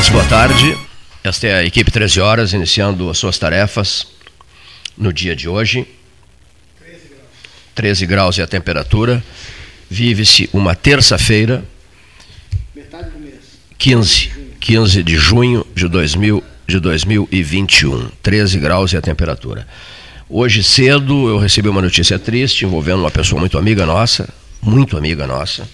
[0.00, 0.78] Ouvintes, boa tarde.
[1.22, 4.06] Esta é a equipe 13 horas, iniciando as suas tarefas
[4.96, 5.86] no dia de hoje.
[7.74, 9.22] 13 graus e a temperatura.
[9.90, 11.62] Vive-se uma terça-feira,
[13.76, 18.10] 15, 15 de junho de, 2000, de 2021.
[18.22, 19.68] 13 graus e a temperatura.
[20.30, 24.26] Hoje cedo eu recebi uma notícia triste envolvendo uma pessoa muito amiga nossa,
[24.62, 25.68] muito amiga nossa.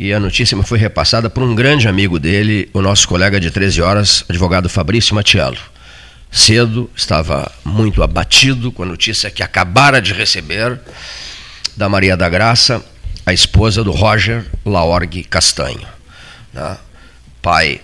[0.00, 3.50] E a notícia me foi repassada por um grande amigo dele, o nosso colega de
[3.50, 5.58] 13 horas, advogado Fabrício Matiello.
[6.32, 10.80] Cedo, estava muito abatido com a notícia que acabara de receber
[11.76, 12.82] da Maria da Graça,
[13.26, 15.86] a esposa do Roger Laorgue Castanho.
[16.50, 16.78] Né?
[17.42, 17.82] Pai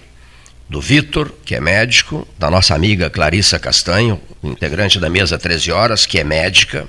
[0.71, 6.06] do Vitor, que é médico, da nossa amiga Clarissa Castanho, integrante da mesa 13 horas,
[6.06, 6.88] que é médica,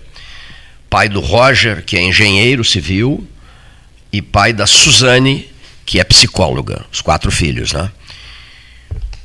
[0.89, 3.27] pai do Roger, que é engenheiro civil,
[4.11, 5.49] e pai da Suzane,
[5.85, 7.91] que é psicóloga, os quatro filhos, né?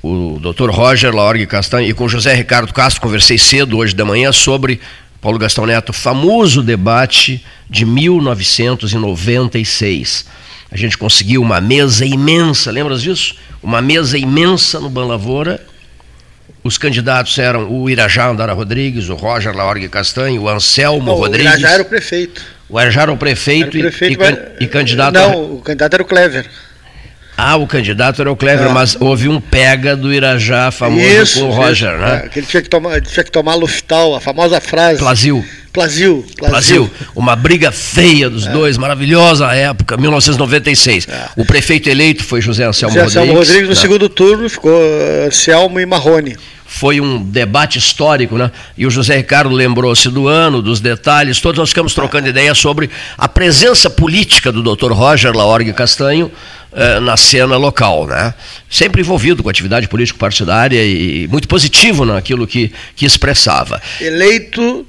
[0.03, 4.32] O doutor Roger Laorgue Castanho e com José Ricardo Castro conversei cedo hoje de manhã
[4.32, 4.81] sobre
[5.21, 7.41] Paulo Gastão Neto, famoso debate
[7.71, 10.26] de 1996.
[10.72, 13.37] A gente conseguiu uma mesa imensa, lembras disso?
[13.62, 15.65] Uma mesa imensa no Ban Lavoura.
[16.65, 21.53] Os candidatos eram o Irajá Andara Rodrigues, o Roger Laorgue Castanho, o Anselmo Não, Rodrigues.
[21.53, 22.42] O Irajá era o prefeito.
[22.72, 25.12] O Irajá era o prefeito, Era o prefeito, e, e, e candidato.
[25.12, 26.47] Não, o candidato era o Clever.
[27.37, 28.72] Ah, o candidato era o Clever, É.
[28.72, 32.22] mas houve um pega do Irajá famoso com o Roger, né?
[32.25, 34.99] é, que ele tinha que tomar, tinha que tomar Luftal, a famosa frase.
[34.99, 35.44] Plazil.
[35.71, 36.25] Plazil.
[36.38, 41.09] Brasil, uma briga feia dos dois, maravilhosa a época, 1996.
[41.09, 41.28] É.
[41.37, 43.16] O prefeito eleito foi José Anselmo José Rodrigues.
[43.22, 43.81] Anselmo Rodrigues no né?
[43.81, 44.81] segundo turno ficou
[45.27, 46.37] Anselmo e Marrone.
[46.75, 48.50] Foi um debate histórico, né?
[48.78, 52.88] E o José Ricardo lembrou-se do ano, dos detalhes, todos nós ficamos trocando ideias sobre
[53.19, 54.91] a presença política do Dr.
[54.91, 56.33] Roger Laorgue Castanho
[56.72, 58.33] eh, na cena local, né?
[58.71, 63.81] Sempre envolvido com atividade político-partidária e muito positivo naquilo que, que expressava.
[64.00, 64.87] Eleito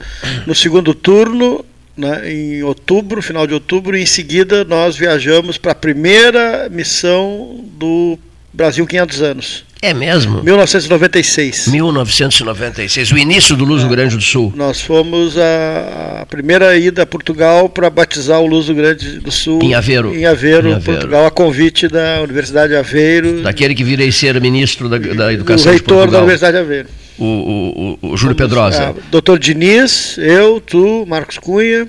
[0.47, 1.65] no segundo turno,
[1.97, 7.65] né, em outubro, final de outubro, e em seguida nós viajamos para a primeira missão
[7.77, 8.17] do
[8.53, 10.43] Brasil 500 anos, É mesmo?
[10.43, 11.67] 1996.
[11.67, 14.53] 1996, o início do Luso Grande do Sul.
[14.55, 19.61] Nós fomos a, a primeira ida a Portugal para batizar o Luso Grande do Sul.
[19.63, 20.13] Em Aveiro.
[20.15, 20.83] Em Aveiro, Em Aveiro.
[20.99, 23.41] Portugal, a convite da Universidade de Aveiro.
[23.41, 26.89] Daquele que virei ser ministro da, da Educação de reitor da Universidade de Aveiro.
[27.17, 28.89] o, o, o, o Júlio Pedrosa.
[28.89, 31.87] Ah, Doutor Diniz, eu, tu, Marcos Cunha,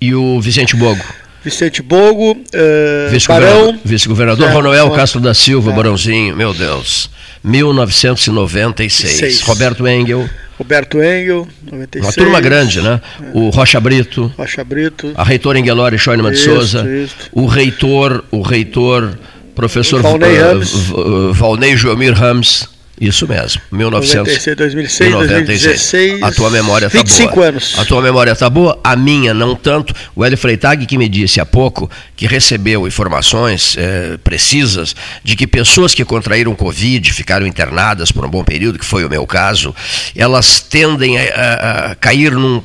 [0.00, 1.02] E o Vicente Bogo,
[1.44, 3.80] Vicente Bogo, eh, vice-governador, Barão.
[3.84, 4.52] vice-governador É,
[4.92, 4.96] é.
[4.96, 5.74] Castro da Silva, É.
[5.74, 7.08] Barãozinho, meu Deus.
[7.42, 9.12] 1996.
[9.18, 9.40] Seis.
[9.42, 10.28] Roberto Engel,
[10.58, 12.04] Roberto Engel, 96.
[12.04, 13.00] uma turma grande, né?
[13.32, 15.12] O Rocha Brito, Rocha Brito.
[15.16, 17.14] a reitora Engelori Schoenemann de Souza, isso.
[17.32, 19.18] o reitor, o reitor,
[19.54, 22.68] professor Valnei eh, Valnei Joelmir Ramos,
[23.00, 24.18] isso mesmo, 1900.
[24.18, 26.22] 96, 2006, 2016.
[26.22, 27.46] A tua memória está 25 boa.
[27.46, 27.74] anos.
[27.78, 29.94] A tua memória está boa, a minha não tanto.
[30.14, 34.94] O Hélio Freitag que me disse há pouco que recebeu informações eh, precisas
[35.24, 39.08] de que pessoas que contraíram Covid, ficaram internadas por um bom período, que foi o
[39.08, 39.74] meu caso,
[40.14, 42.62] elas tendem a, a- a cair num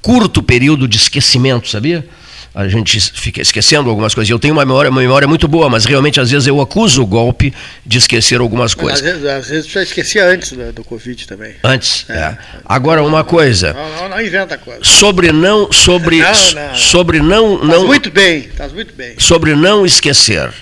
[0.00, 2.06] curto período de esquecimento, sabia?
[2.54, 4.30] A gente fica esquecendo algumas coisas.
[4.30, 7.06] Eu tenho uma memória, uma memória muito boa, mas realmente às vezes eu acuso o
[7.06, 7.52] golpe
[7.84, 8.98] de esquecer algumas Mas, coisas.
[9.00, 11.54] às, vezes, às vezes já esquecia antes do, do Covid também.
[11.64, 12.04] Antes.
[12.10, 12.36] é.
[12.64, 13.72] Agora uma coisa.
[13.72, 14.80] Não, não, não inventa coisa.
[14.84, 16.74] Sobre não, sobre, Não, não.
[16.74, 19.14] sobre não, Estás não, muito bem, estás muito bem.
[19.16, 20.52] sobre não esquecer.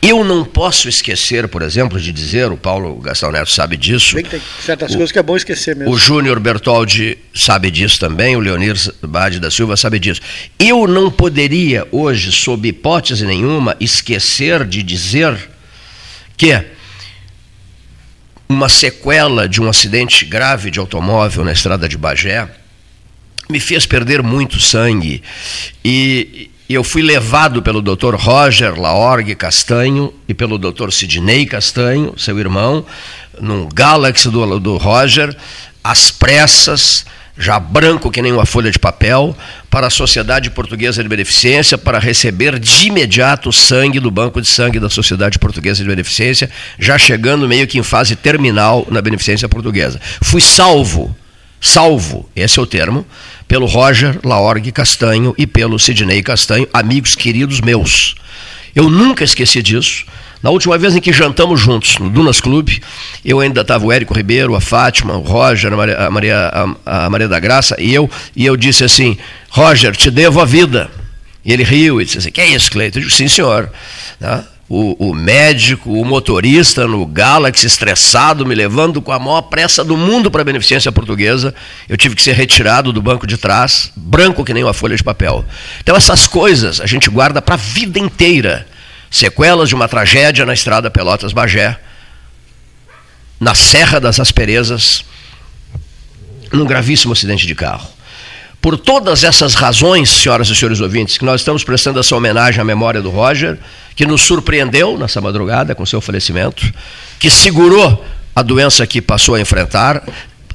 [0.00, 4.22] Eu não posso esquecer, por exemplo, de dizer, o Paulo Gastão Neto sabe disso, Bem
[4.22, 5.92] que tem certas coisas que é bom esquecer mesmo.
[5.92, 10.20] o Júnior Bertoldi sabe disso também, o Leonir Bade da Silva sabe disso.
[10.58, 15.36] Eu não poderia hoje, sob hipótese nenhuma, esquecer de dizer
[16.36, 16.64] que
[18.48, 22.48] uma sequela de um acidente grave de automóvel na estrada de Bagé
[23.50, 25.22] me fez perder muito sangue
[25.84, 28.14] e eu fui levado pelo Dr.
[28.14, 30.90] Roger Laorgue Castanho e pelo Dr.
[30.90, 32.84] Sidney Castanho, seu irmão,
[33.40, 35.34] num Galaxy do, do Roger,
[35.82, 37.06] às pressas,
[37.38, 39.34] já branco que nem uma folha de papel,
[39.70, 44.78] para a Sociedade Portuguesa de Beneficência, para receber de imediato sangue do Banco de Sangue
[44.78, 49.98] da Sociedade Portuguesa de Beneficência, já chegando meio que em fase terminal na Beneficência Portuguesa.
[50.20, 51.16] Fui salvo
[51.60, 53.06] salvo, esse é o termo,
[53.46, 58.14] pelo Roger Laorgue Castanho e pelo Sidney Castanho, amigos queridos meus.
[58.74, 60.04] Eu nunca esqueci disso.
[60.42, 62.80] Na última vez em que jantamos juntos no Dunas Clube,
[63.24, 67.26] eu ainda estava o Érico Ribeiro, a Fátima, o Roger, a Maria, a a Maria
[67.26, 69.18] da Graça e eu, e eu disse assim:
[69.50, 70.88] Roger, te devo a vida.
[71.44, 73.00] E ele riu e disse assim: Que é isso, Cleiton?
[73.00, 73.72] Eu disse: Sim, senhor.
[74.20, 74.44] Né?
[74.68, 79.96] O, o, médico, o motorista no Galaxy estressado, me levando com a maior pressa do
[79.96, 81.54] mundo para a beneficência portuguesa.
[81.88, 85.02] Eu tive que ser retirado do banco de trás, branco que nem uma folha de
[85.02, 85.42] papel.
[85.80, 88.66] Então, essas coisas a gente guarda para a vida inteira.
[89.10, 91.78] Sequelas de uma tragédia na estrada Pelotas-Bagé,
[93.40, 95.02] na Serra das Asperezas,
[96.52, 97.88] num gravíssimo acidente de carro.
[98.60, 102.64] Por todas essas razões, senhoras e senhores ouvintes, que nós estamos prestando essa homenagem à
[102.64, 103.58] memória do Roger,
[103.94, 106.72] que nos surpreendeu nessa madrugada com seu falecimento,
[107.20, 110.02] que segurou a doença que passou a enfrentar.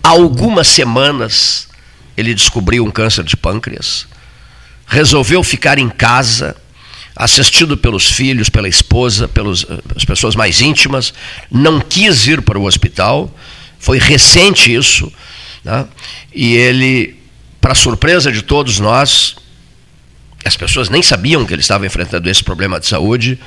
[0.03, 1.67] Há algumas semanas
[2.15, 4.05] ele descobriu um câncer de pâncreas,
[4.85, 6.55] resolveu ficar em casa,
[7.15, 11.13] assistido pelos filhos, pela esposa, pelas eh, pessoas mais íntimas,
[11.49, 13.33] não quis ir para o hospital,
[13.79, 15.11] foi recente isso,
[15.63, 15.85] né?
[16.33, 17.22] e ele
[17.63, 19.37] para surpresa de todos nós,
[20.43, 23.39] as pessoas nem sabiam que ele estava enfrentando esse problema de saúde,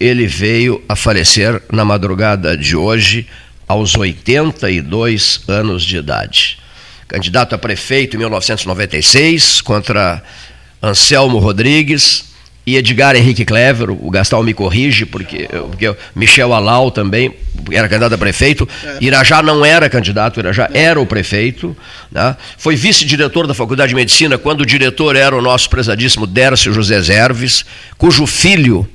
[0.00, 3.24] ele veio a falecer na madrugada de hoje,
[3.68, 6.58] aos 82 anos de idade.
[7.06, 10.20] Candidato a prefeito em 1996 contra
[10.82, 12.31] Anselmo Rodrigues,
[12.64, 17.34] e Edgar Henrique Clever, o Gastão me corrige, porque, porque Michel Alau também
[17.72, 18.98] era candidato a prefeito, é.
[19.00, 21.76] Irajá não era candidato, Irajá era o prefeito,
[22.10, 22.36] né?
[22.56, 27.00] foi vice-diretor da Faculdade de Medicina, quando o diretor era o nosso prezadíssimo Dércio José
[27.00, 27.64] Zerves,
[27.98, 28.88] cujo filho,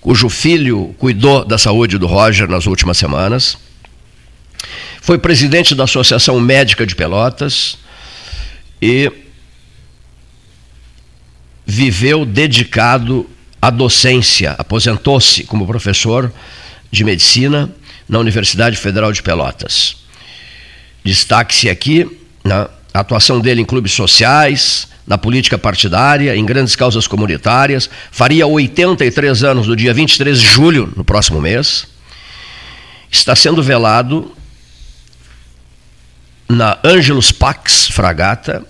[0.00, 3.58] cujo filho cuidou da saúde do Roger nas últimas semanas,
[5.02, 7.76] foi presidente da Associação Médica de Pelotas
[8.80, 9.10] e
[11.70, 13.30] viveu dedicado
[13.62, 16.32] à docência, aposentou-se como professor
[16.90, 17.70] de medicina
[18.08, 19.98] na Universidade Federal de Pelotas.
[21.04, 27.06] Destaque-se aqui né, a atuação dele em clubes sociais, na política partidária, em grandes causas
[27.06, 27.88] comunitárias.
[28.10, 31.86] Faria 83 anos no dia 23 de julho, no próximo mês.
[33.08, 34.32] Está sendo velado
[36.48, 38.66] na Angelus Pax Fragata,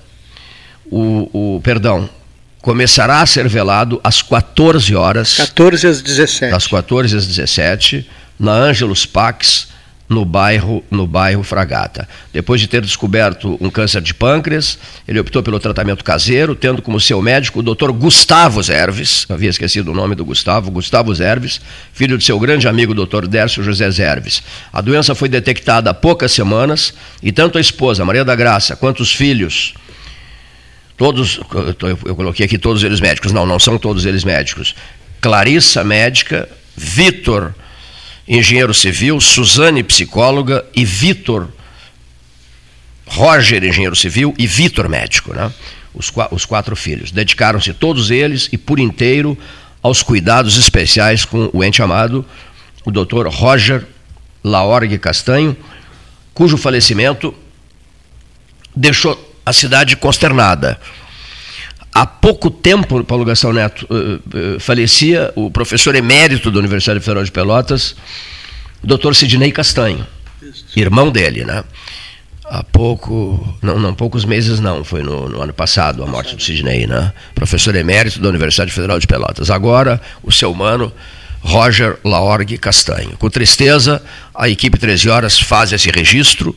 [0.84, 2.10] o, o perdão,
[2.60, 5.36] começará a ser velado às 14 horas.
[5.36, 6.50] 14 às 17.
[6.50, 9.68] Das 14 às 17, na Ângelos Pax,
[10.10, 12.08] no bairro, no bairro Fragata.
[12.32, 14.76] Depois de ter descoberto um câncer de pâncreas,
[15.06, 17.92] ele optou pelo tratamento caseiro, tendo como seu médico o Dr.
[17.92, 21.60] Gustavo Zerves, havia esquecido o nome do Gustavo, Gustavo Zerves,
[21.92, 23.28] filho de seu grande amigo Dr.
[23.28, 24.42] Dércio José Zerves.
[24.72, 29.04] A doença foi detectada há poucas semanas e tanto a esposa, Maria da Graça, quanto
[29.04, 29.74] os filhos,
[31.00, 31.40] Todos,
[32.04, 33.32] eu coloquei aqui todos eles médicos.
[33.32, 34.74] Não, não são todos eles médicos.
[35.18, 37.54] Clarissa, médica, Vitor,
[38.28, 41.48] engenheiro civil, Suzane, psicóloga, e Vitor,
[43.06, 45.50] Roger, engenheiro civil, e Vitor, médico, né?
[45.94, 47.10] Os, os quatro filhos.
[47.10, 49.38] Dedicaram-se todos eles e por inteiro
[49.82, 52.26] aos cuidados especiais com o ente amado,
[52.84, 53.86] o doutor Roger
[54.44, 55.56] Laorgue Castanho,
[56.34, 57.34] cujo falecimento
[58.76, 60.78] deixou a cidade consternada.
[61.92, 67.24] Há pouco tempo, Paulo Gastão Neto, uh, uh, falecia o professor emérito da Universidade Federal
[67.24, 67.96] de Pelotas,
[68.82, 70.06] doutor Sidney Castanho,
[70.76, 71.64] irmão dele, né?
[72.44, 76.42] Há pouco, não, não poucos meses não, foi no, no, ano passado a morte do
[76.42, 77.12] Sidney, né?
[77.34, 79.50] Professor emérito da Universidade Federal de Pelotas.
[79.50, 80.92] Agora, o seu mano,
[81.42, 83.16] Roger Laorgue Castanho.
[83.18, 84.02] Com tristeza,
[84.34, 86.56] a equipe 13 Horas faz esse registro,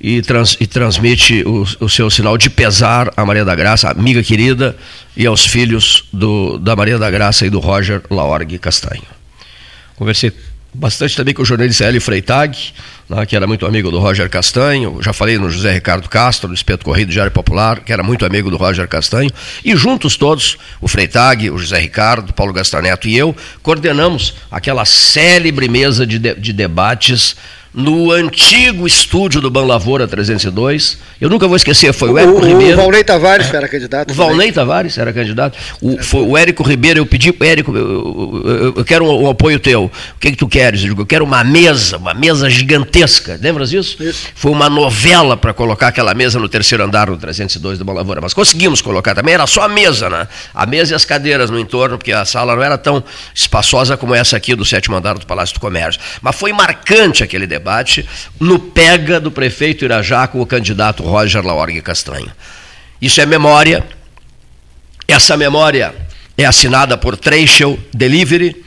[0.00, 4.22] e, trans, e transmite o, o, seu sinal de pesar à Maria da Graça, amiga
[4.22, 4.76] querida,
[5.16, 9.02] e aos filhos do, da Maria da Graça e do Roger Laorgue Castanho.
[9.96, 10.32] Conversei
[10.76, 12.56] bastante também com o jornalista Hélio Freitag,
[13.08, 14.98] né, que era muito amigo do Roger Castanho.
[15.00, 18.50] Já falei no José Ricardo Castro, do Espeto Corrido Diário Popular, que era muito amigo
[18.50, 19.30] do Roger Castanho.
[19.64, 25.68] E juntos todos, o Freitag, o José Ricardo, Paulo Gastaneto e eu, coordenamos aquela célebre
[25.68, 27.36] mesa de, de, de debates
[27.76, 30.96] no antigo estúdio do Ban Lavoura 302.
[31.20, 32.72] Eu nunca vou esquecer, foi o Érico o, Ribeiro.
[32.72, 34.10] O Valnei Tavares era candidato.
[34.10, 35.58] O Valnei Tavares era candidato.
[35.82, 39.60] O, foi o Érico Ribeiro, eu pedi, Érico, eu, eu, eu quero um, um, apoio
[39.60, 39.84] teu.
[39.84, 40.80] O que, que tu queres?
[40.80, 43.38] Eu digo, eu quero uma mesa, uma mesa gigantesca.
[43.42, 44.02] Lembras disso?
[44.02, 44.28] Isso.
[44.34, 48.22] Foi uma novela para colocar aquela mesa no terceiro andar do 302 do Ban Lavoura.
[48.22, 50.26] Mas conseguimos colocar também, era só a mesa, né?
[50.54, 53.04] A mesa e as cadeiras no entorno, porque a sala não era tão
[53.34, 56.00] espaçosa como essa aqui do sétimo andar do Palácio do Comércio.
[56.22, 58.08] Mas foi marcante aquele debate debate
[58.38, 62.30] no pega do prefeito Irajá com o candidato Roger Laorgue Castanho.
[63.02, 63.84] Isso é memória.
[65.08, 65.92] Essa memória
[66.38, 68.64] é assinada por Treichel Delivery.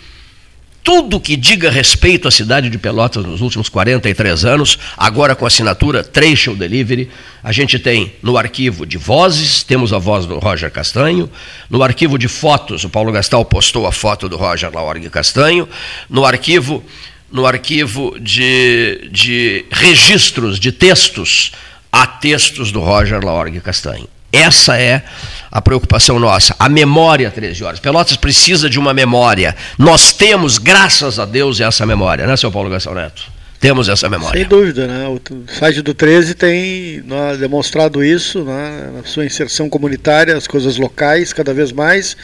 [0.82, 6.03] tudo que diga respeito à cidade de Pelotas nos últimos 43 anos, agora com assinatura
[6.03, 7.12] Trecho Delivery.
[7.44, 11.29] A gente tem no arquivo de vozes, temos a voz do Roger Castanho,
[11.70, 15.70] no arquivo de fotos, o Paulo Gastal postou a foto do Roger Laorgue Castanho,
[16.10, 16.84] no arquivo,
[17.32, 21.52] no arquivo de, de registros de textos,
[21.92, 24.08] há textos do Roger Laorgue Castanho.
[24.32, 25.04] Essa é
[25.52, 27.80] a preocupação nossa, a memória 13 horas.
[27.80, 29.56] Pelotas precisa de uma memória.
[29.78, 33.24] Nós temos, graças a Deus, essa memória, né, seu Paulo Gastão Neto?
[33.60, 34.40] Temos essa memória.
[34.40, 35.06] Sem dúvida, né?
[35.08, 35.20] O
[35.52, 41.34] site do 13 tem né, demonstrado isso, né, na sua inserção comunitária, as coisas locais,
[41.34, 42.16] cada vez mais,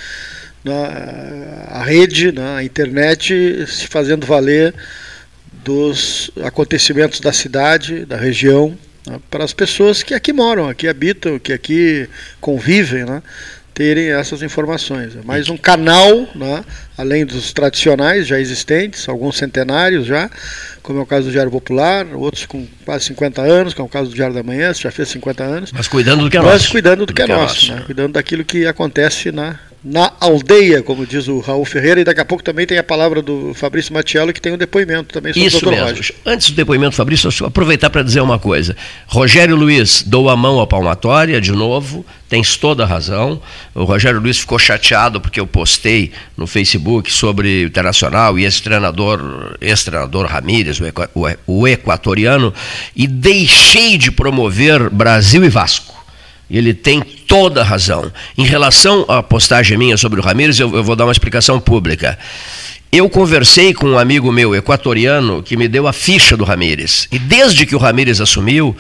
[0.65, 4.73] né, a rede, né, a internet se fazendo valer
[5.63, 11.37] dos acontecimentos da cidade, da região, né, para as pessoas que aqui moram, aqui habitam,
[11.37, 12.09] que aqui
[12.41, 13.21] convivem, né,
[13.75, 15.15] terem essas informações.
[15.15, 16.65] É mais um canal, né,
[16.97, 20.31] além dos tradicionais já existentes, alguns centenários já,
[20.81, 23.91] como é o caso do Diário Popular, outros com quase 50 anos, como é o
[23.91, 25.71] caso do Diário da Manhã, já fez 50 anos.
[25.71, 26.71] Mas cuidando do que é Mas nosso.
[26.71, 27.83] cuidando do, do que, é, que é nosso, né?
[27.85, 32.25] cuidando daquilo que acontece na, na aldeia, como diz o Raul Ferreira, e daqui a
[32.25, 35.57] pouco também tem a palavra do Fabrício Matiello, que tem um depoimento também sobre Isso
[35.57, 35.69] o Dr.
[35.69, 35.85] mesmo.
[35.85, 36.15] Roger.
[36.25, 38.75] Antes do depoimento, Fabrício, eu aproveitar para dizer uma coisa.
[39.05, 43.39] Rogério Luiz dou a mão à palmatória de novo, tens toda a razão.
[43.75, 48.63] O Rogério Luiz ficou chateado porque eu postei no Facebook sobre o Internacional e esse
[48.63, 52.51] treinador, esse treinador Ramírez, o, equa, o, o equatoriano,
[52.95, 55.94] e deixei de promover Brasil e Vasco.
[56.49, 58.11] Ele tem toda a razão.
[58.37, 62.17] Em relação à postagem minha sobre o Ramírez, eu, eu, vou dar uma explicação pública.
[62.91, 67.07] Eu conversei com um amigo meu equatoriano que me deu a ficha do Ramírez.
[67.11, 68.75] E desde que o Ramírez assumiu,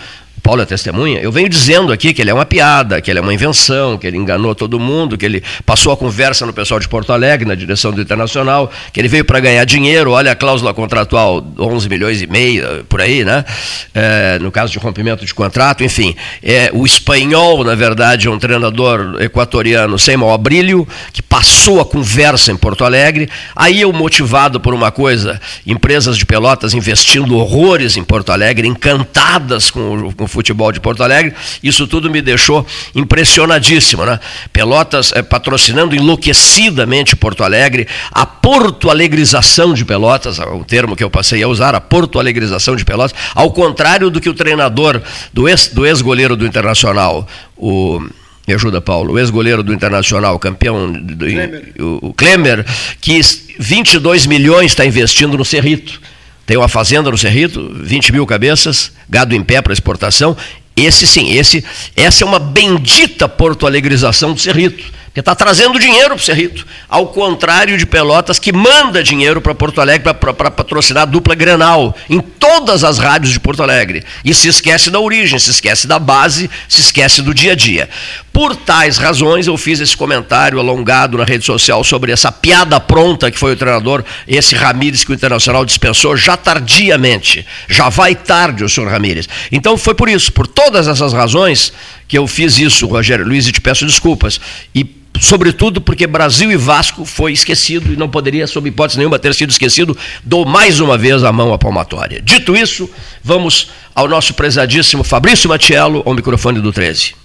[0.45, 3.21] Paulo é testemunha, eu venho dizendo aqui que ele é uma piada, que ele é
[3.21, 6.87] uma invenção, que ele enganou todo mundo, que ele passou a conversa no pessoal de
[6.87, 10.71] Porto Alegre, na direção do Internacional, que ele veio para ganhar dinheiro, olha a cláusula
[10.71, 13.43] contratual, 11 milhões e meio, por aí, né?
[13.91, 16.15] É, no caso de rompimento de contrato, enfim.
[16.43, 21.85] É, o espanhol, na verdade, é um treinador equatoriano sem maior brilho, que passou a
[21.85, 27.97] conversa em Porto Alegre, aí eu motivado por uma coisa, empresas de pelotas investindo horrores
[27.97, 34.05] em Porto Alegre, encantadas com o, futebol de Porto Alegre, isso tudo me deixou impressionadíssimo.
[34.05, 34.19] Né?
[34.51, 41.09] Pelotas é, patrocinando enlouquecidamente Porto Alegre, a Porto Alegrização de Pelotas, o termo que eu
[41.09, 45.01] passei a usar, a Porto Alegrização de Pelotas, ao contrário do que o treinador
[45.33, 47.27] do ex-goleiro do, ex do Internacional,
[47.57, 48.01] o.
[48.47, 49.13] Me ajuda, Paulo.
[49.13, 51.73] O ex-goleiro do Internacional, campeão, do, Klemer.
[51.79, 52.63] O, o Klemer,
[53.01, 53.19] que
[53.57, 55.99] 22 milhões está investindo no Cerrito.
[56.45, 60.37] Tem uma fazenda no Cerrito, 20 mil cabeças, gado em pé para exportação.
[60.75, 61.63] Esse sim, esse,
[61.95, 64.83] essa é uma bendita porto-alegrização do Cerrito,
[65.13, 66.67] que está trazendo dinheiro para o Cerrito.
[66.89, 71.95] Ao contrário de Pelotas, que manda dinheiro para Porto Alegre para patrocinar a dupla Grenal
[72.09, 74.03] em todas as rádios de Porto Alegre.
[74.25, 77.89] E se esquece da origem, se esquece da base, se esquece do dia a dia.
[78.35, 83.31] Por tais razões, eu fiz esse comentário alongado na rede social sobre essa piada pronta
[83.31, 87.47] que foi o treinador, esse Ramírez, que o Internacional dispensou já tardiamente.
[87.69, 89.29] Já vai tarde o senhor Ramírez.
[89.53, 91.71] Então foi por isso, por todas essas razões,
[92.09, 94.37] que eu fiz isso, Rogério Luiz, e te peço desculpas.
[94.75, 94.85] E
[95.17, 99.51] sobretudo porque Brasil e Vasco foi esquecido e não poderia, sob hipótese nenhuma, ter sido
[99.51, 99.97] esquecido.
[100.25, 102.21] Dou mais uma vez a mão à palmatória.
[102.21, 102.89] Dito isso,
[103.23, 107.23] vamos ao nosso prezadíssimo Fabrício Matiello, ao microfone do 13.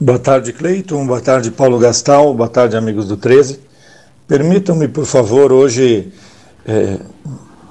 [0.00, 1.04] Boa tarde, Cleiton.
[1.04, 2.32] Boa tarde, Paulo Gastal.
[2.32, 3.58] Boa tarde, amigos do 13.
[4.28, 6.12] Permitam-me, por favor, hoje
[6.64, 7.00] é,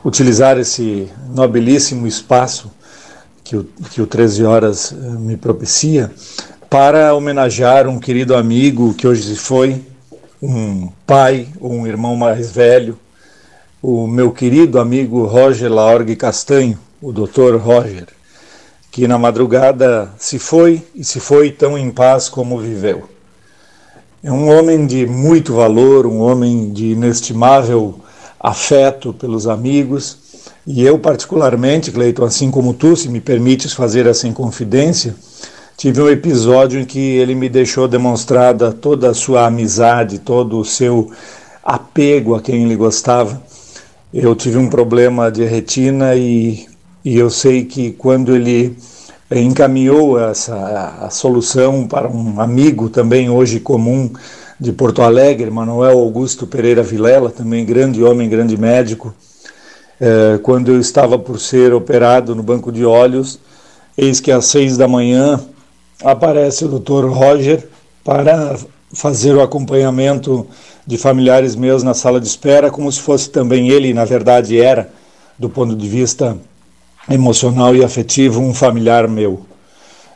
[0.03, 2.69] utilizar esse nobilíssimo espaço
[3.45, 6.11] que o, que o 13 Horas me propicia
[6.69, 9.85] para homenagear um querido amigo que hoje foi,
[10.41, 12.99] um pai, um irmão mais velho,
[13.81, 17.55] o meu querido amigo Roger Laorgue Castanho, o Dr.
[17.55, 18.16] Roger
[18.97, 23.03] que na madrugada se foi e se foi tão em paz como viveu.
[24.23, 27.99] É um homem de muito valor, um homem de inestimável
[28.39, 30.17] afeto pelos amigos,
[30.65, 35.13] e eu particularmente, Cleiton, assim como tu, se me permites fazer essa inconfidência,
[35.77, 40.65] tive um episódio em que ele me deixou demonstrada toda a sua amizade, todo o
[40.65, 41.11] seu
[41.63, 43.39] apego a quem ele gostava.
[44.11, 46.65] Eu tive um problema de retina e
[47.07, 48.75] e eu sei que quando ele
[49.31, 54.11] encaminhou essa a solução para um amigo também hoje comum
[54.59, 59.15] de Porto Alegre, Manuel Augusto Pereira Vilela, também grande homem, grande médico,
[60.01, 63.39] é, quando eu estava por ser operado no banco de olhos,
[63.97, 65.39] eis que às seis da manhã
[66.03, 67.05] aparece o Dr.
[67.05, 67.69] Roger
[68.03, 68.57] para
[68.91, 70.45] fazer o acompanhamento
[70.85, 74.89] de familiares meus na sala de espera, como se fosse também ele, na verdade era,
[75.39, 76.37] do ponto de vista
[77.09, 79.41] emocional e afetivo, um familiar meu.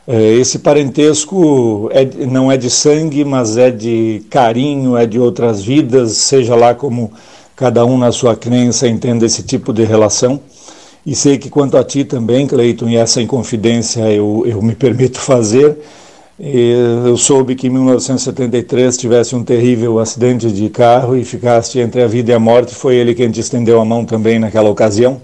[0.06, 5.62] É, esse parentesco é, não é de sangue, mas é de carinho, é de outras
[5.62, 7.12] vidas, seja lá como
[7.54, 10.40] cada um na sua crença entenda esse tipo de relação.
[11.06, 15.18] E sei que quanto a ti também, Cleiton, e essa inconfidência eu, eu me permito
[15.20, 15.78] fazer,
[16.38, 22.06] eu soube que em 1973 tivesse um terrível acidente de carro e ficaste entre a
[22.08, 22.74] vida e a morte.
[22.74, 25.20] Foi ele quem te estendeu a mão também naquela ocasião.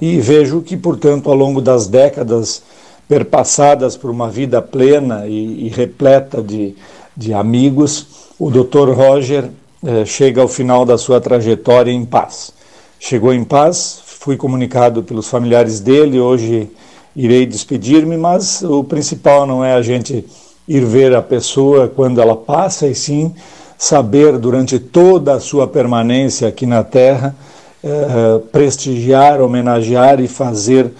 [0.00, 2.62] E vejo que, portanto, ao longo das décadas
[3.08, 6.74] perpassadas por uma vida plena e, e repleta de,
[7.16, 8.06] de amigos,
[8.38, 8.90] o Dr.
[8.90, 9.50] Roger
[9.84, 12.52] eh, chega ao final da sua trajetória em paz.
[12.98, 16.70] Chegou em paz, fui comunicado pelos familiares dele, hoje
[17.16, 20.24] irei despedir-me, mas o principal não é a gente
[20.68, 23.34] ir ver a pessoa quando ela passa, e sim
[23.76, 27.34] saber durante toda a sua permanência aqui na Terra
[27.82, 30.90] eh, prestigiar, homenagear e fazer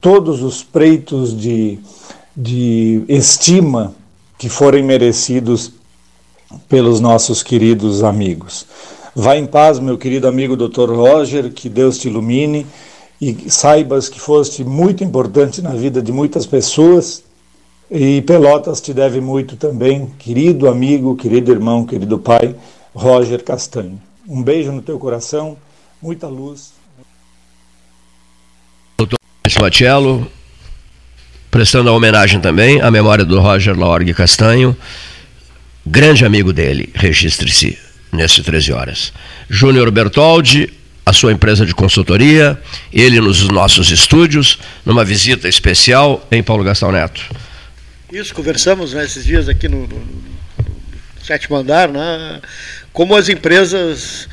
[0.00, 1.78] todos os preitos de,
[2.36, 3.94] de estima
[4.38, 5.72] que forem merecidos
[6.68, 8.66] pelos nossos queridos amigos.
[9.14, 10.90] Vá em paz, meu querido amigo Dr.
[10.90, 12.66] Roger, que Deus te ilumine
[13.20, 17.22] e saibas que foste muito importante na vida de muitas pessoas.
[17.90, 22.56] E Pelotas te deve muito também, querido amigo, querido irmão, querido pai,
[22.94, 24.00] Roger Castanho.
[24.26, 25.58] Um beijo no teu coração,
[26.02, 26.72] muita luz.
[28.98, 29.18] Doutor
[29.60, 30.30] Matiello,
[31.50, 34.76] prestando a homenagem também à memória do Roger Laorgue Castanho,
[35.86, 37.78] grande amigo dele, registre-se
[38.10, 39.12] nesse 13 horas.
[39.48, 40.72] Júnior Bertoldi,
[41.06, 42.60] a sua empresa de consultoria,
[42.92, 47.22] ele nos nossos estúdios, numa visita especial em Paulo Gastão Neto.
[48.12, 52.40] Isso, conversamos nesses né, dias aqui no, no, no sétimo andar, né,
[52.92, 54.28] como as empresas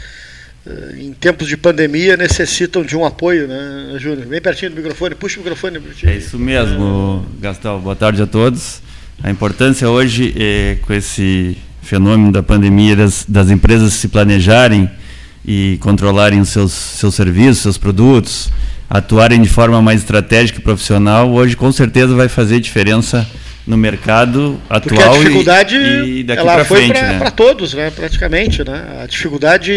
[0.97, 4.25] em tempos de pandemia necessitam de um apoio, né, Júnior?
[4.27, 5.79] Bem pertinho do microfone, puxa o microfone.
[6.03, 7.79] É isso mesmo, Gastão.
[7.79, 8.81] Boa tarde a todos.
[9.23, 14.89] A importância hoje é com esse fenômeno da pandemia das, das empresas se planejarem
[15.45, 18.49] e controlarem os seus, seus serviços, seus produtos,
[18.89, 23.27] atuarem de forma mais estratégica e profissional, hoje com certeza vai fazer diferença
[23.69, 27.31] no mercado atual Porque a dificuldade e, e daqui ela foi para né?
[27.35, 29.01] todos, né, praticamente, né?
[29.03, 29.71] A dificuldade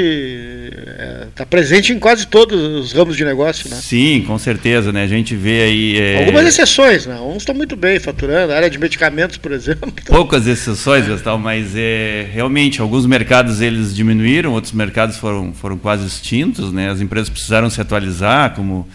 [1.28, 3.76] está é, presente em quase todos os ramos de negócio, né?
[3.76, 5.02] Sim, com certeza, né?
[5.02, 6.20] A gente vê aí é...
[6.20, 7.20] algumas exceções, né?
[7.20, 9.92] Uns estão muito bem faturando, a área de medicamentos, por exemplo.
[10.08, 16.06] Poucas exceções, Gastão, mas é realmente alguns mercados eles diminuíram, outros mercados foram foram quase
[16.06, 16.88] extintos, né?
[16.88, 18.88] As empresas precisaram se atualizar, como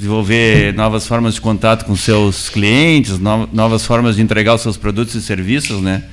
[0.00, 5.14] desenvolver novas formas de contato com seus clientes, novas formas de entregar os seus produtos
[5.14, 6.04] e serviços, né?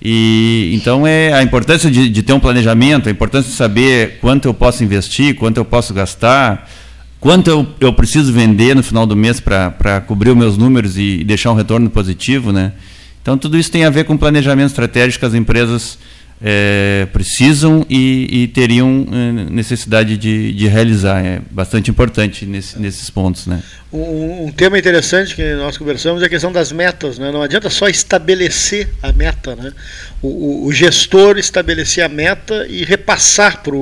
[0.00, 4.46] E então é a importância de, de, ter um planejamento, a importância de saber quanto
[4.46, 6.70] eu posso investir, quanto eu posso gastar,
[7.18, 11.18] quanto eu, eu preciso vender no final do mês para cobrir os meus números e,
[11.20, 12.74] e deixar um retorno positivo, né?
[13.22, 15.98] Então tudo isso tem a ver com planejamento estratégico que as empresas
[16.42, 21.24] é, precisam e, e teriam é, necessidade de, de, realizar.
[21.24, 23.46] É bastante importante nesse, nesses pontos.
[23.46, 23.62] Né?
[23.92, 27.18] Um, um, tema interessante que nós conversamos é a questão das metas.
[27.18, 27.30] Né?
[27.32, 29.56] Não adianta só estabelecer a meta.
[29.56, 29.72] Né?
[30.20, 33.76] O, o, o gestor estabelecer a meta e repassar para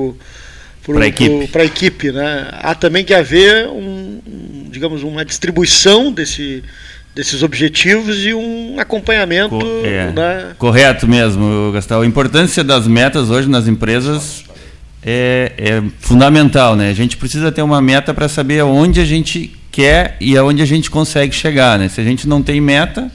[0.93, 1.57] para a equipe.
[1.63, 2.47] equipe né?
[2.51, 4.21] Há também que haver um,
[4.69, 6.63] digamos, uma distribuição desse,
[7.15, 9.57] desses objetivos e um acompanhamento.
[9.57, 10.51] Co é, né?
[10.57, 12.01] Correto mesmo, Gastão.
[12.01, 14.43] A importância das metas hoje nas empresas
[15.01, 16.89] é, é fundamental, né?
[16.89, 20.65] A gente precisa ter uma meta para saber aonde a gente quer e aonde a
[20.65, 21.87] gente consegue chegar, né?
[21.87, 23.09] Se a gente não tem meta,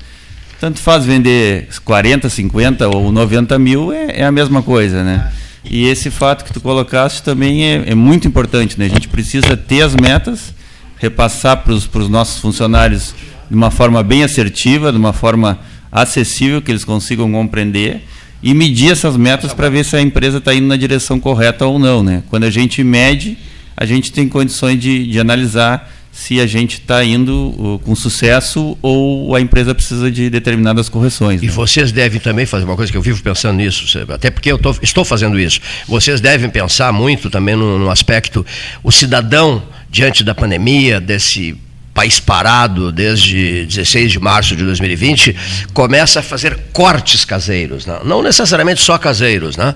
[0.58, 5.30] tanto faz vender 40, 50 ou 90 mil, é, é a mesma coisa, né?
[5.62, 8.86] E esse fato que tu colocaste também é, é muito importante, né?
[8.86, 10.54] A gente precisa ter as metas,
[10.96, 13.14] repassar para os nossos funcionários
[13.50, 15.58] de uma forma bem assertiva, de uma forma
[15.90, 18.02] acessível, que eles consigam compreender
[18.42, 21.78] e medir essas metas para ver se a empresa está indo na direção correta ou
[21.78, 22.02] não.
[22.02, 22.22] Né?
[22.30, 23.36] Quando a gente mede,
[23.76, 28.76] a gente tem condições de, de analisar se a gente está indo uh, com sucesso
[28.82, 31.42] ou a empresa precisa de determinadas correções.
[31.42, 31.52] E né?
[31.52, 34.74] vocês devem também fazer uma coisa que eu vivo pensando nisso, até porque eu tô,
[34.82, 35.60] estou fazendo isso.
[35.86, 38.44] Vocês devem pensar muito também no, no aspecto,
[38.82, 41.56] o cidadão, diante da pandemia, desse
[41.92, 45.36] país parado desde 16 de março de 2020,
[45.72, 47.98] começa a fazer cortes caseiros, né?
[48.04, 49.74] não necessariamente só caseiros, né?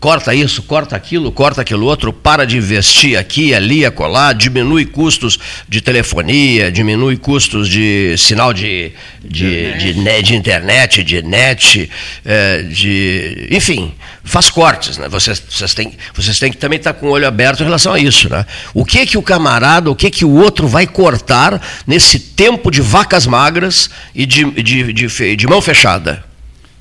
[0.00, 5.38] Corta isso, corta aquilo, corta aquilo outro, para de investir aqui, ali, acolá, diminui custos
[5.68, 11.90] de telefonia, diminui custos de sinal de, de, de, de, de internet, de net,
[12.24, 13.48] é, de.
[13.50, 15.08] Enfim, faz cortes, né?
[15.08, 17.98] Vocês, vocês, têm, vocês têm que também estar com o olho aberto em relação a
[17.98, 18.46] isso, né?
[18.72, 22.80] O que que o camarada, o que que o outro vai cortar nesse tempo de
[22.80, 26.27] vacas magras e de, de, de, de mão fechada?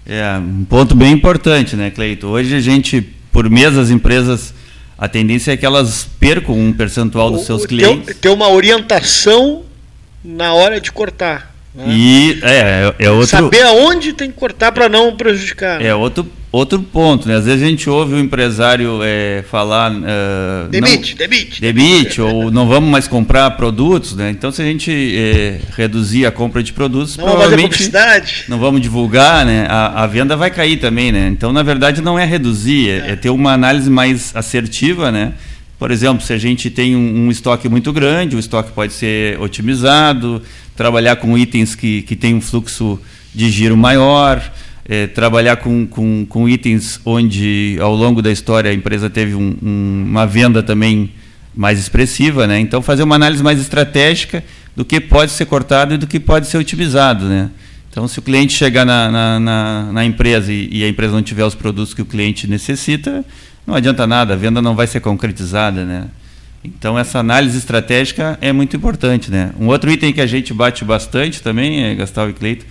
[0.10, 2.28] É, um ponto bem importante, né, Cleito?
[2.28, 4.54] Hoje a gente, por mês, as empresas,
[4.98, 8.16] a tendência é que elas percam um percentual dos seus clientes.
[8.16, 9.64] Ter uma orientação
[10.24, 11.54] na hora de cortar.
[11.78, 11.86] Né?
[11.88, 13.28] E é, é outro.
[13.28, 15.80] Saber aonde tem que cortar para não prejudicar.
[15.80, 17.36] É outro outro ponto, né?
[17.36, 19.92] Às vezes a gente ouve o empresário é, falar.
[19.92, 21.62] Uh, demite, não, demite.
[21.62, 24.32] Demite, ou não vamos mais comprar produtos, né?
[24.32, 27.92] Então, se a gente é, reduzir a compra de produtos, não provavelmente
[28.48, 29.68] não vamos divulgar, né?
[29.70, 31.28] A, a, venda vai cair também, né?
[31.28, 33.12] Então, na verdade, não é reduzir, é, é.
[33.12, 35.34] é ter uma análise mais assertiva, né?
[35.78, 39.40] Por exemplo, se a gente tem um, um, estoque muito grande, o estoque pode ser
[39.40, 40.42] otimizado,
[40.78, 42.98] trabalhar com itens que, que têm um fluxo
[43.36, 44.42] de giro maior
[44.88, 49.58] é, trabalhar com, com, com, itens onde, ao longo da história, a empresa teve um,
[49.62, 51.12] um, uma venda também
[51.54, 52.48] mais expressiva.
[52.48, 52.60] Né?
[52.60, 54.44] Então, fazer uma análise mais estratégica
[54.76, 57.26] do que pode ser cortado e do que pode ser otimizado.
[57.26, 57.50] Né?
[57.92, 61.22] Então, se o cliente chegar na, na, na, na empresa e, e, a empresa não
[61.22, 63.26] tiver os produtos que o cliente necessita,
[63.66, 65.84] não adianta nada, a venda não vai ser concretizada.
[65.84, 66.06] Né?
[66.78, 69.32] Então, essa análise estratégica é muito importante.
[69.32, 69.52] Né?
[69.60, 72.66] Um outro item que a gente bate bastante também, é, e Cleito,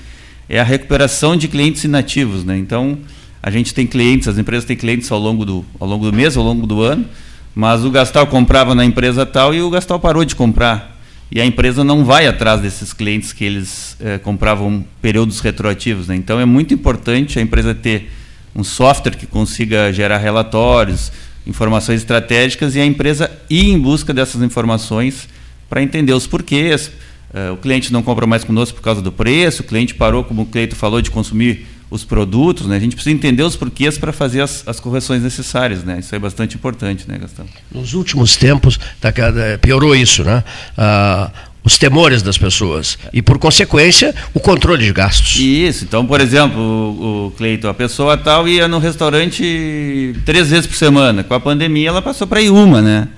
[0.49, 2.45] é a recuperação de clientes inativos.
[2.45, 2.57] Né?
[2.59, 2.99] Então,
[3.43, 6.37] a gente tem clientes, as empresas têm clientes ao longo do, ao longo do mês,
[6.37, 7.07] ao longo do ano,
[7.55, 10.97] mas o Gastal comprava na empresa tal e o Gastal parou de comprar.
[11.31, 16.07] E a empresa não vai atrás desses clientes que eles é, compravam períodos retroativos.
[16.07, 16.17] Né?
[16.17, 18.11] Então, é muito importante a empresa ter
[18.55, 21.13] um software que consiga gerar relatórios,
[21.47, 25.29] informações estratégicas e a empresa ir em busca dessas informações
[25.69, 26.91] para entender os porquês,
[27.37, 30.43] Uh, o cliente não compra mais conosco por causa do preço, o cliente parou, como
[30.43, 32.77] o Cleito falou, de consumir os produtos, né?
[32.77, 35.99] A gente precisa entender os porquês para fazer as, as, correções necessárias, né?
[36.01, 37.47] Isso é bastante importante, né, Gastão?
[37.71, 39.13] Nos últimos tempos tá,
[39.61, 40.43] piorou isso, né?
[40.77, 41.31] Ah,
[41.67, 45.37] os temores das pessoas e, por consequência, o controle de gastos.
[45.39, 45.85] Isso.
[45.85, 50.77] Então, por exemplo, o, o Cleito, a pessoa tal ia no restaurante três vezes por
[50.77, 51.25] semana.
[51.25, 53.09] Com a pandemia, ela passou para ir uma, né?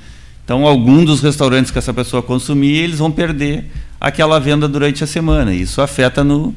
[0.44, 3.66] Então, algum dos restaurantes que essa pessoa consumia, eles vão perder
[4.00, 5.54] aquela venda durante a semana.
[5.54, 6.54] Isso afeta no,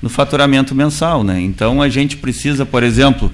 [0.00, 1.24] no faturamento mensal.
[1.24, 1.40] Né?
[1.40, 3.30] Então a gente precisa, por exemplo,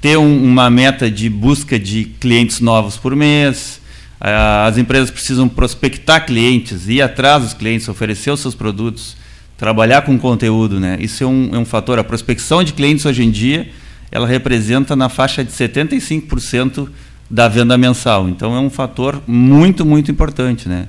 [0.00, 3.79] ter um, uma meta de busca de clientes novos por mês.
[4.20, 9.16] As empresas precisam prospectar clientes, ir atrás dos clientes, oferecer os seus produtos,
[9.56, 10.78] trabalhar com conteúdo.
[10.78, 10.98] Né?
[11.00, 11.98] Isso é um, é um fator.
[11.98, 13.68] A prospecção de clientes hoje em dia
[14.12, 16.88] ela representa na faixa de 75%
[17.30, 18.28] da venda mensal.
[18.28, 20.68] Então é um fator muito, muito importante.
[20.68, 20.86] Né?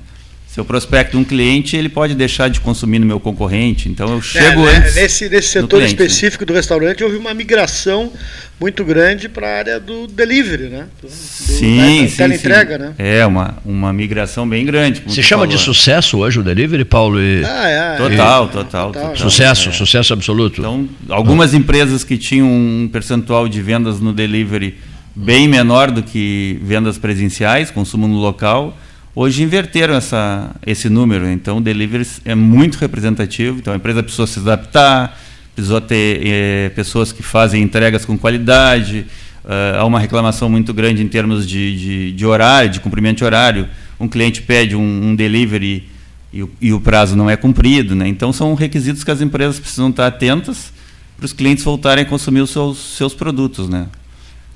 [0.52, 3.88] Se eu prospecto um cliente, ele pode deixar de consumir no meu concorrente.
[3.88, 4.96] Então eu chego é, antes.
[4.96, 6.04] Nesse, nesse setor cliente, né?
[6.04, 6.46] específico né?
[6.48, 8.12] do restaurante, houve uma migração
[8.60, 10.88] muito grande para a área do delivery, né?
[11.00, 12.82] Do, sim, da, da sim, entrega, sim.
[12.82, 12.94] né?
[12.98, 15.02] É, uma, uma migração bem grande.
[15.08, 15.56] Se chama falou.
[15.56, 17.18] de sucesso hoje o delivery, Paulo?
[17.18, 17.42] E...
[17.46, 18.48] Ah, é, total, e...
[18.50, 19.72] total, total, Sucesso, é.
[19.72, 20.60] sucesso absoluto.
[20.60, 21.56] Então, algumas ah.
[21.56, 24.76] empresas que tinham um percentual de vendas no delivery
[25.16, 28.76] bem menor do que vendas presenciais, consumo no local
[29.14, 34.26] Hoje inverteram essa, esse número, então o delivery é muito representativo, então a empresa precisou
[34.26, 35.20] se adaptar,
[35.54, 39.04] precisou ter é, pessoas que fazem entregas com qualidade,
[39.44, 43.24] uh, há uma reclamação muito grande em termos de, de, de, horário, de cumprimento de
[43.24, 43.68] horário.
[44.00, 45.86] Um cliente pede um, um delivery
[46.32, 48.08] e o, e o, prazo não é cumprido, né?
[48.08, 50.72] então são requisitos que as empresas precisam estar atentas
[51.18, 53.68] para os clientes voltarem a consumir os seus, seus produtos.
[53.68, 53.88] Né?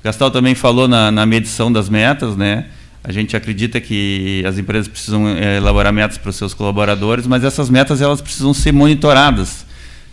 [0.03, 2.65] Gastal também falou na, na medição das metas, né?
[3.07, 7.41] A gente acredita que as empresas precisam é, elaborar metas para os seus colaboradores, mas
[7.41, 9.65] essas metas elas precisam ser monitoradas.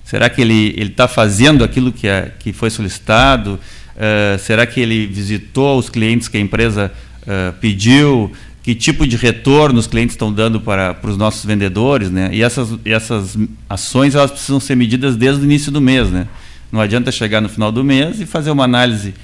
[0.04, 3.58] Será que ele está fazendo aquilo que, é, que foi solicitado?
[3.96, 8.30] Uh, será que ele visitou os clientes que a empresa uh, pediu?
[8.62, 12.12] Que tipo de retorno os clientes estão dando para, para os nossos vendedores?
[12.12, 12.30] Né?
[12.32, 13.36] E essas, essas
[13.68, 16.10] ações elas precisam ser medidas desde o início do mês.
[16.10, 16.28] Né?
[16.70, 19.14] Não adianta chegar no final do mês e fazer uma análise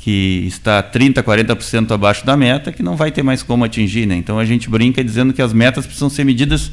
[0.00, 4.06] que está 30%, 40% abaixo da meta, que não vai ter mais como atingir.
[4.06, 4.16] Né?
[4.16, 6.72] Então a gente brinca dizendo que as metas precisam ser medidas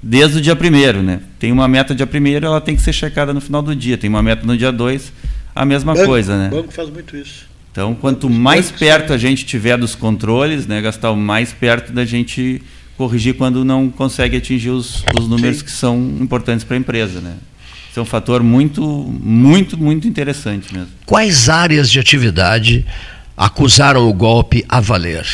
[0.00, 1.02] desde o dia primeiro.
[1.02, 1.20] Né?
[1.40, 3.98] Tem uma meta dia primeiro, ela tem que ser checada no final do dia.
[3.98, 5.12] Tem uma meta no dia 2,
[5.54, 6.38] a mesma banco, coisa.
[6.38, 6.48] Né?
[6.48, 7.48] O banco faz muito isso.
[7.72, 12.62] Então, quanto mais perto a gente tiver dos controles, né, Gastal, mais perto da gente
[12.96, 15.64] corrigir quando não consegue atingir os, os números Sim.
[15.64, 17.20] que são importantes para a empresa.
[17.20, 17.34] Né?
[17.98, 18.80] Isso é um fator muito,
[19.20, 20.90] muito, muito interessante mesmo.
[21.04, 22.86] Quais áreas de atividade
[23.36, 25.26] acusaram o golpe a valer?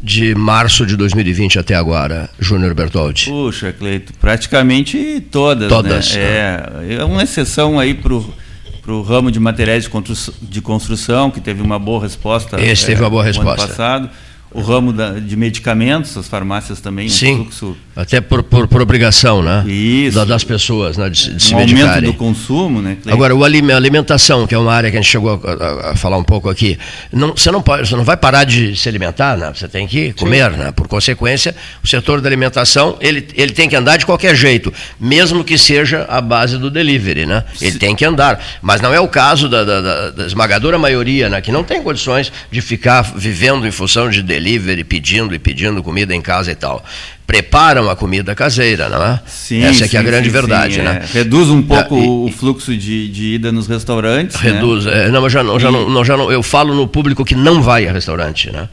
[0.00, 3.24] de março de 2020 até agora, Júnior Bertoldi?
[3.24, 5.68] Puxa, Cleito, praticamente todas.
[5.68, 6.14] Todas.
[6.14, 6.22] Né?
[6.22, 11.40] É, é uma exceção aí para o ramo de materiais de construção, de construção, que
[11.40, 12.60] teve uma boa resposta.
[12.60, 13.64] Esse é, teve uma boa resposta.
[13.64, 14.10] ano passado
[14.52, 17.76] o ramo da, de medicamentos, as farmácias também, Sim, um fluxo...
[17.94, 19.62] até por, por, por, obrigação, né?
[19.66, 20.16] Isso.
[20.16, 21.10] Da, das pessoas, né?
[21.10, 21.88] De, de um se medicarem.
[21.88, 22.96] aumento do consumo, né?
[23.08, 26.16] Agora, o alimentação, que é uma área que a gente chegou a, a, a, falar
[26.16, 26.78] um pouco aqui,
[27.12, 29.52] não, você, não pode, você não vai parar de se alimentar, né?
[29.54, 30.58] Você tem que comer, Sim.
[30.58, 30.72] né?
[30.72, 35.44] Por consequência, o setor da alimentação, ele, ele tem que andar de qualquer jeito, mesmo
[35.44, 37.44] que seja a base do delivery, né?
[37.60, 37.78] Ele Sim.
[37.78, 38.42] tem que andar.
[38.62, 41.42] Mas não é o caso da, da, da esmagadora maioria, né?
[41.42, 46.14] Que não tem condições de ficar vivendo em função de delivery pedindo e pedindo comida
[46.14, 46.84] em casa e tal.
[47.26, 49.20] Preparam a comida caseira, não é?
[49.26, 51.02] Sim, Essa é que é a grande sim, verdade, sim, né?
[51.02, 51.18] É.
[51.18, 54.40] Reduz um pouco é, e, o fluxo de, de, ida nos restaurantes.
[54.40, 54.52] Né?
[54.52, 54.86] Reduz.
[54.86, 55.06] Né?
[55.06, 57.34] É, não, mas já não, já, não, não, já não, eu falo no público que
[57.34, 58.68] não vai a restaurante, né?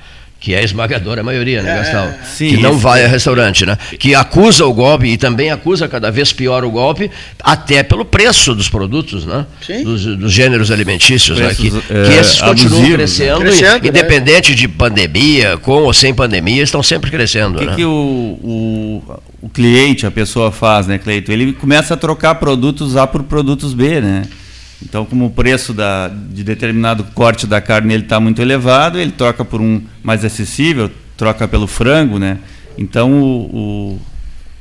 [0.45, 2.05] Que é a esmagadora maioria, né, Gastão?
[2.05, 3.75] É, sim, que não vai a restaurante, né?
[3.97, 7.09] Que acusa o golpe e também acusa cada vez pior o golpe,
[7.41, 9.43] até pelo preço dos produtos, né?
[9.83, 11.81] Dos, dos, gêneros alimentícios, Preços, né?
[11.87, 13.45] Que, é, que esses continuam abusivos, crescendo, né?
[13.45, 14.55] crescendo independente né?
[14.55, 17.55] de pandemia, com ou sem pandemia, estão sempre crescendo.
[17.55, 17.75] O que, né?
[17.77, 19.03] que o, o,
[19.41, 21.31] o cliente, a pessoa faz, né, Cleito?
[21.31, 24.25] Ele começa a trocar produtos A por produtos B, né?
[24.83, 29.11] Então, como o preço da, de determinado corte da carne ele está muito elevado, ele
[29.11, 32.39] troca por um mais acessível, troca pelo frango, né?
[32.77, 33.99] Então o,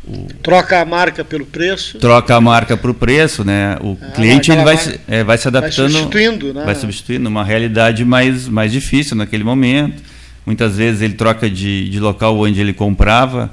[0.06, 1.98] o, o troca a marca pelo preço.
[1.98, 3.76] Troca a marca para o preço, né?
[3.80, 6.64] O ah, cliente ele vai, se, é, vai se adaptando, vai substituindo, né?
[6.64, 10.02] vai substituindo uma realidade mais mais difícil naquele momento.
[10.46, 13.50] Muitas vezes ele troca de, de local onde ele comprava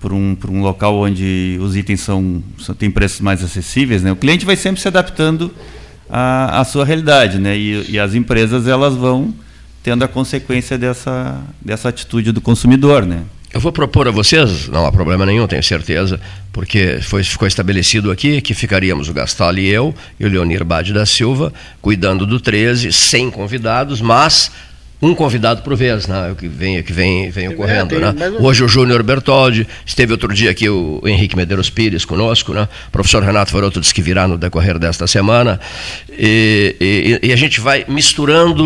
[0.00, 4.12] por um, por um local onde os itens são, são têm preços mais acessíveis, né?
[4.12, 5.50] O cliente vai sempre se adaptando
[6.08, 7.56] a, a sua realidade, né?
[7.56, 9.34] E, e, as empresas elas vão
[9.82, 13.22] tendo a consequência dessa, dessa atitude do consumidor, né?
[13.52, 16.20] Eu vou propor a vocês, não há problema nenhum, tenho certeza,
[16.52, 20.92] porque foi, ficou estabelecido aqui que ficaríamos o Gastal e eu e o Leonir Bade
[20.92, 24.50] da Silva cuidando do 13, sem convidados, mas
[25.04, 26.34] um convidado por vez, né?
[26.38, 27.94] que vem, que vem, vem ocorrendo.
[27.94, 28.30] É, né?
[28.40, 32.68] Hoje o Júnior Bertoldi, esteve outro dia aqui o Henrique Medeiros Pires conosco, né?
[32.88, 35.60] o professor Renato Faroto disse que virá no decorrer desta semana,
[36.18, 38.64] e, e, e, a gente vai misturando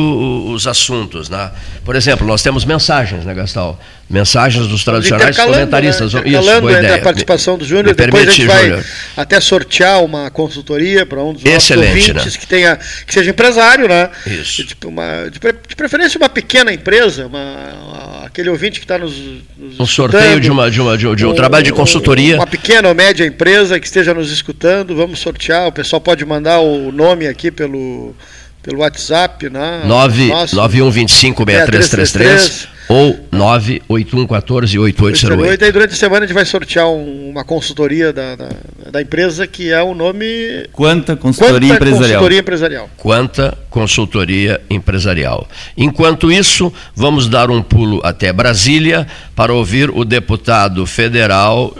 [0.50, 1.28] os assuntos.
[1.28, 1.50] Né?
[1.84, 3.80] Por exemplo, nós temos mensagens, né, Gastal?
[4.10, 6.14] Mensagens dos tradicionais comentaristas.
[6.14, 6.22] Né?
[6.26, 6.94] Isso, boa ideia.
[6.94, 8.82] a participação do Júnior, depois a gente vai
[9.14, 12.40] até sortear uma consultoria para um dos nossos Excelente, ouvintes né?
[12.40, 14.08] que, tenha, que seja empresário, né?
[14.26, 14.64] Isso.
[14.64, 15.38] De, uma, de,
[15.76, 19.14] preferência uma pequena empresa, uma, aquele ouvinte que está nos,
[19.58, 22.36] nos Um sorteio de, uma, de, uma, um, de um, um trabalho de consultoria.
[22.36, 25.66] Uma pequena ou média empresa que esteja nos escutando, vamos sortear.
[25.66, 28.14] O pessoal pode mandar o nome aqui pelo,
[28.62, 29.84] pelo WhatsApp, né?
[29.86, 35.62] 91256333 ou 981148808.
[35.62, 38.48] E durante a semana a gente vai sortear um, uma consultoria da, da,
[38.90, 40.66] da, empresa que é o nome.
[40.72, 42.08] Quanta Consultoria Quanta Empresarial.
[42.08, 42.90] Consultoria Empresarial.
[42.96, 45.46] Quanta Consultoria Empresarial.
[45.76, 51.76] Enquanto isso, vamos dar um pulo até Brasília para ouvir o deputado federal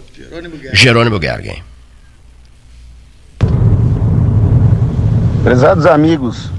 [0.74, 1.62] Jerônimo Gergen.
[5.48, 6.50] Prezados amigos,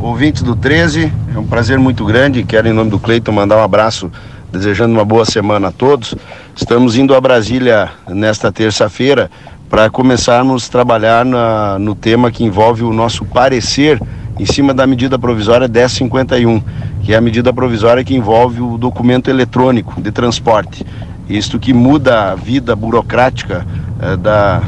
[0.00, 2.42] ouvintes do 13, é um prazer muito grande.
[2.42, 4.10] Quero, em nome do Cleiton, mandar um abraço,
[4.50, 6.14] desejando uma boa semana a todos.
[6.56, 9.30] Estamos indo a Brasília nesta terça-feira
[9.68, 14.00] para começarmos a trabalhar na, no tema que envolve o nosso parecer
[14.38, 16.62] em cima da medida provisória 1051,
[17.02, 20.86] que é a medida provisória que envolve o documento eletrônico de transporte.
[21.28, 23.66] Isto que muda a vida burocrática
[24.00, 24.62] eh, da,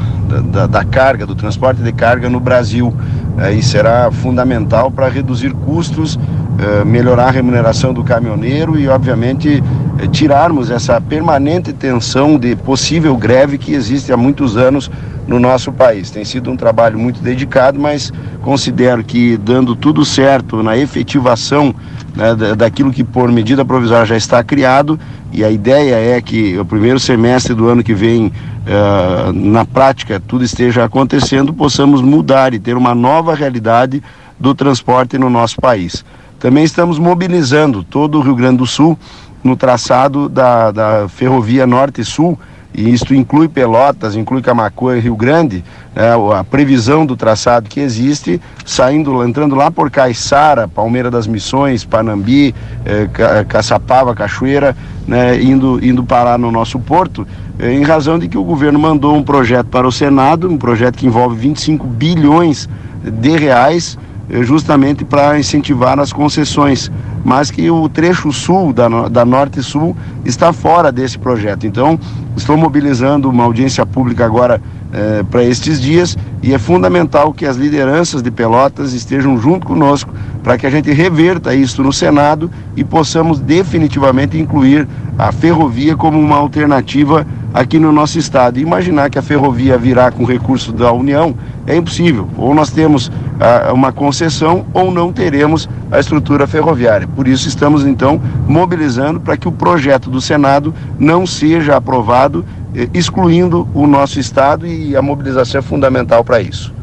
[0.51, 2.95] da, da, carga, do transporte de carga no Brasil.
[3.37, 6.19] Eh, e será fundamental para reduzir custos,
[6.59, 9.63] eh, melhorar a remuneração do caminhoneiro e, obviamente,
[9.99, 14.91] eh, tirarmos essa permanente tensão de possível greve que existe há muitos anos
[15.27, 16.09] no nosso país.
[16.09, 21.73] Tem sido um trabalho muito dedicado, mas considero que, dando tudo certo na efetivação
[22.15, 24.99] né, daquilo que por medida provisória já está criado,
[25.31, 30.19] e a ideia é que o primeiro semestre do ano que vem, uh, na prática,
[30.19, 34.03] tudo esteja acontecendo, possamos mudar e ter uma nova realidade
[34.37, 36.03] do transporte no nosso país.
[36.39, 38.97] Também estamos mobilizando todo o Rio Grande do Sul
[39.43, 42.37] no traçado da, da ferrovia Norte-Sul
[42.73, 47.79] e isto inclui Pelotas, inclui Camacuã e Rio Grande, né, a previsão do traçado que
[47.79, 52.55] existe, saindo, entrando lá por Caiçara, Palmeira das Missões, Panambi,
[52.85, 53.09] eh,
[53.47, 57.27] Caçapava, Cachoeira, né, indo, indo parar no nosso porto,
[57.59, 60.97] eh, em razão de que o governo mandou um projeto para o Senado, um projeto
[60.97, 62.69] que envolve 25 bilhões
[63.03, 63.97] de reais,
[64.43, 66.91] justamente para incentivar as concessões
[67.23, 71.67] mas que o trecho sul, da, da norte sul, está fora desse projeto.
[71.67, 71.99] Então,
[72.35, 74.61] estou mobilizando uma audiência pública agora
[74.93, 80.13] eh, para estes dias e é fundamental que as lideranças de Pelotas estejam junto conosco
[80.43, 86.19] para que a gente reverta isso no Senado e possamos definitivamente incluir a ferrovia como
[86.19, 88.59] uma alternativa aqui no nosso estado.
[88.59, 91.35] Imaginar que a ferrovia virá com recurso da União
[91.67, 92.27] é impossível.
[92.37, 97.07] Ou nós temos ah, uma concessão ou não teremos a estrutura ferroviária.
[97.07, 102.89] Por isso estamos então mobilizando para que o projeto do Senado não seja aprovado, eh,
[102.93, 106.80] excluindo o nosso estado e a mobilização é fundamental para isso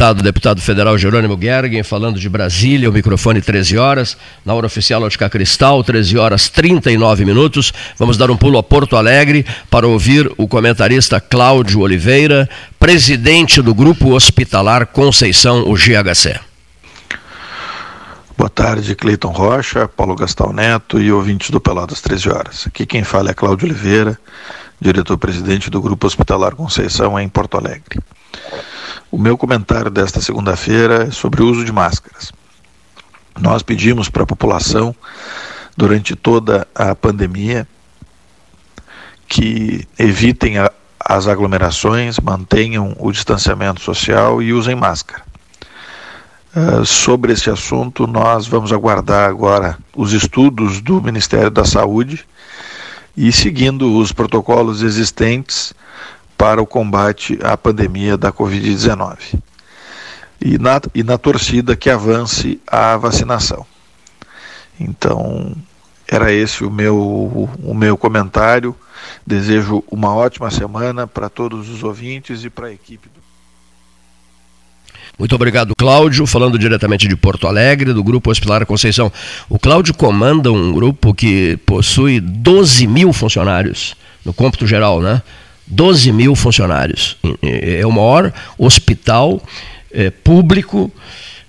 [0.00, 5.28] deputado, federal Jerônimo Gergen, falando de Brasília, o microfone 13 horas, na hora oficial Ótica
[5.28, 7.70] Cristal, 13 horas 39 minutos.
[7.98, 13.74] Vamos dar um pulo a Porto Alegre para ouvir o comentarista Cláudio Oliveira, presidente do
[13.74, 16.40] Grupo Hospitalar Conceição, o GHC.
[18.38, 22.64] Boa tarde, Cleiton Rocha, Paulo Gastal Neto e ouvintes do Peladas 13 Horas.
[22.66, 24.18] Aqui quem fala é Cláudio Oliveira,
[24.80, 28.00] diretor-presidente do Grupo Hospitalar Conceição em Porto Alegre.
[29.10, 32.32] O meu comentário desta segunda-feira é sobre o uso de máscaras.
[33.40, 34.94] Nós pedimos para a população,
[35.76, 37.66] durante toda a pandemia,
[39.26, 40.70] que evitem a,
[41.00, 45.22] as aglomerações, mantenham o distanciamento social e usem máscara.
[46.54, 52.24] Uh, sobre esse assunto, nós vamos aguardar agora os estudos do Ministério da Saúde
[53.16, 55.72] e, seguindo os protocolos existentes,
[56.40, 59.38] para o combate à pandemia da Covid-19.
[60.40, 63.66] E na, e na torcida que avance a vacinação.
[64.80, 65.54] Então,
[66.08, 66.96] era esse o meu,
[67.62, 68.74] o meu comentário.
[69.26, 73.20] Desejo uma ótima semana para todos os ouvintes e para a equipe do.
[75.18, 76.26] Muito obrigado, Cláudio.
[76.26, 79.12] Falando diretamente de Porto Alegre, do Grupo Hospitalar Conceição.
[79.46, 85.22] O Cláudio comanda um grupo que possui 12 mil funcionários no cômputo geral, né?
[85.70, 87.16] 12 mil funcionários.
[87.42, 89.40] É o maior hospital
[89.92, 90.92] é, público.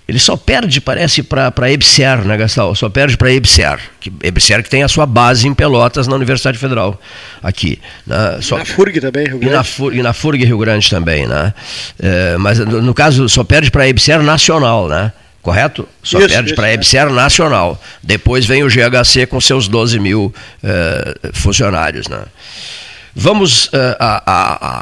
[0.06, 2.74] Ele só perde, parece, para a EBSER, né, Gastal?
[2.74, 3.78] Só perde para a EBSER.
[4.00, 7.00] Que, EBSER que tem a sua base em Pelotas, na Universidade Federal,
[7.42, 7.80] aqui.
[8.06, 8.38] Né?
[8.40, 9.54] Só, na FURG também, Rio Grande.
[9.54, 11.54] E na, FURG, e na FURG Rio Grande também, né?
[12.00, 15.12] É, mas, no, no, caso, só perde para a EBSER nacional, né?
[15.40, 15.88] Correto?
[16.02, 17.80] Só isso, perde para a EBSER nacional.
[18.02, 20.32] Depois vem o GHC com seus 12 mil
[20.62, 22.22] é, funcionários, né?
[23.14, 24.22] Vamos uh, a,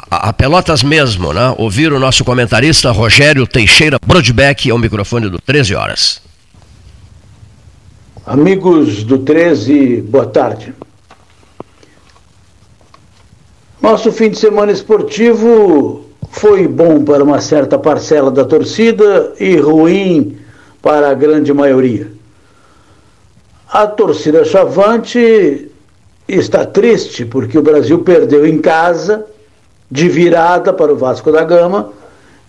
[0.09, 1.53] a, a, Pelotas mesmo, né?
[1.57, 6.21] ouvir o nosso comentarista Rogério Teixeira Brodbeck ao microfone do 13 Horas.
[8.25, 10.73] Amigos do 13, boa tarde.
[13.81, 20.37] Nosso fim de semana esportivo foi bom para uma certa parcela da torcida e ruim
[20.81, 22.09] para a grande maioria.
[23.67, 25.70] A torcida chavante
[26.35, 29.25] está triste porque o Brasil perdeu em casa,
[29.89, 31.89] de virada para o Vasco da Gama,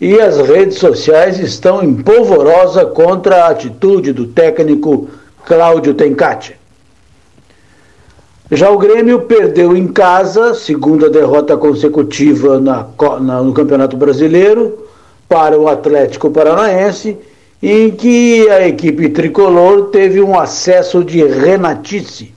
[0.01, 5.09] e as redes sociais estão em polvorosa contra a atitude do técnico
[5.45, 6.57] Cláudio Tencati.
[8.51, 12.87] Já o Grêmio perdeu em casa, segunda derrota consecutiva na,
[13.21, 14.87] na, no Campeonato Brasileiro,
[15.29, 17.17] para o Atlético Paranaense,
[17.63, 22.35] em que a equipe tricolor teve um acesso de renatice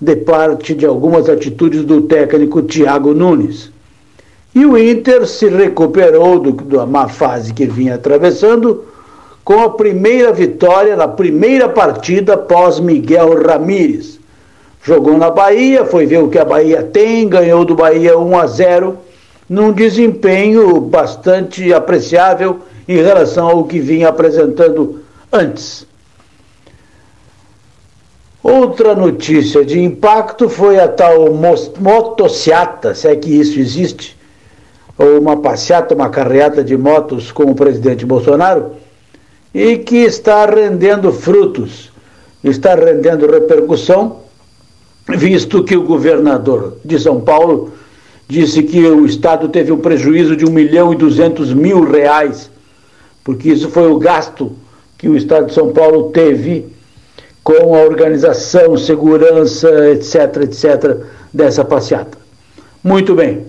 [0.00, 3.70] de parte de algumas atitudes do técnico Thiago Nunes.
[4.54, 8.84] E o Inter se recuperou do, da má fase que vinha atravessando
[9.44, 14.18] com a primeira vitória na primeira partida pós Miguel Ramírez.
[14.82, 18.46] Jogou na Bahia, foi ver o que a Bahia tem, ganhou do Bahia 1 a
[18.46, 18.96] 0,
[19.48, 25.86] num desempenho bastante apreciável em relação ao que vinha apresentando antes.
[28.42, 31.28] Outra notícia de impacto foi a tal
[31.78, 34.16] motociata, se é que isso existe,
[34.96, 38.72] ou uma passeata, uma carreata de motos com o presidente Bolsonaro,
[39.52, 41.92] e que está rendendo frutos,
[42.42, 44.20] está rendendo repercussão,
[45.06, 47.72] visto que o governador de São Paulo
[48.26, 52.50] disse que o Estado teve um prejuízo de 1 milhão e 200 mil reais,
[53.22, 54.52] porque isso foi o gasto
[54.96, 56.79] que o Estado de São Paulo teve
[57.42, 60.96] com a organização, segurança, etc., etc.,
[61.32, 62.18] dessa passeata.
[62.82, 63.44] Muito bem.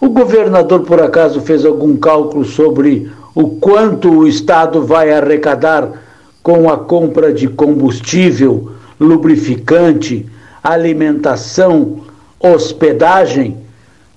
[0.00, 6.02] O governador, por acaso, fez algum cálculo sobre o quanto o Estado vai arrecadar
[6.42, 10.26] com a compra de combustível, lubrificante,
[10.62, 12.04] alimentação,
[12.38, 13.58] hospedagem,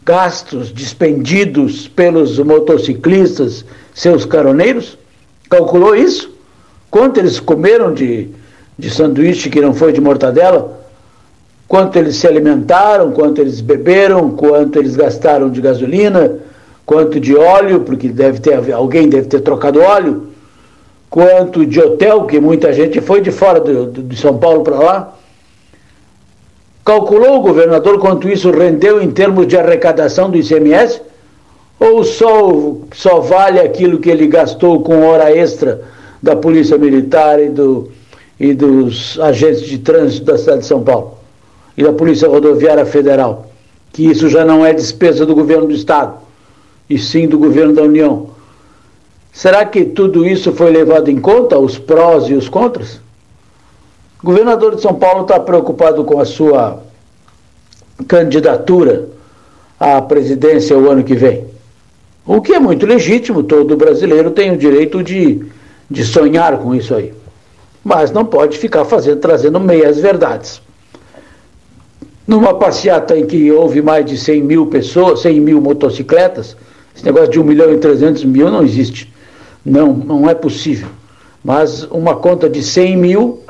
[0.04, 4.98] gastos despendidos pelos motociclistas, seus caroneiros?
[5.50, 6.32] Calculou isso?
[6.90, 8.30] Quanto eles comeram de,
[8.80, 10.80] de sanduíche que não foi de mortadela?
[11.68, 16.38] Quanto eles se alimentaram, quanto eles beberam, quanto eles gastaram de gasolina,
[16.86, 20.30] quanto de óleo, porque deve ter, alguém deve ter trocado óleo,
[21.10, 25.14] quanto de hotel, que muita gente foi de fora de, de São Paulo para lá.
[26.86, 31.02] Calculou o governador quanto isso rendeu em termos de arrecadação do ICMS?
[31.80, 32.52] Ou só,
[32.94, 35.82] só vale aquilo que ele gastou com hora extra
[36.22, 37.92] da Polícia Militar e, do,
[38.40, 41.18] e dos agentes de trânsito da cidade de São Paulo?
[41.76, 43.48] E da Polícia Rodoviária Federal?
[43.92, 46.16] Que isso já não é despesa do governo do Estado,
[46.90, 48.30] e sim do governo da União.
[49.32, 53.00] Será que tudo isso foi levado em conta, os prós e os contras?
[54.22, 56.84] O governador de São Paulo está preocupado com a sua
[58.08, 59.08] candidatura
[59.80, 61.46] à presidência o ano que vem.
[62.26, 65.46] O que é muito legítimo, todo brasileiro tem o direito de,
[65.90, 67.14] de sonhar com isso aí.
[67.84, 70.62] Mas não pode ficar fazendo, trazendo meias verdades.
[72.28, 76.56] Numa passeata em que houve mais de 100 mil pessoas, 100 mil motocicletas,
[76.96, 79.12] esse negócio de 1 milhão e 300 mil não existe.
[79.66, 80.90] Não, não é possível.
[81.44, 83.44] Mas uma conta de 100 mil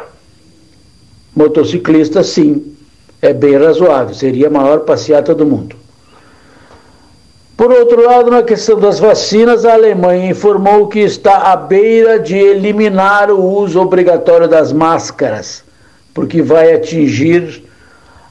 [1.35, 2.75] motociclistas, sim,
[3.21, 4.13] é bem razoável.
[4.13, 5.78] Seria a maior passeata do mundo.
[7.59, 12.37] Por outro lado, na questão das vacinas, a Alemanha informou que está à beira de
[12.37, 15.61] eliminar o uso obrigatório das máscaras,
[16.13, 17.65] porque vai atingir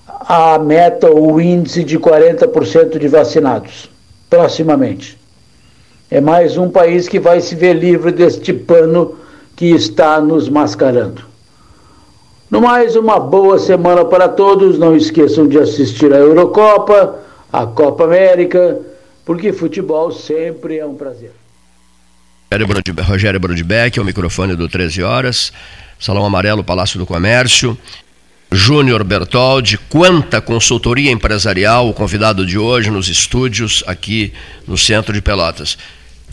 [0.07, 3.91] a meta, o índice de 40% de vacinados,
[4.31, 5.19] proximamente.
[6.11, 9.15] É mais um país que vai se ver livre deste pano
[9.55, 11.21] que está nos mascarando.
[12.51, 14.79] No mais, uma boa semana para todos.
[14.79, 17.17] Não esqueçam de assistir a Eurocopa,
[17.53, 18.89] a Copa América
[19.29, 21.33] porque futebol sempre é um prazer.
[23.03, 25.53] Rogério Brodbeck, o microfone do 13 Horas,
[26.01, 27.77] Salão Amarelo, Palácio do Comércio.
[28.51, 34.33] Júnior Bertoldi, quanta consultoria empresarial, o convidado de hoje nos estúdios aqui
[34.67, 35.77] no centro de Pelotas.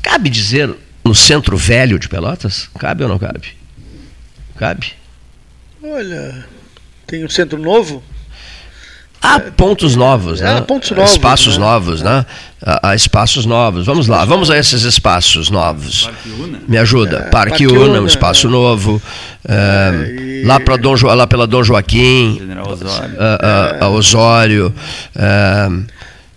[0.01, 0.73] Cabe dizer
[1.03, 2.69] no centro velho de Pelotas?
[2.79, 3.57] Cabe ou não cabe?
[4.55, 4.93] Cabe?
[5.83, 6.45] Olha,
[7.05, 8.01] tem um centro novo?
[9.25, 10.57] Há pontos novos, né?
[10.57, 11.11] Há pontos novos.
[11.11, 11.65] Espaços né?
[11.65, 12.25] novos, né?
[12.61, 13.85] Há, espaços novos.
[13.85, 16.09] Vamos lá, vamos a esses espaços novos.
[16.67, 17.17] Me ajuda.
[17.17, 18.49] É, Parque, Parque Una, um espaço é.
[18.51, 19.01] novo.
[19.47, 20.43] É, e...
[20.45, 22.37] Lá, pra Dom, lá pela Dom Joaquim.
[22.39, 23.15] General Osório.
[23.19, 24.73] A, a, a Osório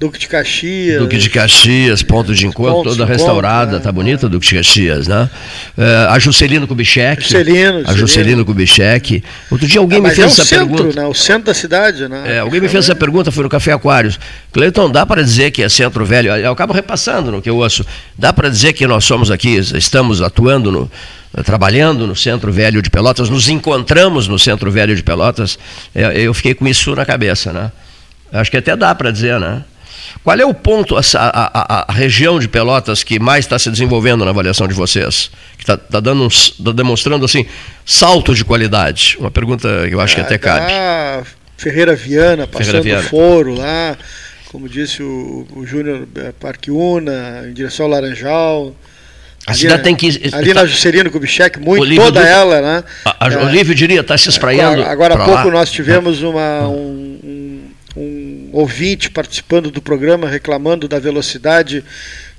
[0.01, 1.01] Duque de Caxias.
[1.01, 3.78] Duque de Caxias, ponto de encontro, toda restaurada, né?
[3.80, 5.28] tá bonita Duque de Caxias, né?
[5.76, 7.20] Uh, a Juscelino Kubitschek.
[7.20, 9.24] Juscelino, A Juscelino Kubitschek.
[9.51, 11.01] Outro dia alguém ah, me fez é essa centro, pergunta.
[11.01, 11.07] Né?
[11.09, 12.36] O centro da cidade, né?
[12.36, 14.20] É, alguém me fez essa pergunta, foi no Café Aquários.
[14.53, 16.30] Cleiton, dá para dizer que é centro velho?
[16.30, 17.84] Eu acabo repassando no que eu ouço.
[18.16, 20.90] Dá para dizer que nós somos aqui, estamos atuando no,
[21.42, 25.59] trabalhando no Centro Velho de Pelotas, nos encontramos no Centro Velho de Pelotas,
[25.94, 27.72] é, eu fiquei com isso na cabeça, né?
[28.32, 29.64] Acho que até dá para dizer, né?
[30.24, 34.24] Qual é o ponto, a, a, a região de Pelotas que mais está se desenvolvendo
[34.24, 35.30] na avaliação de vocês?
[35.57, 37.46] Que está tá dando um, tá demonstrando assim,
[37.84, 39.16] salto de qualidade?
[39.18, 40.66] Uma pergunta que eu acho que até ah, cabe.
[40.66, 41.22] Tá
[41.59, 43.09] Ferreira Viana, passando Ferreira Viana.
[43.09, 43.99] foro lá,
[44.46, 48.74] como disse o, o Júnior é, Parque Una, em direção ao Laranjal.
[49.44, 50.09] A ali, cidade tem que.
[50.32, 52.84] Ali tá, na Juscelino Kubitschek, muito, Olívio toda ela, né?
[53.05, 54.82] A, a, é, Olívio diria, está se espraiando.
[54.82, 55.51] Agora há pouco lá.
[55.51, 57.07] nós tivemos uma, um, um, um
[58.53, 61.84] ouvinte participando do programa reclamando da velocidade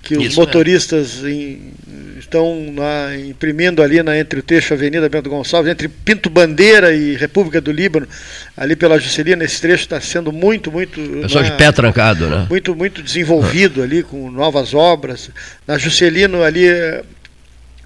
[0.01, 1.73] que os Isso motoristas em,
[2.17, 7.15] estão na, imprimindo ali na, entre o trecho Avenida Bento Gonçalves, entre Pinto Bandeira e
[7.15, 8.07] República do Líbano,
[8.55, 11.01] ali pela Juscelina, esse trecho está sendo muito, muito.
[11.21, 12.47] Pessoal na, de pé trancado, né?
[12.49, 15.29] Muito, muito desenvolvido ali, com novas obras.
[15.67, 16.65] Na Juscelino ali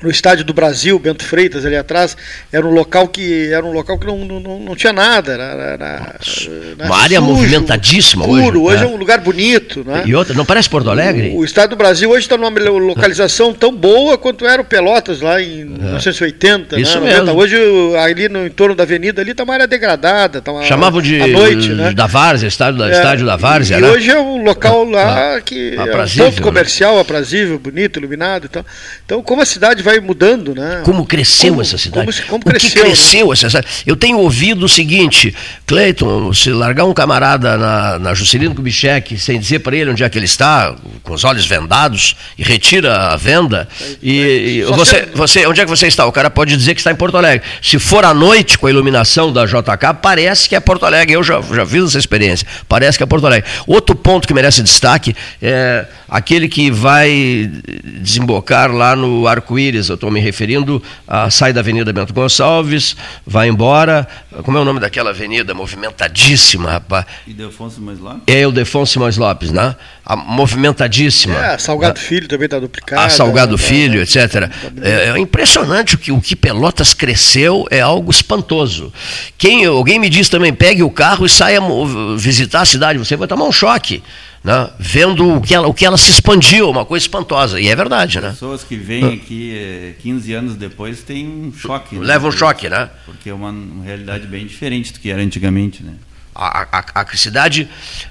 [0.04, 2.16] no estádio do Brasil, Bento Freitas ali atrás,
[2.52, 5.74] era um local que era um local que não, não, não tinha nada, era, era,
[5.74, 8.74] era uma área sujo, movimentadíssima escuro, hoje.
[8.74, 8.88] Hoje é.
[8.88, 10.04] é um lugar bonito, né?
[10.06, 11.30] E outra, não parece Porto Alegre?
[11.30, 15.22] O, o estádio do Brasil hoje está numa localização tão boa quanto era o Pelotas
[15.22, 15.66] lá em é.
[15.66, 17.14] 1980, Isso né?
[17.14, 17.34] mesmo.
[17.38, 17.56] Hoje
[17.98, 21.28] ali no entorno da avenida ali está uma área degradada, tá uma, chamavam de à
[21.28, 21.94] noite, né?
[21.94, 23.90] da Várzea, estádio da, é, estádio da Várzea, e, né?
[23.90, 26.44] Hoje é um local lá que aprazível, é um ponto né?
[26.44, 28.66] comercial, aprazível, bonito, iluminado e tal.
[29.06, 30.82] Então, como a cidade vai vai mudando, né?
[30.84, 32.22] Como cresceu como, essa cidade?
[32.24, 33.34] Como, como cresceu, o que cresceu né?
[33.34, 33.68] essa cidade?
[33.86, 35.34] Eu tenho ouvido o seguinte,
[35.66, 40.10] Cleiton, se largar um camarada na, na Juscelino Kubitschek sem dizer para ele onde é
[40.10, 43.68] que ele está, com os olhos vendados, e retira a venda,
[44.02, 46.06] e, e você, você, onde é que você está?
[46.06, 47.46] O cara pode dizer que está em Porto Alegre.
[47.62, 51.16] Se for à noite com a iluminação da JK, parece que é Porto Alegre.
[51.16, 52.48] Eu já, já fiz essa experiência.
[52.68, 53.50] Parece que é Porto Alegre.
[53.68, 57.50] Outro ponto que merece destaque é aquele que vai
[57.84, 62.96] desembocar lá no arco-íris Gonçalves, eu estou me referindo a sai da Avenida Bento Gonçalves,
[63.26, 64.08] vai embora.
[64.44, 67.06] Como é o nome daquela avenida movimentadíssima, rapaz?
[67.28, 68.22] Ildefonso Simões Lopes?
[68.28, 69.76] É Ildefonso Simões Lopes, né?
[70.06, 71.38] A movimentadíssima.
[71.46, 73.02] É, Salgado Filho também está duplicado.
[73.02, 74.50] A Salgado Filho, etc.
[74.82, 78.92] É, é impressionante o que, o que Pelotas cresceu, é algo espantoso.
[79.38, 81.60] Quem, alguém me diz também, pegue o carro e saia
[82.18, 84.04] visitar a cidade, você vai tomar um choque
[84.44, 87.60] né, vendo o que, ela, o que ela se expandiu, uma coisa espantosa.
[87.60, 88.32] E é verdade, né?
[88.32, 91.96] Pessoas que vêm aqui 15 eh, anos depois têm um choque.
[91.96, 92.06] Né?
[92.06, 92.90] Levam um choque, né?
[93.06, 95.94] Porque é uma, uma, realidade bem diferente do que era antigamente, né?
[96.36, 97.70] A, a, a cidade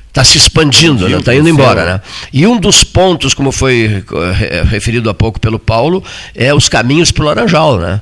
[0.08, 1.38] está se expandindo, está né?
[1.38, 1.84] indo embora.
[1.84, 2.00] Né?
[2.32, 6.02] E um dos pontos, como foi eh, referido há pouco pelo Paulo,
[6.34, 7.78] é os caminhos para o Laranjal.
[7.78, 8.00] Né?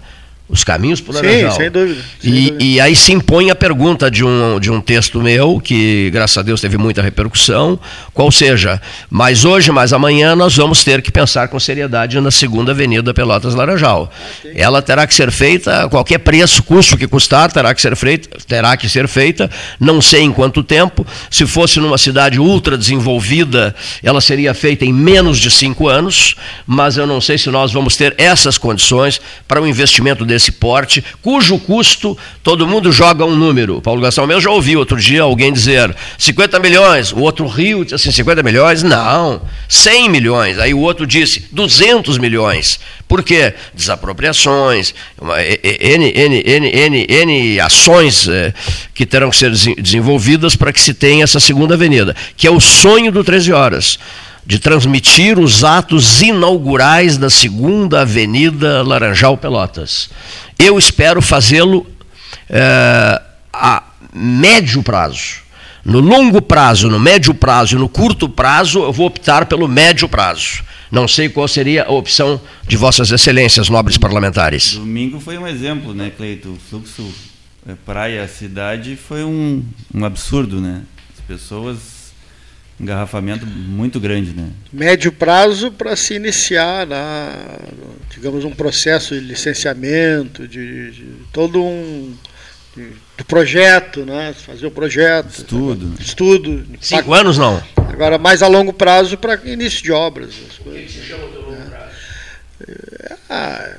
[0.50, 1.50] Os caminhos para o Laranjal.
[1.52, 2.02] Sim, sem dúvida.
[2.20, 2.64] Sem e, dúvida.
[2.64, 6.42] e aí se impõe a pergunta de um, de um texto meu, que graças a
[6.42, 7.78] Deus teve muita repercussão,
[8.12, 12.72] qual seja, mas hoje, mas amanhã, nós vamos ter que pensar com seriedade na segunda
[12.72, 14.10] avenida Pelotas Laranjal.
[14.54, 18.38] Ela terá que ser feita a qualquer preço, custo que custar, terá que ser feita,
[18.46, 19.48] terá que ser feita,
[19.78, 21.06] não sei em quanto tempo.
[21.30, 26.34] Se fosse numa cidade ultra desenvolvida, ela seria feita em menos de cinco anos,
[26.66, 30.52] mas eu não sei se nós vamos ter essas condições para um investimento desse desse
[30.52, 33.82] porte, cujo custo todo mundo joga um número.
[33.82, 37.96] Paulo Gastão mesmo já ouviu outro dia alguém dizer 50 milhões, o outro riu, disse
[37.96, 38.82] assim, 50 milhões?
[38.82, 40.58] Não, 100 milhões.
[40.58, 42.80] Aí o outro disse 200 milhões.
[43.06, 43.52] Por quê?
[43.74, 48.54] Desapropriações, uma, N, N, N, N, N ações é,
[48.94, 52.60] que terão que ser desenvolvidas para que se tenha essa segunda avenida, que é o
[52.60, 53.98] sonho do 13 Horas
[54.44, 60.10] de transmitir os atos inaugurais da segunda Avenida Laranjal Pelotas.
[60.58, 61.86] Eu espero fazê-lo
[62.48, 63.20] é,
[63.52, 63.82] a
[64.12, 65.40] médio prazo.
[65.84, 70.08] No longo prazo, no médio prazo e no curto prazo, eu vou optar pelo médio
[70.08, 70.62] prazo.
[70.90, 74.74] Não sei qual seria a opção de Vossas Excelências, nobres parlamentares.
[74.74, 76.50] Domingo foi um exemplo, né, Cleito?
[76.50, 77.08] O fluxo
[77.66, 79.64] é, praia-cidade foi um,
[79.94, 80.82] um absurdo, né?
[81.16, 81.99] As pessoas
[82.80, 84.48] engarrafamento muito grande, né?
[84.72, 87.58] Médio prazo para se iniciar, na,
[88.10, 92.14] digamos, um processo de licenciamento, de, de todo um
[92.74, 94.32] de, do projeto, né?
[94.32, 95.30] Fazer o projeto.
[95.30, 95.94] Estudo.
[96.00, 96.66] Estudo.
[96.80, 97.62] Cinco anos não.
[97.76, 100.30] Agora mais a longo prazo para início de obras.
[100.48, 101.90] As coisas, o que se chama de longo prazo?
[102.66, 103.76] É, ah,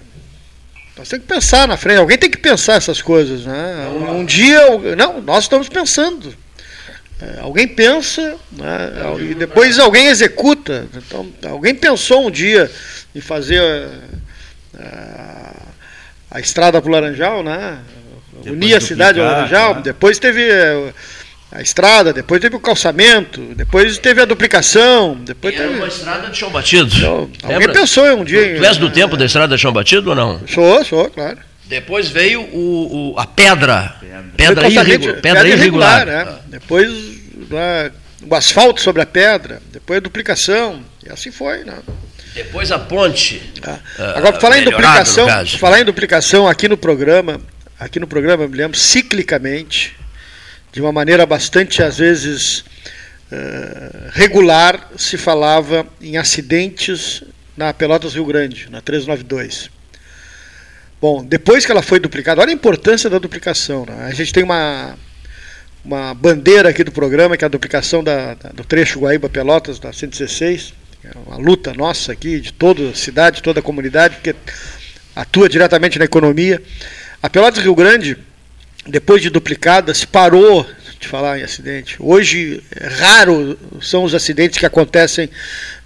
[0.98, 1.98] nós temos que pensar na frente.
[1.98, 3.88] Alguém tem que pensar essas coisas, né?
[3.88, 4.60] Um, um dia,
[4.96, 6.36] não, nós estamos pensando.
[7.22, 10.88] É, alguém pensa né, e depois alguém executa.
[10.96, 12.70] Então, alguém pensou um dia
[13.14, 15.54] em fazer a, a,
[16.32, 17.80] a estrada para o Laranjal, né?
[18.46, 19.76] unir a cidade ao Laranjal.
[19.76, 19.82] Tá?
[19.82, 20.94] Depois teve é,
[21.52, 25.16] a estrada, depois teve o calçamento, depois teve a duplicação.
[25.22, 25.78] Depois era teve...
[25.78, 26.96] uma estrada de chão batido.
[26.96, 28.58] Então, alguém pensou um dia.
[28.58, 30.42] Tu és do tempo da estrada de chão batido ou não?
[30.48, 31.38] Sou, sou, claro.
[31.72, 33.96] Depois veio o, o a pedra.
[34.36, 36.06] Pedra, pedra, irregular, pedra irregular.
[36.06, 36.26] Né?
[36.28, 36.40] Ah.
[36.48, 36.92] Depois
[37.50, 37.92] né,
[38.30, 41.64] o asfalto sobre a pedra, depois a duplicação, e assim foi.
[41.64, 41.80] Né?
[42.36, 43.42] Depois a ponte.
[43.64, 43.80] Ah.
[44.18, 47.40] Agora, falar em duplicação, falar em duplicação aqui no programa,
[47.80, 49.96] aqui no programa, me lembro, ciclicamente,
[50.74, 52.66] de uma maneira bastante, às vezes,
[53.32, 57.24] uh, regular, se falava em acidentes
[57.56, 59.72] na Pelotas Rio Grande, na 392.
[61.02, 63.86] Bom, depois que ela foi duplicada, olha a importância da duplicação.
[63.88, 64.06] Né?
[64.06, 64.96] A gente tem uma
[65.84, 69.92] uma bandeira aqui do programa, que é a duplicação da, da, do trecho Guaíba-Pelotas, da
[69.92, 70.76] 116.
[71.04, 74.36] É uma luta nossa aqui, de toda a cidade, toda a comunidade, porque
[75.16, 76.62] atua diretamente na economia.
[77.22, 78.16] A Pelotas Rio Grande,
[78.86, 80.68] depois de duplicada, se parou
[81.02, 81.98] de falar em acidente.
[82.00, 85.30] Hoje, é raro são os acidentes que acontecem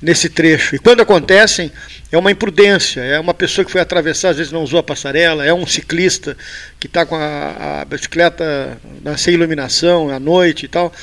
[0.01, 0.75] nesse trecho.
[0.75, 1.71] E quando acontecem,
[2.11, 5.45] é uma imprudência, é uma pessoa que foi atravessar, às vezes não usou a passarela,
[5.45, 6.37] é um ciclista
[6.79, 8.77] que está com a, a bicicleta
[9.17, 10.93] sem iluminação à noite e tal.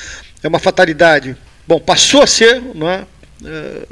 [0.41, 1.35] É uma fatalidade.
[1.67, 3.03] Bom, passou a ser não é,
[3.45, 3.87] é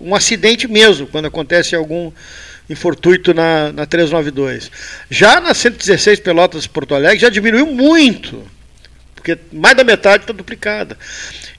[0.00, 2.12] um acidente mesmo, quando acontece algum
[2.68, 4.70] infortuito na, na 392.
[5.10, 8.42] Já na 116 Pelotas Porto Alegre já diminuiu muito,
[9.24, 10.98] porque mais da metade está duplicada.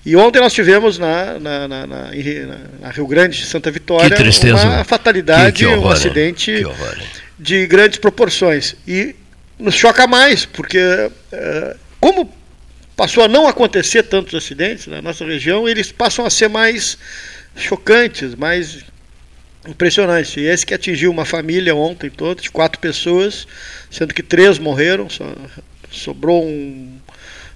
[0.06, 4.16] E ontem nós tivemos na, na, na, na, Rio Grande, Santa Vitória,
[4.54, 6.64] uma fatalidade, que, que horror, um acidente
[7.40, 8.76] de grandes proporções.
[8.88, 9.16] E
[9.58, 10.78] nos choca mais, porque
[11.32, 12.32] é, como
[12.96, 17.00] passou a não acontecer tantos acidentes na nossa região, eles passam a ser mais
[17.56, 18.86] chocantes, mais
[19.68, 20.38] impressionantes.
[20.38, 23.48] E esse que atingiu uma família ontem toda, de quatro pessoas,
[23.90, 25.26] sendo que três morreram, só
[25.90, 26.95] sobrou um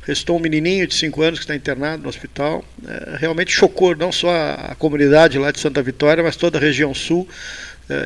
[0.09, 2.63] restou um menininho de 5 anos que está internado no hospital.
[2.87, 6.93] É, realmente chocou não só a, comunidade lá de Santa Vitória, mas toda a região
[6.93, 7.27] sul.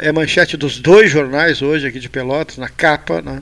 [0.01, 3.41] é manchete dos dois jornais hoje aqui de Pelotas, na capa, né?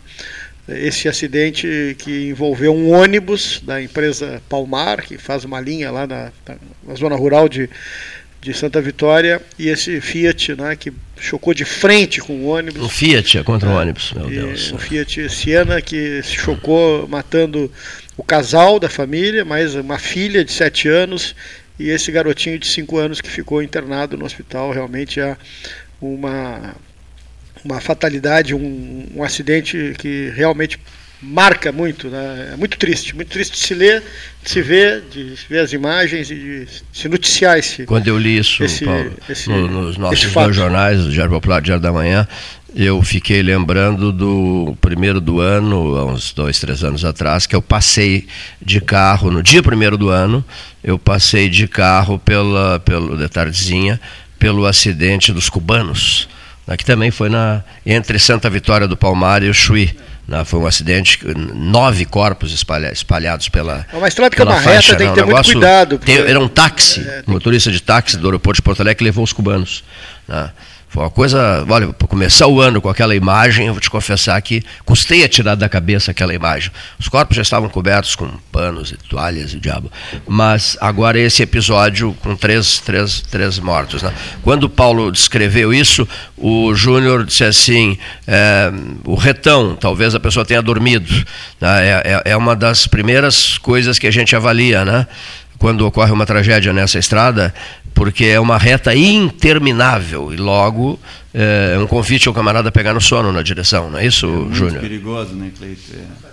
[0.68, 6.32] esse acidente que envolveu um ônibus da empresa Palmar, que faz uma linha lá na,
[6.88, 7.70] na zona rural de,
[8.42, 12.82] de Santa Vitória, e esse Fiat né, que chocou de frente com o ônibus.
[12.82, 14.72] Um Fiat é contra o ônibus, meu Deus.
[14.72, 17.72] Um Fiat Siena que se chocou matando
[18.22, 21.36] o casal da família, mais uma filha de 7 anos
[21.80, 24.72] e esse garotinho de 5 anos que ficou internado no hospital.
[24.72, 25.36] Realmente é
[26.00, 26.76] uma
[27.66, 30.80] uma fatalidade, um, um acidente que realmente
[31.22, 32.52] marca muito, né?
[32.54, 34.04] é muito triste, muito triste de se ler,
[34.44, 37.86] de se ver, de ver as imagens e de se noticiar esse.
[37.86, 41.58] Quando eu li isso, esse, Paulo, esse, no, nos nossos dois jornais, o Diário Popular
[41.58, 42.28] e o Diário da Manhã,
[42.76, 47.62] eu fiquei lembrando do primeiro do ano, há uns dois, três anos atrás, que eu
[47.62, 48.28] passei
[48.62, 50.44] de carro, no dia primeiro do ano,
[50.84, 54.00] eu passei de carro pela, pelo, de tardezinha,
[54.40, 56.28] pelo acidente dos cubanos
[56.72, 59.96] né, que também foi na, entre Santa Vitória do Palmar e o Chuí.
[60.28, 61.20] Né, foi um acidente,
[61.54, 63.86] nove corpos espalha, espalhados pela.
[63.92, 65.98] É uma estrada que é uma faixa, reta, tem que ter muito cuidado.
[65.98, 66.16] Porque...
[66.16, 69.24] Tem, era um táxi, é, motorista de táxi do aeroporto de Porto Alegre que levou
[69.24, 69.84] os cubanos.
[70.28, 70.50] Né.
[70.92, 74.42] Foi uma coisa, olha, para começar o ano com aquela imagem, eu vou te confessar
[74.42, 76.70] que custei a tirar da cabeça aquela imagem.
[77.00, 79.90] Os corpos já estavam cobertos com panos e toalhas e diabo.
[80.28, 84.04] Mas agora esse episódio com três, três, três mortos.
[84.04, 84.14] Né?
[84.44, 88.70] Quando Paulo descreveu isso, o Júnior disse assim: é,
[89.06, 91.10] o retão, talvez a pessoa tenha dormido.
[91.62, 91.88] Né?
[91.88, 95.08] É, é, é uma das primeiras coisas que a gente avalia, né?
[95.62, 97.54] quando ocorre uma tragédia nessa estrada,
[97.94, 101.00] porque é uma reta interminável e logo
[101.34, 104.56] é, é um convite ao camarada pegar no sono na direção, não é isso, é
[104.56, 104.78] Júnior?
[104.78, 105.82] É perigoso, né, Cleito?
[105.94, 106.32] É.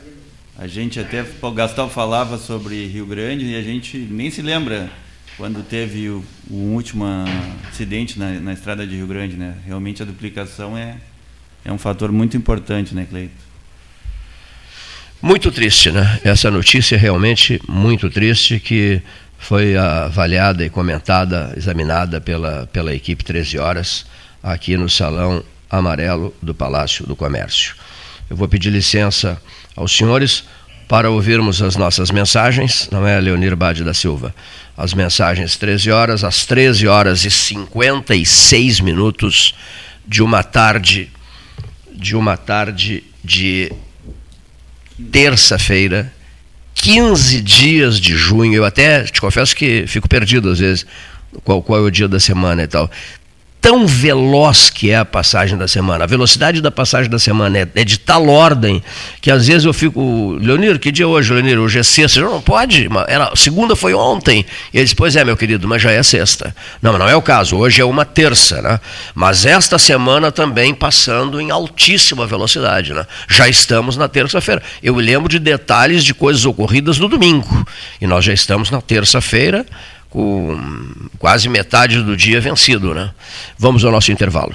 [0.60, 4.90] A gente até, o Gastal falava sobre Rio Grande e a gente nem se lembra
[5.36, 7.04] quando teve o, o último
[7.70, 9.54] acidente na, na, estrada de Rio Grande, né?
[9.64, 10.96] Realmente a duplicação é,
[11.64, 13.48] é um fator muito importante, né, Cleito?
[15.22, 16.18] Muito triste, né?
[16.24, 19.00] Essa notícia é realmente muito triste que
[19.38, 24.04] foi avaliada e comentada, examinada pela, pela equipe 13 horas
[24.42, 27.74] aqui no Salão Amarelo do Palácio do Comércio.
[28.28, 29.40] Eu vou pedir licença
[29.74, 30.44] aos senhores
[30.88, 34.34] para ouvirmos as nossas mensagens, não é, Leonir Bade da Silva?
[34.76, 39.54] As mensagens 13 horas, às 13 horas e 56 minutos
[40.06, 41.10] de uma tarde,
[41.92, 43.70] de uma tarde de
[45.12, 46.12] terça-feira,
[46.82, 48.54] 15 dias de junho.
[48.54, 50.86] Eu até te confesso que fico perdido às vezes
[51.44, 52.90] qual, qual é o dia da semana e tal
[53.60, 56.04] tão veloz que é a passagem da semana.
[56.04, 58.82] A velocidade da passagem da semana é, é de tal ordem
[59.20, 61.58] que às vezes eu fico, Leonir, que dia é hoje, Leonir?
[61.58, 62.20] Hoje é sexta.
[62.20, 64.44] Eu não pode, era, segunda foi ontem.
[64.72, 66.54] E ele disse, pois é, meu querido, mas já é sexta.
[66.80, 68.80] Não, não é o caso, hoje é uma terça, né?
[69.14, 73.06] Mas esta semana também passando em altíssima velocidade, né?
[73.28, 74.62] Já estamos na terça-feira.
[74.82, 77.66] Eu lembro de detalhes de coisas ocorridas no domingo.
[78.00, 79.66] E nós já estamos na terça-feira
[80.10, 80.58] com
[81.18, 83.12] quase metade do dia vencido, né?
[83.58, 84.54] Vamos ao nosso intervalo.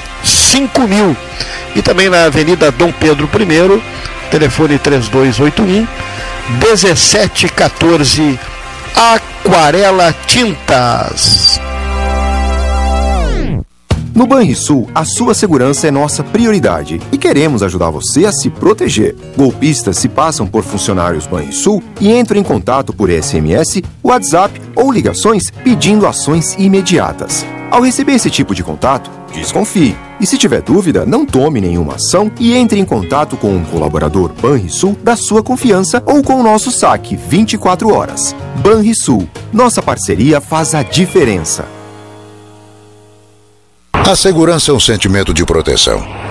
[0.23, 1.15] 5000
[1.75, 3.81] e também na Avenida Dom Pedro I,
[4.29, 5.87] telefone 3281
[6.59, 8.39] 1714
[8.95, 11.59] Aquarela Tintas.
[14.13, 19.15] No Banrisul, a sua segurança é nossa prioridade e queremos ajudar você a se proteger.
[19.37, 25.49] Golpistas se passam por funcionários Banrisul e entram em contato por SMS, WhatsApp ou ligações
[25.63, 27.45] pedindo ações imediatas.
[27.71, 29.95] Ao receber esse tipo de contato, desconfie.
[30.19, 34.31] E se tiver dúvida, não tome nenhuma ação e entre em contato com um colaborador
[34.41, 38.35] Banrisul da sua confiança ou com o nosso saque 24 horas.
[38.57, 41.65] Banrisul, nossa parceria faz a diferença.
[43.93, 46.30] A segurança é um sentimento de proteção.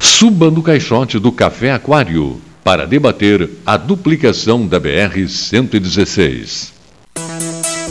[0.00, 6.72] Suba no caixote do Café Aquário para debater a duplicação da BR-116.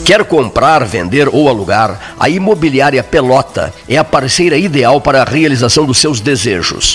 [0.04, 2.14] Quer comprar, vender ou alugar?
[2.18, 6.94] A Imobiliária Pelota é a parceira ideal para a realização dos seus desejos.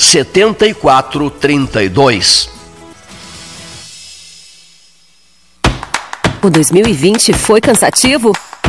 [0.00, 2.48] 7432.
[6.42, 8.32] O 2020 foi cansativo?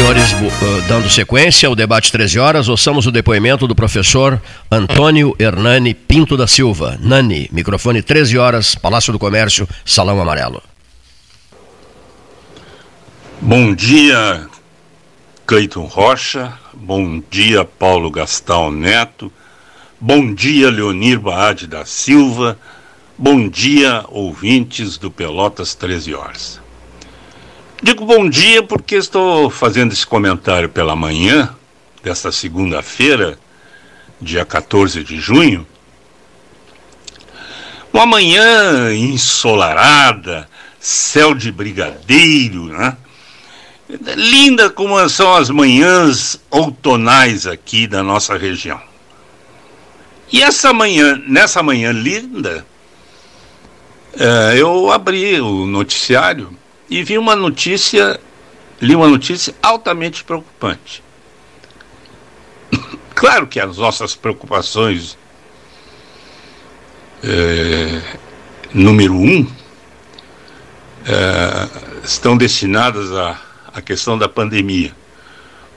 [0.00, 4.40] Senhores, uh, dando sequência ao debate 13 horas, ouçamos o depoimento do professor
[4.70, 6.98] Antônio Hernani Pinto da Silva.
[7.02, 10.62] Nani, microfone 13 horas, Palácio do Comércio, Salão Amarelo.
[13.42, 14.46] Bom dia,
[15.46, 16.54] Cleiton Rocha.
[16.72, 19.30] Bom dia, Paulo Gastal Neto.
[20.00, 22.58] Bom dia, Leonir Baade da Silva.
[23.18, 26.69] Bom dia, ouvintes do Pelotas 13 horas.
[27.82, 31.56] Digo bom dia porque estou fazendo esse comentário pela manhã
[32.02, 33.38] desta segunda-feira,
[34.20, 35.66] dia 14 de junho.
[37.90, 40.46] Uma manhã ensolarada,
[40.78, 42.98] céu de brigadeiro, né?
[44.14, 48.80] Linda como são as manhãs outonais aqui da nossa região.
[50.30, 52.66] E essa manhã, nessa manhã linda,
[54.18, 56.59] é, eu abri o noticiário
[56.90, 58.20] e vi uma notícia,
[58.80, 61.02] li uma notícia altamente preocupante.
[63.14, 65.18] Claro que as nossas preocupações
[67.22, 68.00] é,
[68.72, 69.46] número um
[71.04, 71.68] é,
[72.02, 73.38] estão destinadas à,
[73.74, 74.96] à questão da pandemia.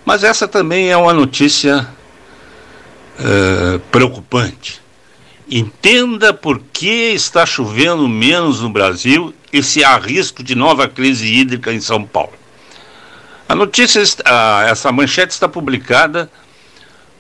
[0.06, 1.86] Mas essa também é uma notícia
[3.20, 4.83] é, preocupante.
[5.50, 11.28] Entenda por que está chovendo menos no Brasil e se há risco de nova crise
[11.28, 12.34] hídrica em São Paulo.
[13.48, 16.32] A notícia, está, essa manchete está publicada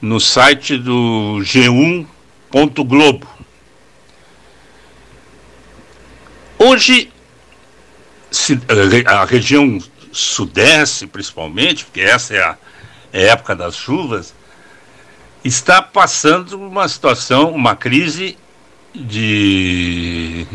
[0.01, 3.27] no site do G1.globo.
[6.57, 7.11] Hoje,
[9.05, 9.79] a região
[10.11, 12.57] sudeste, principalmente, porque essa é a,
[13.11, 14.33] é a época das chuvas,
[15.43, 18.37] está passando uma situação, uma crise
[18.93, 20.47] de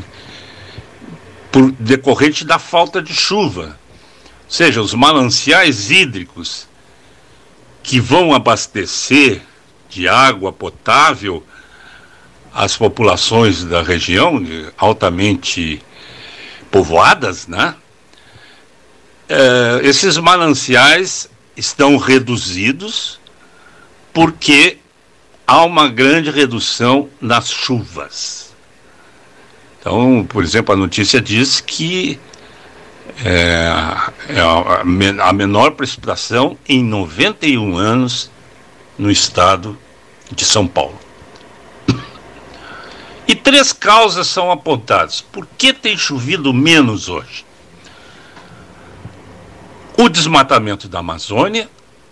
[1.50, 3.78] por decorrente da falta de chuva.
[4.44, 6.68] Ou seja, os mananciais hídricos
[7.82, 9.42] que vão abastecer
[9.88, 11.44] de água potável
[12.52, 14.42] as populações da região
[14.78, 15.82] altamente
[16.70, 17.74] povoadas, né?
[19.28, 23.17] eh, esses mananciais estão reduzidos
[24.18, 24.78] porque
[25.46, 28.52] há uma grande redução nas chuvas.
[29.78, 32.18] Então, por exemplo, a notícia diz que
[33.24, 33.70] é,
[34.28, 38.28] é a, menor precipitação em 91 anos
[38.98, 39.78] no estado
[40.32, 40.98] de São Paulo.
[43.28, 45.20] E três causas são apontadas.
[45.20, 47.46] Por que tem chovido menos hoje?
[49.96, 51.70] O desmatamento da Amazônia,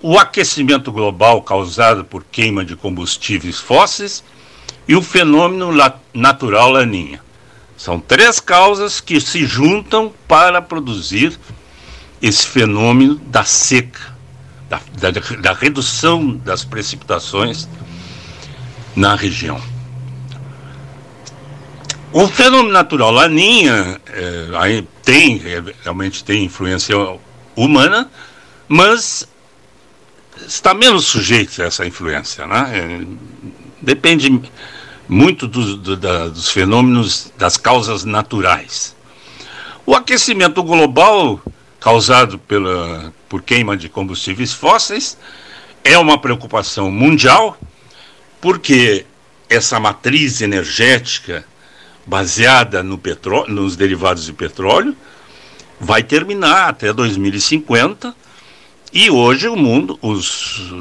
[0.08, 4.22] o aquecimento global causado por queima de combustíveis fósseis
[4.86, 5.72] e o fenômeno
[6.14, 7.20] natural laninha.
[7.76, 11.36] São três causas que se juntam para produzir
[12.22, 14.16] esse fenômeno da seca,
[14.70, 17.68] da, da, da redução das precipitações
[18.94, 19.60] na região.
[22.12, 25.42] O fenômeno natural Laninha é, tem,
[25.82, 26.94] realmente tem influência
[27.56, 28.08] humana,
[28.68, 29.26] mas
[30.46, 32.46] está menos sujeito a essa influência.
[32.46, 32.70] Né?
[32.74, 33.06] É,
[33.80, 34.42] depende
[35.08, 38.94] muito do, do, da, dos fenômenos, das causas naturais.
[39.84, 41.40] O aquecimento global
[41.78, 45.16] causado pela, por queima de combustíveis fósseis
[45.84, 47.56] é uma preocupação mundial,
[48.40, 49.06] porque
[49.48, 51.44] essa matriz energética
[52.04, 54.96] baseada no petróleo, nos derivados de petróleo
[55.78, 58.14] vai terminar até 2050
[58.92, 60.72] e hoje o mundo, os,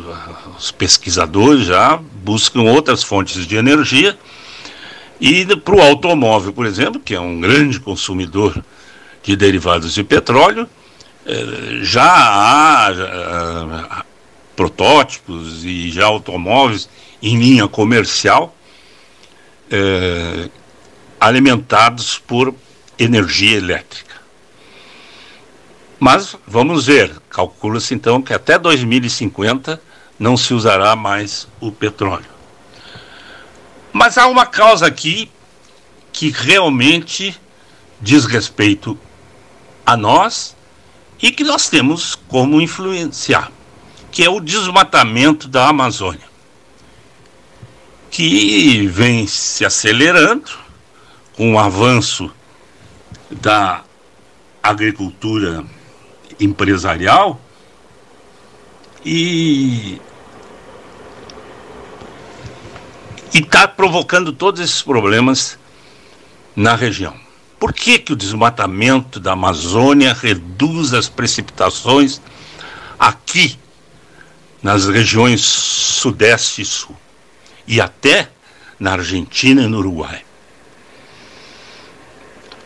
[0.57, 4.17] os pesquisadores já buscam outras fontes de energia.
[5.19, 8.63] E para o automóvel, por exemplo, que é um grande consumidor
[9.23, 10.69] de derivados de petróleo,
[11.25, 14.03] eh, já há eh,
[14.55, 16.87] protótipos e já automóveis
[17.21, 18.55] em linha comercial
[19.71, 20.49] eh,
[21.19, 22.53] alimentados por
[22.99, 24.14] energia elétrica.
[25.99, 29.81] Mas vamos ver, calcula-se então que até 2050
[30.19, 32.25] não se usará mais o petróleo.
[33.93, 35.31] Mas há uma causa aqui
[36.11, 37.39] que realmente
[38.01, 38.97] diz respeito
[39.85, 40.55] a nós
[41.21, 43.51] e que nós temos como influenciar,
[44.11, 46.27] que é o desmatamento da Amazônia,
[48.11, 50.51] que vem se acelerando
[51.33, 52.31] com o avanço
[53.29, 53.83] da
[54.61, 55.65] agricultura
[56.39, 57.39] empresarial
[59.05, 60.01] e
[63.33, 65.57] está provocando todos esses problemas
[66.55, 67.15] na região.
[67.59, 72.21] Por que, que o desmatamento da Amazônia reduz as precipitações
[72.99, 73.57] aqui
[74.61, 76.95] nas regiões sudeste e sul
[77.67, 78.29] e até
[78.79, 80.23] na Argentina e no Uruguai?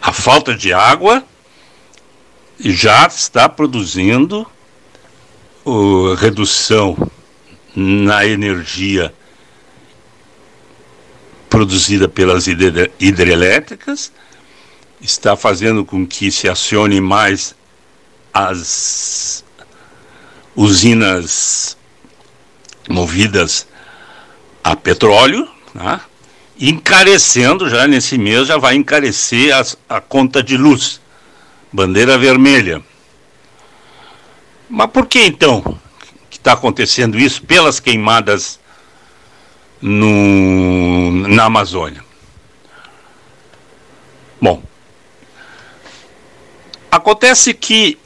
[0.02, 1.24] A falta de água
[2.60, 4.45] já está produzindo
[6.18, 6.97] redução
[7.76, 9.14] na energia
[11.49, 12.45] produzida pelas
[12.99, 14.12] hidrelétricas,
[15.01, 17.55] está fazendo com que se acione mais
[18.34, 19.43] as
[20.55, 21.78] usinas
[22.89, 23.68] movidas
[24.64, 26.01] a petróleo, né?
[26.60, 30.99] encarecendo já nesse mês, já vai encarecer as, a conta de luz
[31.72, 32.82] bandeira vermelha.
[34.70, 35.80] Mas por que então
[36.30, 38.60] que está acontecendo isso pelas queimadas
[39.82, 42.04] no, na Amazônia?
[44.42, 44.64] Bom,
[46.92, 47.98] acontece que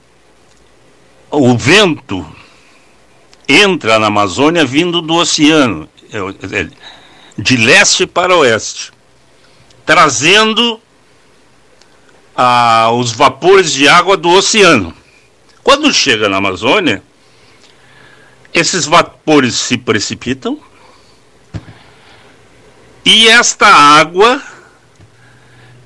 [1.29, 2.25] o vento
[3.47, 6.69] entra na Amazônia vindo do oceano, é, é,
[7.37, 8.91] de leste para oeste,
[9.85, 10.79] trazendo
[12.35, 14.93] a, os vapores de água do oceano.
[15.63, 17.01] Quando chega na Amazônia,
[18.53, 20.59] esses vapores se precipitam
[23.05, 24.41] e esta água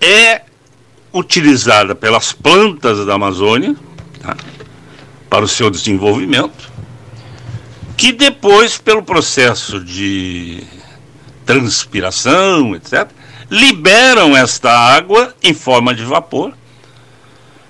[0.01, 0.41] é
[1.11, 3.75] utilizada pelas plantas da Amazônia
[4.21, 4.35] tá,
[5.29, 6.71] para o seu desenvolvimento,
[7.95, 10.63] que depois, pelo processo de
[11.45, 13.09] transpiração, etc.,
[13.49, 16.53] liberam esta água em forma de vapor,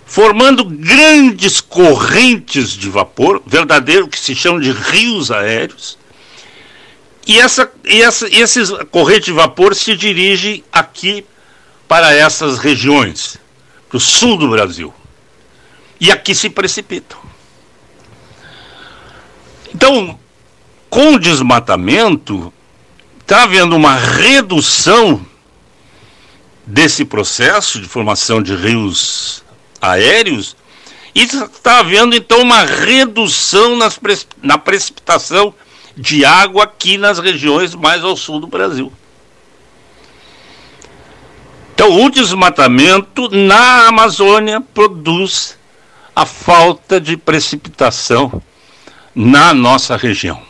[0.05, 5.97] formando grandes correntes de vapor, verdadeiro que se chama de rios aéreos.
[7.25, 11.25] E essa, e essa, esses correntes de vapor se dirigem aqui
[11.87, 13.37] para essas regiões,
[13.89, 14.93] para o sul do Brasil.
[15.99, 17.17] E aqui se precipitam.
[19.75, 20.17] Então,
[20.89, 22.53] com o desmatamento,
[23.19, 25.26] está havendo uma redução
[26.67, 29.41] desse processo de formação de rios
[29.81, 30.55] aéreos
[31.15, 33.99] E está havendo então uma redução nas,
[34.43, 35.55] na precipitação
[35.95, 38.91] de água aqui nas regiões mais ao sul do Brasil.
[41.73, 45.57] Então, o desmatamento na Amazônia produz
[46.15, 48.41] a falta de precipitação
[49.15, 50.41] na nossa região.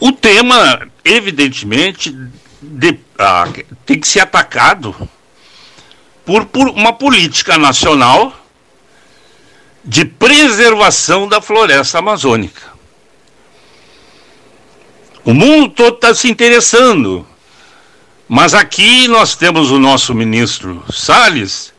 [0.00, 2.16] O tema, evidentemente,
[2.64, 3.46] de, ah,
[3.84, 4.96] tem que ser atacado
[6.24, 8.32] por, por uma política nacional
[9.84, 12.72] de preservação da floresta amazônica.
[15.24, 17.26] O mundo todo está se interessando,
[18.28, 21.72] mas aqui nós temos o nosso ministro Salles,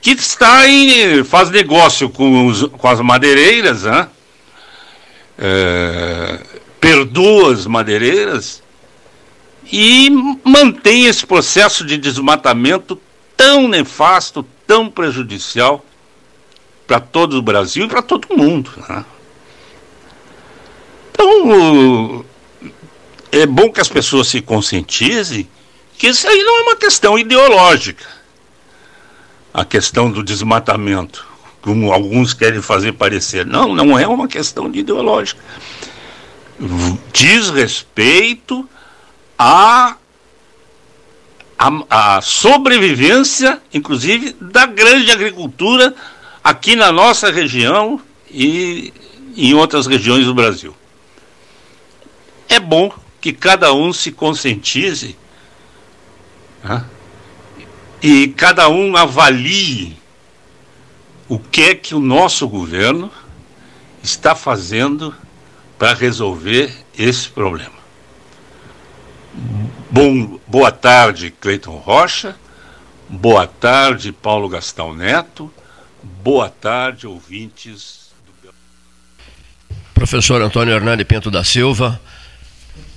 [0.00, 4.08] que está em, faz negócio com, os, com as madeireiras, né?
[5.38, 6.40] É,
[6.80, 8.62] perdoa as madeireiras
[9.70, 10.10] e
[10.44, 13.00] mantém esse processo de desmatamento
[13.36, 15.84] tão nefasto, tão prejudicial
[16.86, 18.70] para todo o Brasil e para todo mundo.
[18.88, 19.04] Né?
[21.10, 22.24] Então,
[23.32, 25.48] é bom que as pessoas se conscientizem
[25.98, 28.04] que isso aí não é uma questão ideológica.
[29.52, 31.26] A questão do desmatamento,
[31.62, 33.46] como alguns querem fazer parecer.
[33.46, 35.42] Não, não é uma questão de ideológica.
[37.12, 38.68] Diz respeito
[39.38, 39.96] à,
[41.58, 45.94] à, à sobrevivência, inclusive, da grande agricultura
[46.42, 48.92] aqui na nossa região e
[49.36, 50.74] em outras regiões do Brasil.
[52.48, 55.16] É bom que cada um se conscientize
[56.62, 56.84] né?
[58.02, 59.96] e cada um avalie
[61.28, 63.10] o que é que o nosso governo
[64.02, 65.14] está fazendo
[65.76, 67.75] para resolver esse problema.
[69.90, 72.36] Bom, boa tarde, Cleiton Rocha.
[73.08, 75.52] Boa tarde, Paulo Gastão Neto.
[76.02, 78.10] Boa tarde, ouvintes.
[78.42, 78.50] Do...
[79.94, 82.00] Professor Antônio Hernani Pinto da Silva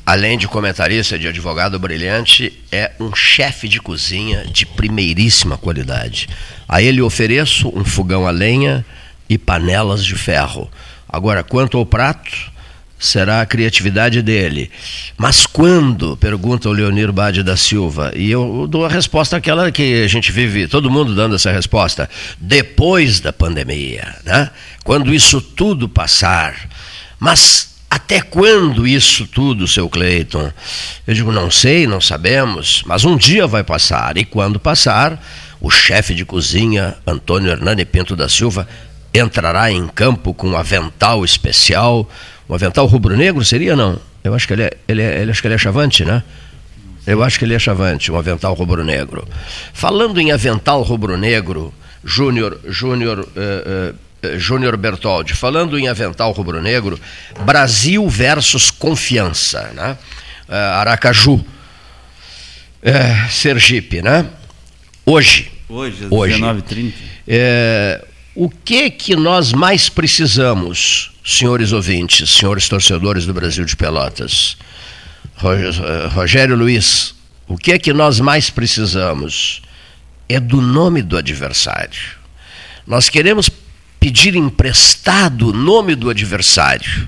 [0.10, 6.28] além de comentarista de advogado brilhante, é um chefe de cozinha de primeiríssima qualidade.
[6.68, 8.84] A ele ofereço um fogão a lenha
[9.30, 10.68] e panelas de ferro.
[11.08, 12.52] Agora, quanto ao prato,
[13.00, 14.70] será a criatividade dele.
[15.18, 16.18] Mas quando?
[16.18, 18.12] Pergunta o Leonir Bade da Silva.
[18.16, 22.10] E eu dou a resposta àquela que a gente vive, todo mundo dando essa resposta.
[22.38, 24.52] Depois da pandemia, né?
[24.84, 26.68] quando isso tudo passar.
[27.18, 30.52] Mas até quando isso tudo, seu Cleiton?
[31.08, 34.18] Eu digo, não sei, não sabemos, mas um dia vai passar.
[34.18, 35.24] E quando passar,
[35.60, 38.68] o chefe de cozinha, Antônio Hernani Pinto da Silva,
[39.14, 42.10] entrará em campo com um avental especial.
[42.50, 44.00] Um avental rubro-negro seria, não?
[44.24, 46.24] Eu acho que ele é, ele é, ele, acho que ele é chavante, né?
[47.06, 49.28] Eu acho que ele é chavante, um avental rubro-negro.
[49.72, 51.72] Falando em avental rubro-negro,
[52.04, 57.00] Júnior, Júnior, uh, uh, Júnior Bertoldi, falando em avental rubro-negro,
[57.46, 59.98] Brasil versus confiança, né?
[60.48, 61.46] Uh, Aracaju,
[63.30, 64.28] Sergipe, né?
[65.06, 65.52] Hoje.
[65.70, 66.94] Hoje, às hoje, 19h30.
[67.28, 74.58] Uh, o que que nós mais precisamos, senhores ouvintes, senhores torcedores do Brasil de Pelotas?
[76.14, 77.16] Rogério Luiz,
[77.48, 79.62] o que é que nós mais precisamos?
[80.28, 82.00] É do nome do adversário.
[82.86, 83.50] Nós queremos
[84.00, 87.08] pedir emprestado o nome do adversário.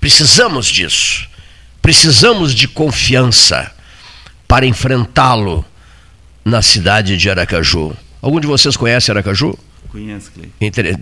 [0.00, 1.28] Precisamos disso.
[1.80, 3.72] Precisamos de confiança
[4.46, 5.64] para enfrentá-lo
[6.44, 7.96] na cidade de Aracaju.
[8.20, 9.58] Algum de vocês conhece Aracaju?
[9.90, 10.52] Conheço, Cleiton.
[10.60, 10.98] Inter...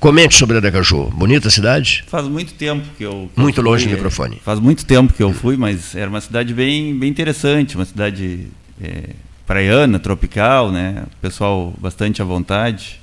[0.00, 1.10] Comente sobre Aracaju.
[1.10, 2.04] Bonita cidade?
[2.06, 3.30] Faz muito tempo que eu.
[3.34, 4.40] Que muito eu longe fui, do microfone.
[4.44, 8.48] Faz muito tempo que eu fui, mas era uma cidade bem, bem interessante, uma cidade
[8.82, 9.10] é,
[9.46, 11.04] praiana, tropical, né?
[11.20, 13.00] Pessoal bastante à vontade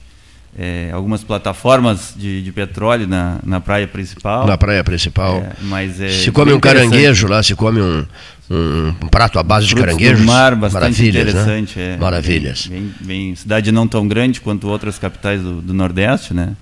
[0.57, 4.45] é, algumas plataformas de, de, petróleo na, na praia principal.
[4.45, 5.37] Na praia principal.
[5.37, 8.05] É, mas é se come um caranguejo lá, se come um,
[8.51, 10.25] um, um prato à base de Frutos caranguejos.
[10.25, 11.79] mar, bastante Maravilhas, interessante.
[11.79, 11.93] Né?
[11.93, 12.67] É, Maravilhas.
[12.67, 16.55] Bem, bem, cidade não tão grande quanto outras capitais do, do Nordeste, né?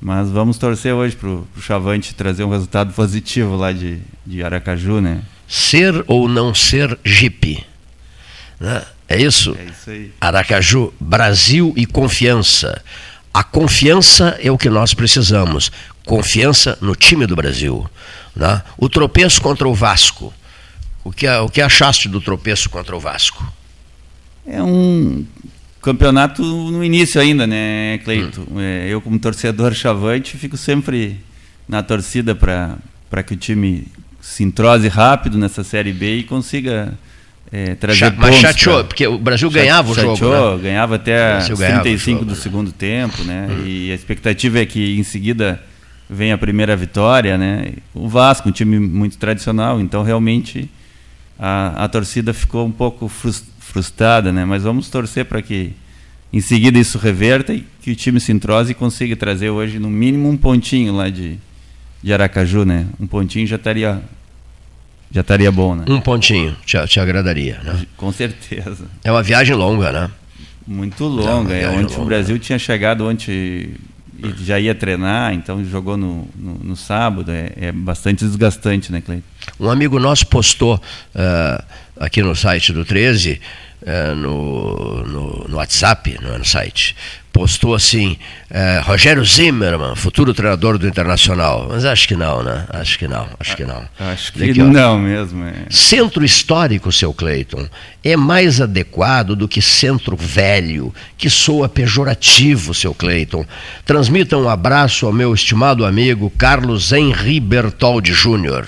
[0.00, 5.00] Mas vamos torcer hoje para o Chavante trazer um resultado positivo lá de, de Aracaju,
[5.00, 5.22] né?
[5.46, 7.64] Ser ou não ser Jeep.
[8.60, 8.82] Né?
[9.08, 9.56] É isso?
[9.58, 10.12] É isso aí.
[10.20, 12.82] Aracaju, Brasil e confiança.
[13.32, 15.70] A confiança é o que nós precisamos.
[16.04, 17.88] Confiança no time do Brasil.
[18.34, 18.62] Né?
[18.76, 20.32] O tropeço contra o Vasco.
[21.08, 23.42] O que, o que achaste do tropeço contra o Vasco?
[24.46, 25.24] É um
[25.80, 28.42] campeonato no início ainda, né, Cleito?
[28.50, 28.60] Hum.
[28.60, 31.16] É, eu, como torcedor chavante, fico sempre
[31.66, 33.86] na torcida para que o time
[34.20, 36.92] se entrose rápido nessa Série B e consiga
[37.50, 40.62] é, trazer Cha- mas pontos chateou, pra- porque o Brasil ganhava o jogo, chateou, né?
[40.62, 42.42] ganhava até Brasil os ganhava o 35 jogo, do né?
[42.42, 43.48] segundo tempo, né?
[43.64, 45.58] E a expectativa é que em seguida
[46.10, 47.72] venha a primeira vitória, né?
[47.94, 50.68] O Vasco, um time muito tradicional, então realmente
[51.38, 54.44] a, a torcida ficou um pouco frus- frustrada, né?
[54.44, 55.72] Mas vamos torcer para que
[56.32, 59.88] em seguida isso reverta e que o time se entrose e consiga trazer hoje no
[59.88, 61.38] mínimo um pontinho lá de,
[62.02, 62.86] de Aracaju, né?
[63.00, 64.00] Um pontinho já estaria
[65.10, 65.84] já estaria bom, né?
[65.88, 67.86] Um pontinho, te, te agradaria, né?
[67.96, 68.84] Com certeza.
[69.02, 70.10] É uma viagem longa, né?
[70.66, 71.54] Muito É longa.
[71.54, 72.04] É, viagem onde o longa.
[72.10, 73.70] Brasil tinha chegado ontem
[74.18, 77.30] e já ia treinar, então jogou no, no, no sábado.
[77.30, 79.24] É, é bastante desgastante, né, Cleiton?
[79.60, 80.80] Um amigo nosso postou
[81.14, 81.64] eh,
[81.96, 83.40] aqui no site do 13,
[83.86, 86.96] eh, no, no, no WhatsApp, não é no site,
[87.38, 88.16] postou assim,
[88.50, 91.68] eh, Rogério Zimmermann, futuro treinador do Internacional.
[91.70, 92.66] Mas acho que não, né?
[92.68, 93.84] Acho que não, acho que não.
[93.96, 94.64] Acho que Olha aqui, ó.
[94.64, 95.44] não mesmo.
[95.44, 95.52] É.
[95.70, 97.68] Centro histórico, seu Cleiton,
[98.02, 103.46] é mais adequado do que centro velho, que soa pejorativo, seu Cleiton.
[103.86, 108.66] Transmita um abraço ao meu estimado amigo Carlos Henri Bertoldi Júnior.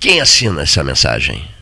[0.00, 1.53] Quem assina essa mensagem?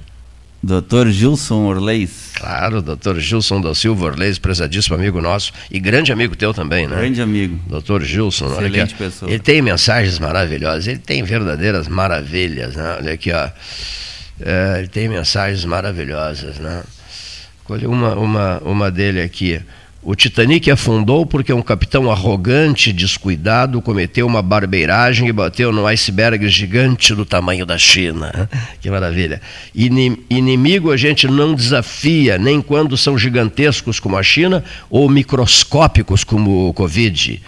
[0.63, 2.31] Doutor Gilson Orleis.
[2.35, 6.97] Claro, doutor Gilson da Silva Orleis, prezadíssimo amigo nosso e grande amigo teu também, né?
[6.97, 7.59] Grande amigo.
[7.67, 9.31] Doutor Gilson, olha aqui, Excelente pessoa.
[9.31, 12.97] Ele tem mensagens maravilhosas, ele tem verdadeiras maravilhas, né?
[12.99, 13.51] Olha aqui, ó.
[14.41, 16.85] É, ele tem mensagens maravilhosas, né?
[17.69, 19.61] Olha uma, uma, uma dele aqui.
[20.05, 26.49] O Titanic afundou porque um capitão arrogante descuidado cometeu uma barbeiragem e bateu no iceberg
[26.49, 28.49] gigante do tamanho da China.
[28.83, 29.41] Que maravilha.
[29.73, 36.25] Ini- Inimigo a gente não desafia, nem quando são gigantescos como a China ou microscópicos
[36.25, 37.41] como o Covid.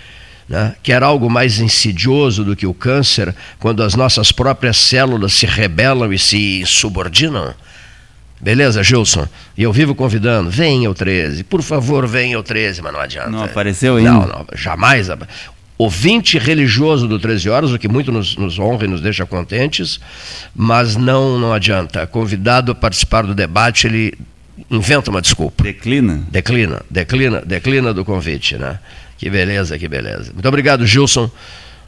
[0.49, 0.77] Né?
[0.81, 6.13] Quer algo mais insidioso do que o câncer, quando as nossas próprias células se rebelam
[6.13, 7.53] e se subordinam?
[8.45, 9.27] Beleza, Gilson?
[9.57, 13.31] E eu vivo convidando, venha o 13, por favor, venha o 13, mas não adianta.
[13.31, 14.13] Não apareceu ainda?
[14.13, 15.09] Não, não, jamais.
[15.79, 19.99] Ouvinte religioso do 13 horas, o que muito nos, nos honra e nos deixa contentes,
[20.55, 22.07] mas não, não adianta.
[22.07, 24.13] Convidado a participar do debate, ele
[24.71, 25.65] inventa uma desculpa.
[25.65, 26.23] Declina?
[26.31, 28.79] Declina, declina, declina do convite, né?
[29.17, 30.33] Que beleza, que beleza.
[30.35, 31.31] Muito obrigado, Gilson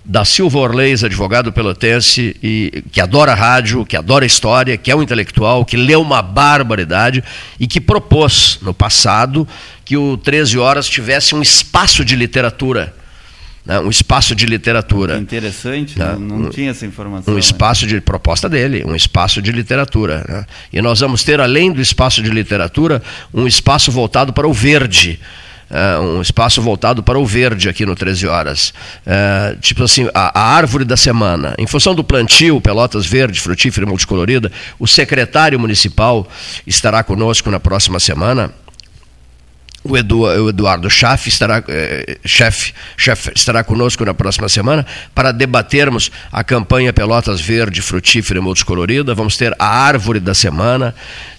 [0.08, 5.02] da Silva Orleis, advogado pelotense, e, que adora rádio, que adora história, que é um
[5.02, 7.24] intelectual, que leu uma barbaridade
[7.58, 9.46] e que propôs, no passado,
[9.84, 12.94] que o 13 Horas tivesse um espaço de literatura.
[13.64, 15.18] né, Um espaço de literatura.
[15.18, 17.32] Interessante, Né, não, não um- tinha essa informação.
[17.32, 17.40] Um né?
[17.40, 20.24] espaço de proposta dele, um espaço de literatura.
[20.28, 20.46] né?
[20.72, 23.02] E nós vamos ter, além do espaço de literatura,
[23.34, 25.18] um espaço voltado para o verde.
[25.70, 28.72] É, um espaço voltado para o verde aqui no 13 Horas.
[29.04, 31.54] É, tipo assim, a, a árvore da semana.
[31.58, 36.26] Em função do plantio Pelotas Verde, frutífera e multicolorida, o secretário municipal
[36.66, 38.52] estará conosco na próxima semana.
[39.88, 44.84] O, Edu, o Eduardo Schaff estará, eh, chefe, chefe estará conosco na próxima semana
[45.14, 49.14] para debatermos a campanha Pelotas Verde, Frutífera e Multicolorida.
[49.14, 50.92] Vamos ter a árvore da semana.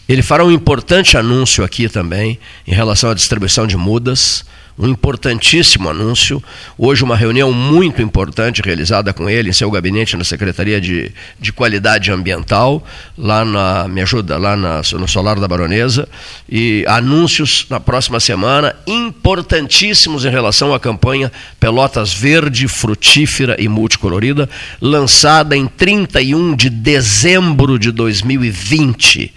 [0.08, 4.46] Ele fará um importante anúncio aqui também em relação à distribuição de mudas.
[4.80, 6.42] Um importantíssimo anúncio.
[6.78, 11.52] Hoje, uma reunião muito importante realizada com ele em seu gabinete na Secretaria de, de
[11.52, 12.86] Qualidade Ambiental,
[13.18, 13.88] lá na.
[13.88, 16.08] Me ajuda, lá na- no Solar da Baronesa.
[16.48, 24.48] E anúncios na próxima semana importantíssimos em relação à campanha Pelotas Verde, Frutífera e Multicolorida,
[24.80, 29.34] lançada em 31 de dezembro de 2020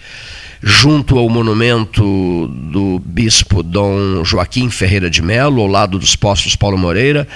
[0.61, 6.77] junto ao monumento do bispo Dom Joaquim Ferreira de Melo, ao lado dos postos Paulo
[6.77, 7.27] Moreira,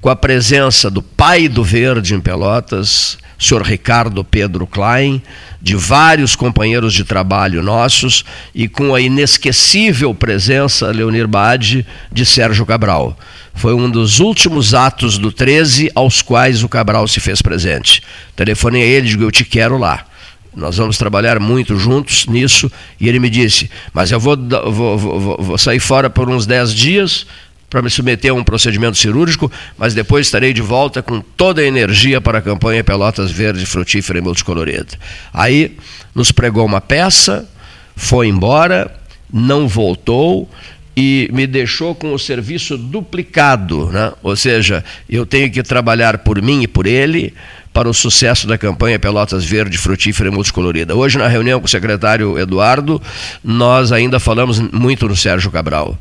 [0.00, 5.20] com a presença do pai do Verde em Pelotas, senhor Ricardo Pedro Klein,
[5.60, 8.24] de vários companheiros de trabalho nossos
[8.54, 13.18] e com a inesquecível presença, Leonir Bade, de Sérgio Cabral.
[13.54, 18.02] Foi um dos últimos atos do 13 aos quais o Cabral se fez presente.
[18.34, 20.06] Telefonei a ele e digo, eu te quero lá.
[20.54, 22.70] Nós vamos trabalhar muito juntos nisso.
[22.98, 26.74] E ele me disse: Mas eu vou, vou- vou- vou sair fora por uns 10
[26.74, 27.26] dias
[27.68, 31.64] para me submeter a um procedimento cirúrgico, mas depois estarei de volta com toda a
[31.64, 34.88] energia para a campanha Pelotas Verde, Frutífera e Multicolorida.
[35.32, 35.76] Aí
[36.12, 37.48] nos pregou uma peça,
[37.94, 38.92] foi embora,
[39.32, 40.50] não voltou
[40.96, 44.12] e me deixou com o serviço duplicado, né?
[44.20, 47.32] ou seja, eu tenho que trabalhar por mim e por ele
[47.72, 50.94] para o sucesso da campanha Pelotas Verde, Frutífera e Multicolorida.
[50.94, 53.00] Hoje, na reunião com o secretário Eduardo,
[53.42, 55.96] nós ainda falamos muito no Sérgio Cabral.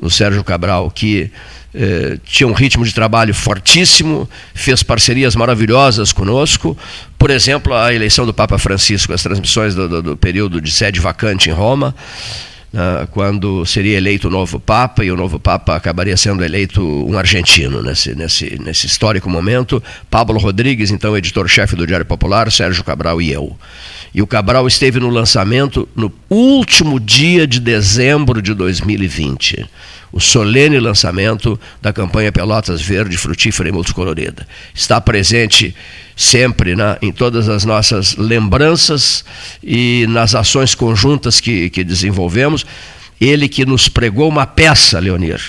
[0.00, 1.30] No Sérgio Cabral, que
[1.74, 6.76] eh, tinha um ritmo de trabalho fortíssimo, fez parcerias maravilhosas conosco.
[7.18, 11.00] Por exemplo, a eleição do Papa Francisco, as transmissões do, do, do período de sede
[11.00, 11.94] vacante em Roma,
[12.72, 17.18] né, quando seria eleito o novo Papa, e o novo Papa acabaria sendo eleito um
[17.18, 19.82] argentino nesse, nesse, nesse histórico momento.
[20.10, 23.56] Pablo Rodrigues, então editor-chefe do Diário Popular, Sérgio Cabral e eu.
[24.14, 29.66] E o Cabral esteve no lançamento no último dia de dezembro de 2020
[30.12, 34.46] o solene lançamento da campanha Pelotas Verde, Frutífera e Multicolorida.
[34.74, 35.74] Está presente
[36.14, 39.24] sempre né, em todas as nossas lembranças
[39.62, 42.66] e nas ações conjuntas que, que desenvolvemos.
[43.18, 45.40] Ele que nos pregou uma peça, Leonir,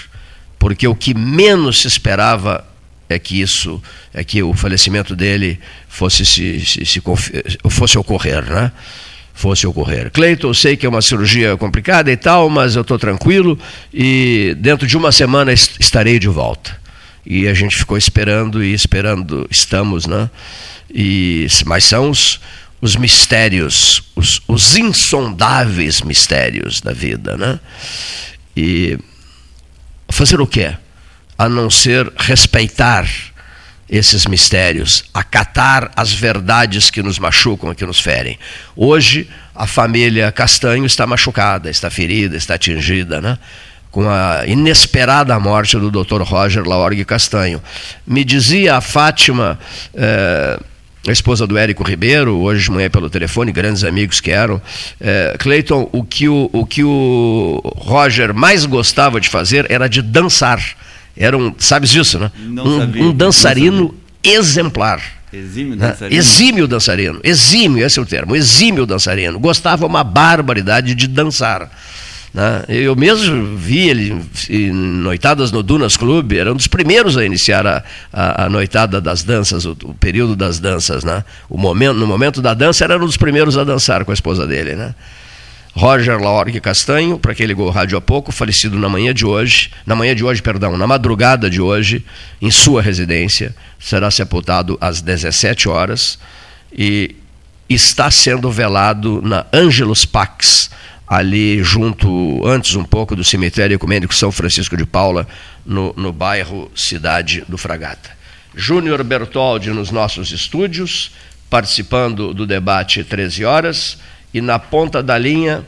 [0.58, 2.66] porque o que menos se esperava
[3.10, 3.82] é que isso,
[4.14, 5.60] é que o falecimento dele
[5.90, 7.02] fosse, se, se, se
[7.70, 8.72] fosse ocorrer, né?
[9.34, 10.12] Fosse ocorrer.
[10.12, 13.58] Cleiton, eu sei que é uma cirurgia complicada e tal, mas eu estou tranquilo
[13.94, 16.80] e dentro de uma semana estarei de volta.
[17.26, 20.30] E a gente ficou esperando e esperando, estamos, né?
[20.94, 22.40] E, mas são os,
[22.80, 27.60] os mistérios, os, os insondáveis mistérios da vida, né?
[28.56, 29.00] E
[30.10, 30.76] fazer o quê?
[31.38, 33.08] A não ser respeitar
[33.94, 38.40] esses mistérios, acatar as verdades que nos machucam, que nos ferem.
[38.76, 43.38] Hoje, a família Castanho está machucada, está ferida, está atingida, né?
[43.92, 46.24] com a inesperada morte do Dr.
[46.24, 47.62] Roger Laorgue Castanho.
[48.08, 49.60] Me dizia a Fátima,
[49.94, 50.60] eh,
[51.08, 54.60] a esposa do Érico Ribeiro, hoje de manhã pelo telefone, grandes amigos que eram,
[55.00, 60.02] eh, Cleiton, o que o, o que o Roger mais gostava de fazer era de
[60.02, 60.60] dançar
[61.16, 62.32] era um, sabes disso, né?
[62.40, 65.02] Um, sabia, um, dançarino exemplar.
[65.32, 65.88] Exímio né?
[65.88, 66.20] dançarino.
[66.20, 67.20] Exímio dançarino.
[67.24, 68.36] Exímio, esse é o termo.
[68.36, 69.40] Exímio dançarino.
[69.40, 71.70] Gostava uma barbaridade de dançar.
[72.34, 72.64] Né?
[72.68, 77.66] Eu mesmo vi ele em noitadas no Dunas Clube, era um dos primeiros a iniciar
[77.68, 81.04] a, a, a noitada das danças, o, o, período das danças.
[81.04, 81.24] Né?
[81.48, 84.48] O momento, no momento da dança, era um dos primeiros a dançar com a esposa
[84.48, 84.76] dele.
[84.76, 84.96] Né?
[85.76, 89.72] Roger Laorgue Castanho, para quem ligou o rádio há pouco, falecido na manhã de hoje,
[89.88, 92.06] na manhã de hoje, perdão, na madrugada de hoje,
[92.40, 96.20] em sua residência, será sepultado às 17 horas
[96.72, 97.16] e
[97.68, 100.70] está sendo velado na Angelus Pax,
[101.08, 105.28] ali junto, antes um pouco do cemitério ecumênico São Francisco de Paula,
[105.66, 108.12] no, no bairro Cidade do Fragata.
[108.56, 111.12] Júnior Bertoldi nos nossos estúdios,
[111.50, 113.98] participando do debate 13 horas
[114.34, 115.64] e na ponta da linha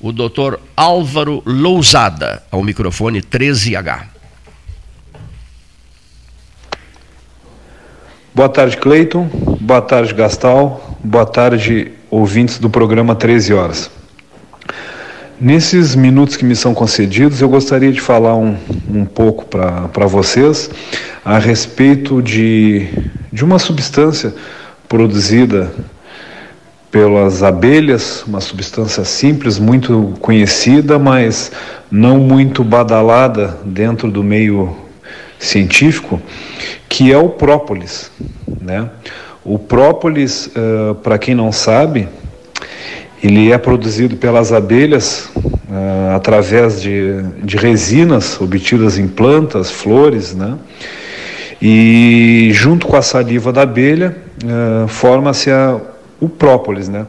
[0.00, 4.02] o doutor Álvaro Lousada, ao microfone 13H.
[8.34, 9.28] Boa tarde, Cleiton.
[9.60, 10.98] Boa tarde, Gastal.
[11.02, 13.90] Boa tarde, ouvintes do programa 13 Horas.
[15.40, 18.56] Nesses minutos que me são concedidos, eu gostaria de falar um,
[18.88, 20.70] um pouco para vocês
[21.24, 22.88] a respeito de,
[23.32, 24.34] de uma substância
[24.88, 25.72] produzida
[26.90, 31.52] pelas abelhas, uma substância simples, muito conhecida, mas
[31.90, 34.76] não muito badalada dentro do meio
[35.38, 36.20] científico,
[36.88, 38.10] que é o própolis.
[38.60, 38.88] Né?
[39.44, 42.08] O própolis, uh, para quem não sabe,
[43.22, 50.56] ele é produzido pelas abelhas uh, através de, de resinas obtidas em plantas, flores, né?
[51.60, 55.80] E junto com a saliva da abelha, uh, forma-se a
[56.20, 57.06] o própolis, né?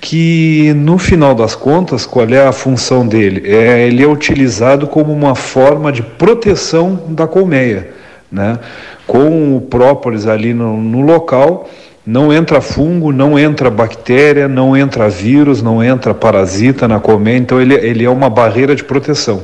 [0.00, 3.42] que no final das contas, qual é a função dele?
[3.44, 7.90] É, ele é utilizado como uma forma de proteção da colmeia.
[8.30, 8.58] Né?
[9.06, 11.68] Com o própolis ali no, no local,
[12.06, 17.60] não entra fungo, não entra bactéria, não entra vírus, não entra parasita na colmeia, então
[17.60, 19.42] ele, ele é uma barreira de proteção.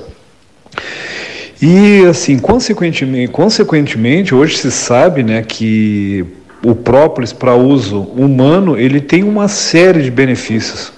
[1.61, 6.25] E assim, consequentemente, consequentemente, hoje se sabe né, que
[6.65, 10.93] o própolis para uso humano, ele tem uma série de benefícios.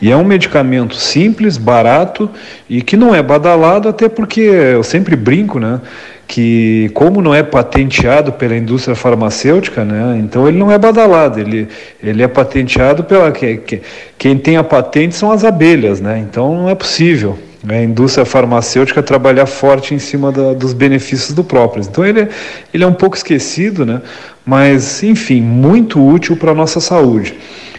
[0.00, 2.30] E é um medicamento simples, barato
[2.68, 5.80] e que não é badalado, até porque eu sempre brinco, né?
[6.26, 10.18] Que como não é patenteado pela indústria farmacêutica, né?
[10.18, 11.68] Então ele não é badalado, ele,
[12.02, 13.30] ele é patenteado pela.
[13.30, 13.82] Que, que,
[14.16, 16.18] quem tem a patente são as abelhas, né?
[16.18, 17.36] Então não é possível
[17.68, 21.88] a indústria farmacêutica trabalhar forte em cima da, dos benefícios do própolis.
[21.88, 22.28] Então ele,
[22.72, 24.00] ele é um pouco esquecido, né?
[24.44, 27.34] Mas enfim, muito útil para a nossa saúde.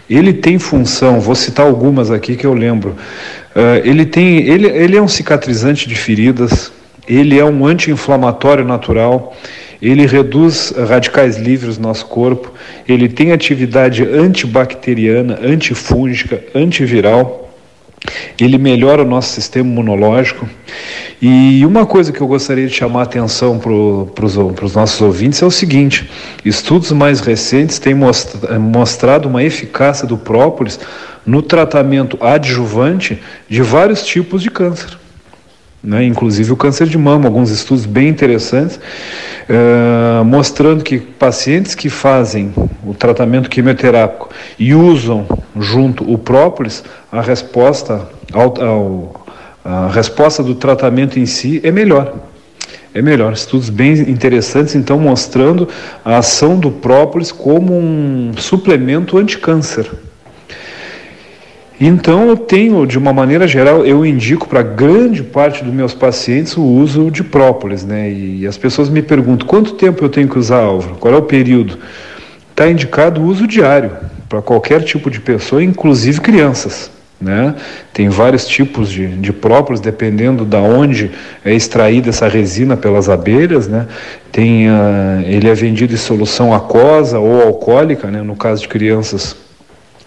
[0.08, 2.96] Ele tem função, vou citar algumas aqui que eu lembro.
[3.54, 6.72] Uh, ele, tem, ele, ele é um cicatrizante de feridas,
[7.08, 9.36] ele é um anti-inflamatório natural,
[9.80, 12.52] ele reduz radicais livres no nosso corpo,
[12.88, 17.41] ele tem atividade antibacteriana, antifúngica, antiviral
[18.40, 20.48] ele melhora o nosso sistema imunológico.
[21.20, 24.24] E uma coisa que eu gostaria de chamar a atenção para
[24.64, 26.10] os nossos ouvintes é o seguinte:
[26.44, 30.80] estudos mais recentes têm mostra, mostrado uma eficácia do própolis
[31.24, 35.01] no tratamento adjuvante de vários tipos de câncer
[35.82, 41.90] né, inclusive o câncer de mama, alguns estudos bem interessantes, uh, mostrando que pacientes que
[41.90, 42.52] fazem
[42.86, 44.28] o tratamento quimioterápico
[44.58, 45.26] e usam
[45.58, 49.26] junto o própolis, a resposta, ao, ao,
[49.64, 52.14] a resposta do tratamento em si é melhor.
[52.94, 53.32] É melhor.
[53.32, 55.66] Estudos bem interessantes, então, mostrando
[56.04, 59.90] a ação do própolis como um suplemento anticâncer.
[61.84, 66.56] Então eu tenho, de uma maneira geral, eu indico para grande parte dos meus pacientes
[66.56, 68.08] o uso de própolis, né?
[68.08, 70.94] E as pessoas me perguntam quanto tempo eu tenho que usar, Álvaro?
[70.94, 71.76] Qual é o período?
[72.52, 73.90] Está indicado o uso diário
[74.28, 76.88] para qualquer tipo de pessoa, inclusive crianças.
[77.20, 77.52] Né?
[77.92, 81.10] Tem vários tipos de, de própolis, dependendo da onde
[81.44, 83.66] é extraída essa resina pelas abelhas.
[83.66, 83.88] Né?
[84.30, 88.22] Tem, uh, ele é vendido em solução aquosa ou alcoólica, né?
[88.22, 89.41] no caso de crianças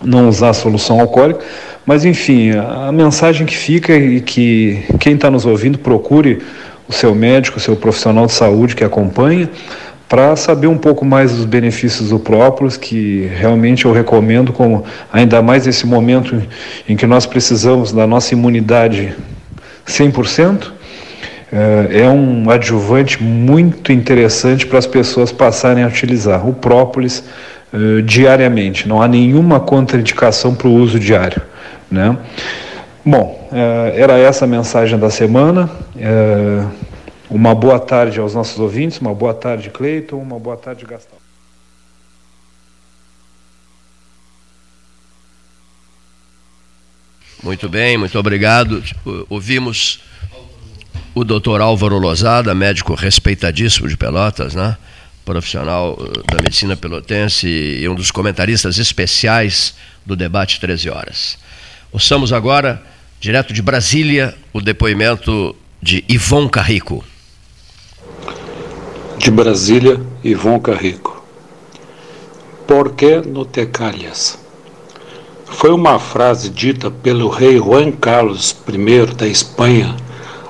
[0.06, 1.42] não usar solução alcoólica.
[1.86, 6.42] Mas, enfim, a mensagem que fica é que quem está nos ouvindo procure
[6.88, 9.50] o seu médico, o seu profissional de saúde que acompanha,
[10.08, 15.42] para saber um pouco mais dos benefícios do própolis, que realmente eu recomendo, como ainda
[15.42, 16.42] mais nesse momento
[16.88, 19.16] em que nós precisamos da nossa imunidade
[19.88, 20.72] 100%.
[21.52, 26.48] Eh, é um adjuvante muito interessante para as pessoas passarem a utilizar.
[26.48, 27.24] O própolis
[27.76, 31.42] uh, diariamente, não há nenhuma contraindicação para o uso diário.
[31.92, 32.18] Né?
[33.06, 35.70] Bom, uh, era essa a mensagem da semana.
[35.96, 36.72] Uh,
[37.30, 41.18] uma boa tarde aos nossos ouvintes, uma boa tarde, Cleiton, uma boa tarde, Gastão.
[47.44, 48.82] Muito bem, muito obrigado.
[49.30, 50.02] Ouvimos
[51.14, 54.78] o doutor Álvaro Lozada, médico respeitadíssimo de Pelotas, né?
[55.26, 59.74] Profissional eh, da medicina pelotense e um dos comentaristas especiais
[60.06, 61.38] do debate 13 horas.
[61.92, 62.82] Ouçamos agora,
[63.20, 67.04] direto de Brasília, o depoimento de Ivon Carrico.
[69.18, 71.26] De Brasília, Ivon Carrico.
[72.68, 74.38] Por que não te calhas?
[75.46, 79.96] Foi uma frase dita pelo rei Juan Carlos I da Espanha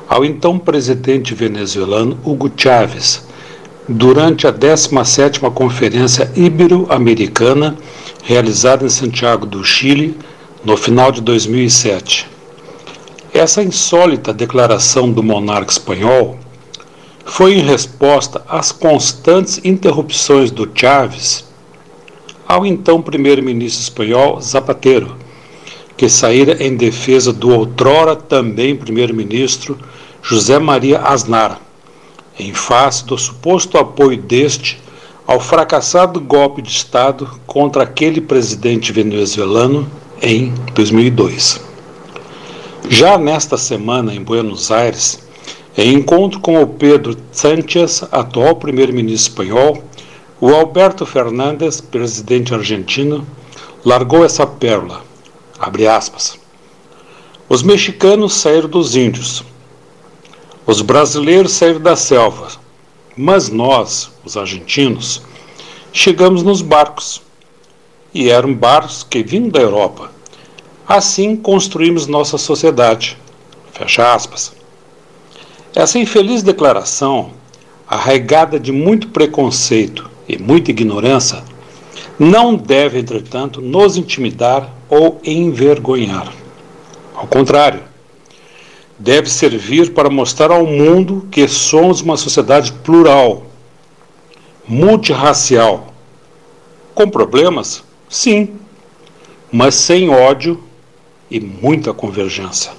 [0.08, 3.25] ao então presidente venezuelano Hugo Chávez,
[3.88, 7.78] durante a 17ª Conferência Ibero-Americana,
[8.24, 10.18] realizada em Santiago do Chile,
[10.64, 12.28] no final de 2007.
[13.32, 16.40] Essa insólita declaração do monarca espanhol
[17.26, 21.46] foi em resposta às constantes interrupções do Chávez
[22.48, 25.16] ao então primeiro-ministro espanhol Zapatero,
[25.98, 29.78] que saíra em defesa do outrora também primeiro-ministro
[30.22, 31.60] José Maria Aznar
[32.40, 34.80] em face do suposto apoio deste
[35.26, 39.90] ao fracassado golpe de Estado contra aquele presidente venezuelano
[40.22, 41.62] em 2002.
[42.88, 45.26] Já nesta semana, em Buenos Aires,
[45.78, 49.84] em encontro com o Pedro Sánchez, atual primeiro-ministro espanhol,
[50.40, 53.26] o Alberto Fernandes, presidente argentino,
[53.84, 55.04] largou essa pérola.
[55.90, 56.38] Aspas.
[57.50, 59.44] Os mexicanos saíram dos índios,
[60.68, 62.50] os brasileiros saíram da selva,
[63.16, 65.22] mas nós, os argentinos,
[65.94, 67.22] chegamos nos barcos.
[68.14, 70.12] E eram barcos que vinham da Europa.
[70.88, 73.18] Assim construímos nossa sociedade.
[73.74, 74.54] Fecha aspas.
[75.76, 77.32] Essa infeliz declaração,
[77.88, 81.44] arraigada de muito preconceito e muita ignorância,
[82.18, 86.34] não deve, entretanto, nos intimidar ou envergonhar.
[87.14, 87.82] Ao contrário,
[88.98, 93.44] deve servir para mostrar ao mundo que somos uma sociedade plural,
[94.68, 95.94] multirracial.
[96.94, 97.84] Com problemas?
[98.10, 98.56] Sim,
[99.52, 100.64] mas sem ódio
[101.30, 102.72] e muita convergência.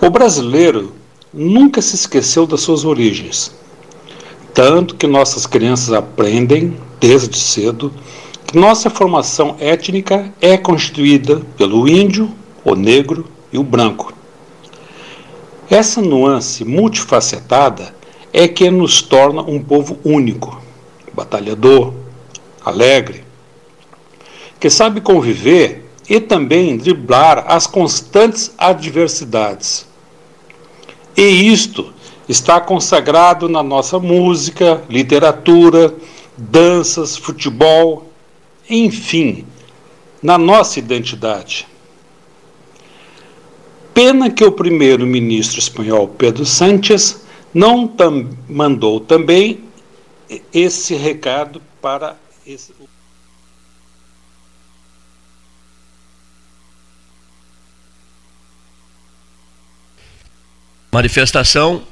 [0.00, 0.92] O brasileiro
[1.32, 3.54] nunca se esqueceu das suas origens,
[4.52, 7.92] tanto que nossas crianças aprendem, desde cedo,
[8.46, 12.30] que nossa formação étnica é constituída pelo índio,
[12.64, 14.15] o negro e o branco.
[15.68, 17.94] Essa nuance multifacetada
[18.32, 20.62] é que nos torna um povo único,
[21.12, 21.92] batalhador,
[22.64, 23.24] alegre,
[24.60, 29.86] que sabe conviver e também driblar as constantes adversidades.
[31.16, 31.92] E isto
[32.28, 35.92] está consagrado na nossa música, literatura,
[36.36, 38.08] danças, futebol,
[38.70, 39.44] enfim,
[40.22, 41.66] na nossa identidade.
[43.96, 47.24] Pena que o primeiro-ministro espanhol Pedro Sánchez
[47.54, 49.64] não tam mandou também
[50.52, 52.14] esse recado para
[52.46, 52.74] esse.
[60.92, 61.82] Manifestação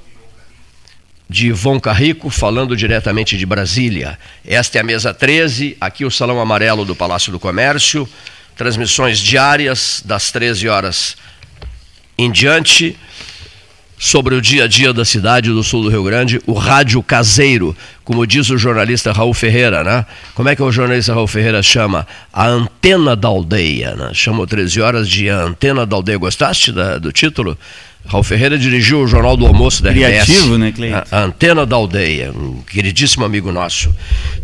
[1.27, 4.19] de Ivon Carrico, falando diretamente de Brasília.
[4.45, 8.07] Esta é a mesa 13, aqui o Salão Amarelo do Palácio do Comércio.
[8.55, 11.17] Transmissões diárias das 13 horas
[12.17, 12.97] em diante
[13.99, 17.77] sobre o dia a dia da cidade do sul do Rio Grande, o rádio caseiro,
[18.05, 20.05] como diz o jornalista Raul Ferreira, né?
[20.35, 22.07] Como é que o jornalista Raul Ferreira chama?
[22.33, 24.11] A antena da aldeia, né?
[24.13, 26.19] Chamou 13 horas de antena da aldeia.
[26.19, 27.57] Gostaste da, do título?
[28.07, 30.59] Raul Ferreira dirigiu o Jornal do Almoço da Criativo, RBS.
[30.59, 30.95] né, Cleide?
[30.95, 33.95] A, a Antena da Aldeia, um queridíssimo amigo nosso.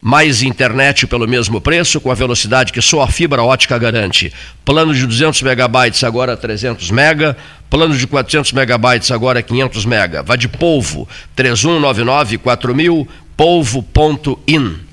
[0.00, 4.32] mais internet pelo mesmo preço, com a velocidade que só a fibra ótica garante.
[4.64, 7.36] Plano de 200 megabytes agora 300 mega,
[7.68, 10.22] plano de 400 megabytes agora 500 mega.
[10.22, 14.87] Vá de polvo 3199 4000 polvo.in.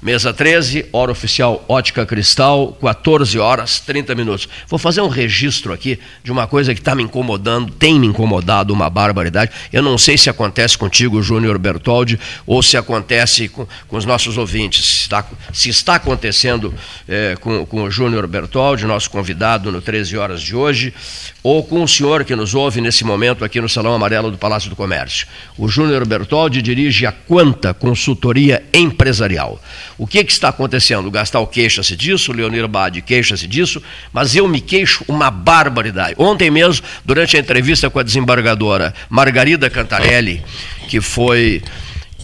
[0.00, 4.48] Mesa 13, hora oficial Ótica Cristal, 14 horas 30 minutos.
[4.68, 8.72] Vou fazer um registro aqui de uma coisa que está me incomodando, tem me incomodado
[8.72, 9.50] uma barbaridade.
[9.72, 12.16] Eu não sei se acontece contigo, Júnior Bertoldi,
[12.46, 14.84] ou se acontece com, com os nossos ouvintes.
[14.86, 16.72] Se está, se está acontecendo
[17.08, 20.94] é, com, com o Júnior Bertoldi, nosso convidado no 13 horas de hoje,
[21.42, 24.70] ou com o senhor que nos ouve nesse momento aqui no Salão Amarelo do Palácio
[24.70, 25.26] do Comércio.
[25.56, 29.60] O Júnior Bertoldi dirige a Quanta Consultoria Empresarial.
[29.98, 31.08] O que, que está acontecendo?
[31.08, 36.14] O Gastal queixa-se disso, o Leonir Bade queixa-se disso, mas eu me queixo uma barbaridade.
[36.16, 40.40] Ontem mesmo, durante a entrevista com a desembargadora Margarida Cantarelli,
[40.88, 41.60] que foi,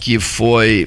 [0.01, 0.87] que foi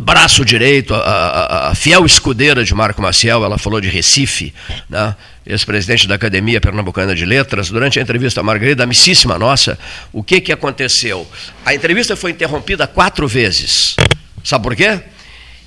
[0.00, 4.54] braço direito, a, a, a, fiel escudeira de Marco Maciel, ela falou de Recife,
[4.88, 5.14] né?
[5.46, 9.78] ex-presidente da Academia Pernambucana de Letras, durante a entrevista a Margarida, amicíssima nossa,
[10.10, 11.30] o que, que aconteceu?
[11.64, 13.94] A entrevista foi interrompida quatro vezes.
[14.42, 15.00] Sabe por quê?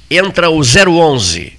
[0.09, 1.53] Entra o 011.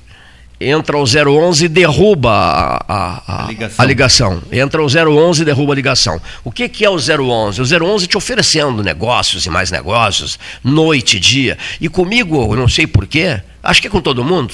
[0.60, 3.84] Entra o 011 e derruba a, a, a, ligação.
[3.84, 4.42] a, ligação.
[4.50, 6.20] Entra o 011 e derruba a ligação.
[6.42, 7.60] O que, que é o 011?
[7.62, 11.56] O 011 te oferecendo negócios e mais negócios, noite e dia.
[11.80, 14.52] E comigo, eu não sei porquê, acho que é com todo mundo,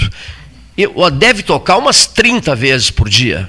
[0.76, 3.48] eu, deve tocar umas 30 vezes por dia.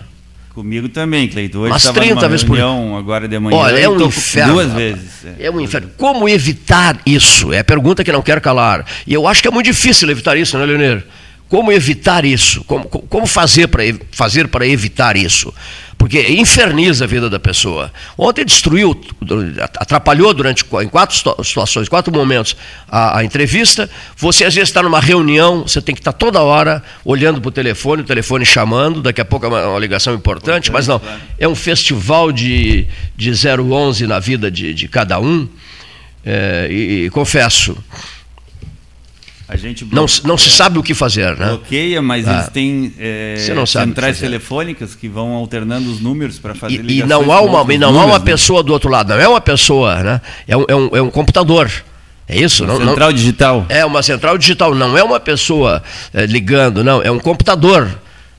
[0.56, 1.60] Comigo também, Cleiton.
[1.60, 3.58] Hoje Umas 30 vezes por reunião, agora de manhã.
[3.58, 4.54] Olha, é um inferno.
[4.54, 5.26] Duas vezes.
[5.38, 5.48] É.
[5.48, 5.90] é um inferno.
[5.98, 7.52] Como evitar isso?
[7.52, 8.86] É a pergunta que não quero calar.
[9.06, 11.04] E eu acho que é muito difícil evitar isso, né, Leonir?
[11.50, 12.64] Como evitar isso?
[12.64, 15.54] Como, como fazer para fazer para evitar isso?
[16.06, 17.92] Porque inferniza a vida da pessoa.
[18.16, 18.96] Ontem destruiu,
[19.76, 22.56] atrapalhou durante em quatro situações, quatro momentos
[22.88, 23.90] a, a entrevista.
[24.16, 27.52] Você às vezes está numa reunião, você tem que estar toda hora olhando para o
[27.52, 31.02] telefone, o telefone chamando, daqui a pouco é uma, uma ligação importante, mas não,
[31.40, 32.86] é um festival de,
[33.18, 35.50] de 011 na vida de, de cada um.
[36.24, 37.76] É, e, e confesso,
[39.48, 41.50] a gente não, não se sabe o que fazer, né?
[41.50, 42.34] Bloqueia, mas ah.
[42.34, 43.36] eles têm é,
[43.68, 47.78] centrais telefônicas que vão alternando os números para fazer e, e não há uma e
[47.78, 48.26] não números, há uma né?
[48.26, 50.22] pessoa do outro lado, não é uma pessoa, né?
[50.48, 51.72] É um, é um, é um computador.
[52.28, 52.64] É isso?
[52.64, 53.66] Uma não, central não, digital.
[53.70, 57.88] É uma central digital, não é uma pessoa é, ligando, não, é um computador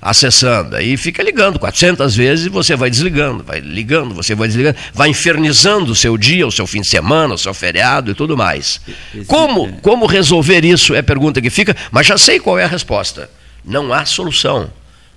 [0.06, 0.76] acessando.
[0.76, 5.08] Aí fica ligando 400 vezes e você vai desligando, vai ligando, você vai desligando, vai
[5.08, 8.80] infernizando o seu dia, o seu fim de semana, o seu feriado e tudo mais.
[9.26, 12.68] Como, como resolver isso é a pergunta que fica, mas já sei qual é a
[12.68, 13.28] resposta.
[13.64, 14.70] Não há solução.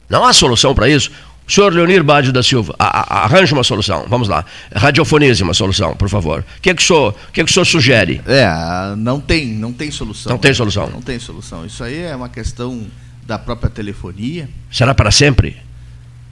[0.09, 1.11] Não há solução para isso.
[1.47, 4.05] Senhor Leonir Bade da Silva, arranje uma solução.
[4.07, 4.45] Vamos lá.
[4.71, 6.45] Radiofonize uma solução, por favor.
[6.57, 8.21] O que, é que, o, senhor, o que, é que o senhor sugere?
[8.27, 8.47] É,
[8.95, 10.31] não tem, não tem solução.
[10.31, 10.87] Não tem solução.
[10.93, 11.65] Não tem solução.
[11.65, 12.85] Isso aí é uma questão
[13.29, 14.49] da própria telefonia.
[14.71, 15.55] Será para sempre?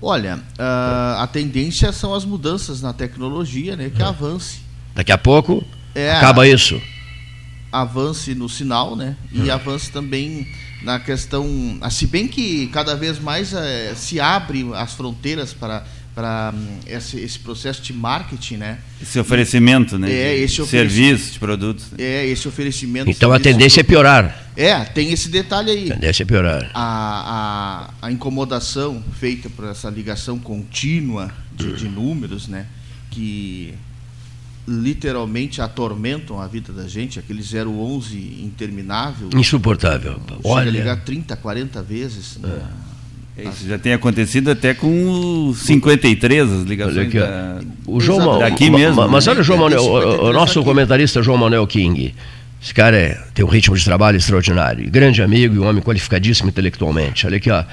[0.01, 4.05] Olha, uh, a tendência são as mudanças na tecnologia, né, que é.
[4.05, 4.61] avance.
[4.95, 5.63] Daqui a pouco
[5.93, 6.81] é, acaba isso.
[7.71, 9.53] Avance no sinal, né, e hum.
[9.53, 10.47] avance também
[10.81, 15.85] na questão, ah, se bem que cada vez mais é, se abre as fronteiras para
[16.17, 18.79] para hum, esse, esse, processo de marketing, né?
[18.99, 20.11] Esse oferecimento, né?
[20.11, 21.85] É, esse serviço, de produtos.
[21.95, 23.07] É, esse oferecimento.
[23.07, 24.49] Então a tendência é piorar.
[24.55, 25.91] É, tem esse detalhe aí.
[25.91, 26.71] A tendência é piorar.
[26.73, 32.65] A, a, a incomodação feita por essa ligação contínua de, de números, né?
[33.11, 33.75] Que
[34.67, 39.29] literalmente atormentam a vida da gente, aquele 011 interminável.
[39.35, 40.19] Insuportável.
[40.43, 42.37] Olha, ligar 30, 40 vezes.
[42.37, 42.59] Né?
[43.37, 48.39] É, isso já tem acontecido até com 53 as ligações aqui, da, o João Mal,
[48.39, 49.07] daqui mesmo.
[49.07, 49.31] Mas né?
[49.31, 52.15] olha o João Manuel, o, o nosso comentarista João Manuel King.
[52.61, 54.89] Esse cara é, tem um ritmo de trabalho extraordinário.
[54.89, 57.27] Grande amigo e um homem qualificadíssimo intelectualmente.
[57.27, 57.63] Olha aqui, ó.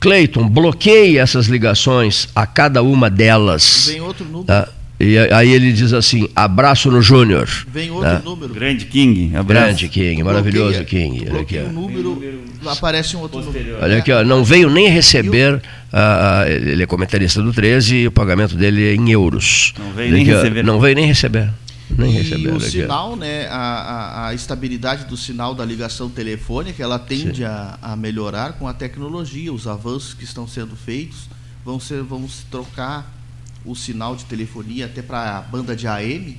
[0.00, 3.86] Cleiton, bloqueie essas ligações a cada uma delas.
[3.88, 4.44] Vem outro número.
[4.44, 4.68] Tá?
[5.00, 7.48] E aí ele diz assim: abraço no Júnior.
[7.68, 8.20] Vem outro né?
[8.24, 8.52] número.
[8.52, 9.66] Grande King, abraço.
[9.66, 11.26] Grande King, maravilhoso bloqueia, King.
[11.30, 11.58] Olha aqui.
[11.58, 13.74] Um número, aparece um outro Posterior.
[13.74, 13.84] número.
[13.84, 18.12] Olha aqui, ó, não veio nem receber, uh, ele é comentarista do 13 e o
[18.12, 19.72] pagamento dele é em euros.
[19.78, 20.64] Não veio nem aqui, receber.
[20.64, 21.50] Não veio nem receber.
[21.96, 26.82] Nem e receber, o sinal, né, a, a, a, estabilidade do sinal da ligação telefônica,
[26.82, 31.30] ela tende a, a, melhorar com a tecnologia, os avanços que estão sendo feitos
[31.64, 33.17] vão ser, vão se trocar
[33.64, 36.38] o sinal de telefonia até para a banda de AM.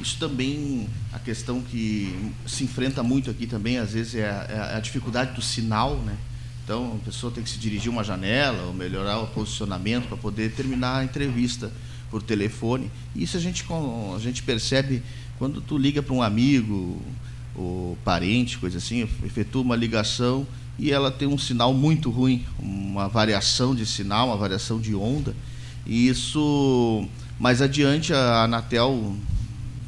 [0.00, 2.14] Isso também, a questão que
[2.46, 6.16] se enfrenta muito aqui também, às vezes, é a, é a dificuldade do sinal, né?
[6.62, 10.50] Então, a pessoa tem que se dirigir uma janela ou melhorar o posicionamento para poder
[10.52, 11.72] terminar a entrevista
[12.10, 12.90] por telefone.
[13.14, 13.64] Isso a gente,
[14.14, 15.02] a gente percebe
[15.38, 17.00] quando tu liga para um amigo
[17.54, 20.46] ou parente, coisa assim, efetua uma ligação
[20.78, 25.34] e ela tem um sinal muito ruim, uma variação de sinal, uma variação de onda.
[25.86, 27.06] E isso,
[27.38, 29.14] mais adiante, a Anatel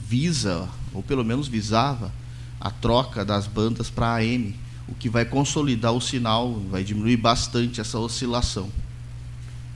[0.09, 2.13] visa, ou pelo menos visava,
[2.61, 4.55] a troca das bandas para AM,
[4.89, 8.69] o que vai consolidar o sinal, vai diminuir bastante essa oscilação.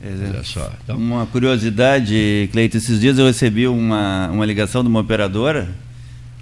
[0.04, 0.72] Olha só.
[0.82, 0.96] Então...
[0.96, 5.68] Uma curiosidade, Cleito, esses dias eu recebi uma, uma ligação de uma operadora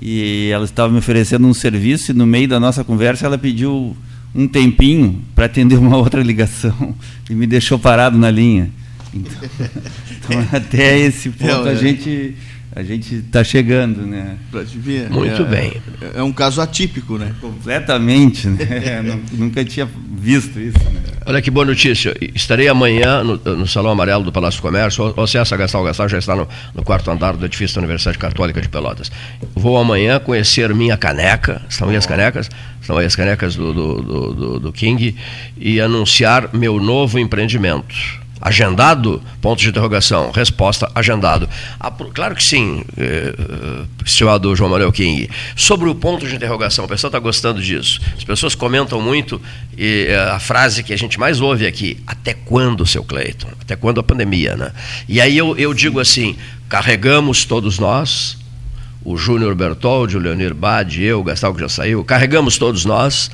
[0.00, 3.94] e ela estava me oferecendo um serviço e no meio da nossa conversa ela pediu
[4.34, 6.94] um tempinho para atender uma outra ligação
[7.28, 8.70] e me deixou parado na linha.
[9.12, 9.32] Então,
[10.10, 12.36] então até esse ponto a gente
[12.74, 14.38] a gente está chegando, né?
[15.10, 15.72] Muito é, bem.
[16.00, 17.34] É, é, um caso atípico, né?
[17.40, 19.18] Completamente, né?
[19.32, 20.78] nunca tinha visto isso.
[20.78, 21.00] Né?
[21.26, 22.14] Olha que boa notícia.
[22.32, 25.12] Estarei amanhã no, no Salão Amarelo do Palácio do Comércio.
[25.16, 28.60] O César Gastal Gastal já está no, no, quarto andar do edifício da Universidade Católica
[28.60, 29.10] de Pelotas.
[29.52, 31.62] Vou amanhã conhecer minha caneca.
[31.68, 32.48] Estão aí as canecas?
[32.80, 35.16] Estão aí as canecas do, do, do, do King.
[35.58, 39.22] E anunciar meu novo empreendimento Agendado?
[39.40, 40.30] Ponto de interrogação.
[40.30, 41.48] Resposta: agendado.
[42.14, 45.28] Claro que sim, eh, eh, estimado João Manuel King.
[45.54, 48.00] Sobre o ponto de interrogação, o pessoal está gostando disso.
[48.16, 49.40] As pessoas comentam muito
[49.76, 53.48] e eh, a frase que a gente mais ouve aqui: até quando, seu Cleiton?
[53.60, 54.72] Até quando a pandemia, né?
[55.08, 56.36] E aí eu, eu digo assim:
[56.68, 58.39] carregamos todos nós
[59.02, 63.30] o Júnior Bertoldi, o Leonir Bade, eu, o Gastal que já saiu, carregamos todos nós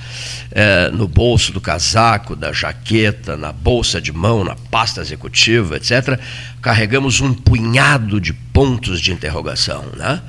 [0.53, 6.19] é, no bolso do casaco, da jaqueta, na bolsa de mão, na pasta executiva, etc.,
[6.63, 10.23] carregamos um punhado de pontos de interrogação, né?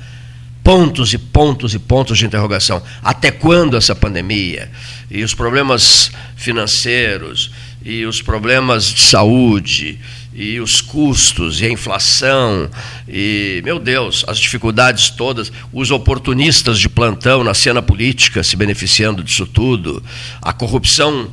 [0.62, 2.82] Pontos e pontos e pontos de interrogação.
[3.02, 4.70] Até quando essa pandemia?
[5.10, 7.50] E os problemas financeiros,
[7.82, 9.98] e os problemas de saúde,
[10.38, 12.70] e os custos e a inflação
[13.08, 19.24] e meu Deus, as dificuldades todas, os oportunistas de plantão na cena política se beneficiando
[19.24, 20.00] disso tudo,
[20.40, 21.28] a corrupção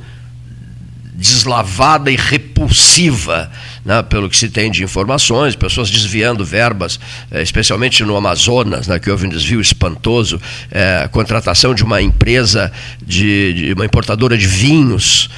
[1.14, 3.49] deslavada e repulsiva,
[3.86, 6.99] né, pelo que se tem de informações, pessoas desviando verbas,
[7.32, 12.72] eh, especialmente no Amazonas, né, que houve um desvio espantoso, eh, contratação de uma empresa,
[13.02, 15.30] de, de uma importadora de vinhos,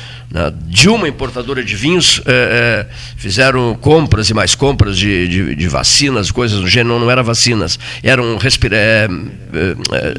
[0.68, 5.68] de uma importadora de vinhos, é, é, fizeram compras e mais compras de, de, de,
[5.70, 9.32] vacinas, coisas do gênero, não, não eram vacinas, eram respiradores.
[9.54, 10.14] É,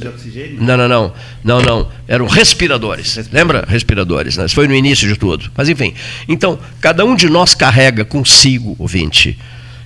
[0.59, 1.13] não, não, não,
[1.45, 3.67] não, não, eram respiradores, lembra?
[3.69, 4.47] Respiradores, né?
[4.47, 5.51] Isso foi no início de tudo.
[5.55, 5.93] Mas enfim,
[6.27, 9.39] então, cada um de nós carrega consigo, ouvinte,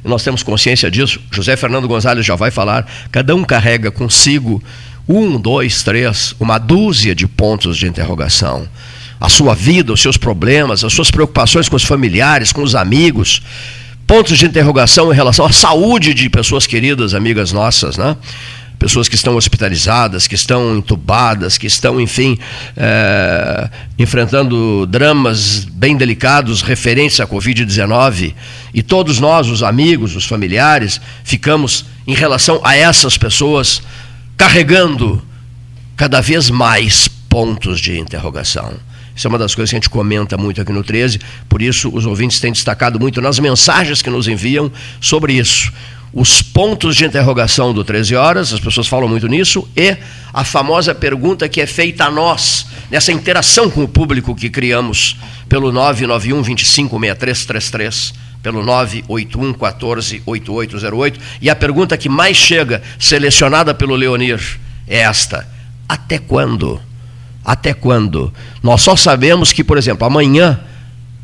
[0.05, 4.62] nós temos consciência disso, José Fernando Gonzalez já vai falar, cada um carrega consigo
[5.09, 8.69] um, dois, três, uma dúzia de pontos de interrogação
[9.23, 13.40] a sua vida, os seus problemas, as suas preocupações com os familiares, com os amigos,
[14.05, 18.16] pontos de interrogação em relação à saúde de pessoas queridas, amigas nossas, né?
[18.81, 22.36] pessoas que estão hospitalizadas, que estão entubadas, que estão, enfim,
[22.77, 28.35] é, enfrentando dramas bem delicados referentes à Covid-19.
[28.74, 33.82] E todos nós, os amigos, os familiares, ficamos, em relação a essas pessoas,
[34.36, 35.23] carregando
[35.97, 38.74] cada vez mais pontos de interrogação.
[39.23, 41.89] Isso é uma das coisas que a gente comenta muito aqui no 13, por isso
[41.94, 44.69] os ouvintes têm destacado muito nas mensagens que nos enviam
[45.01, 45.73] sobre isso.
[46.12, 49.97] Os pontos de interrogação do 13 horas, as pessoas falam muito nisso, e
[50.35, 55.16] a famosa pergunta que é feita a nós, nessa interação com o público que criamos
[55.49, 61.20] pelo 991 256333 pelo 981 14 8808.
[61.40, 64.59] E a pergunta que mais chega, selecionada pelo Leonir,
[64.89, 65.47] é esta:
[65.89, 66.81] até quando?
[67.44, 68.32] Até quando?
[68.62, 70.60] Nós só sabemos que, por exemplo, amanhã,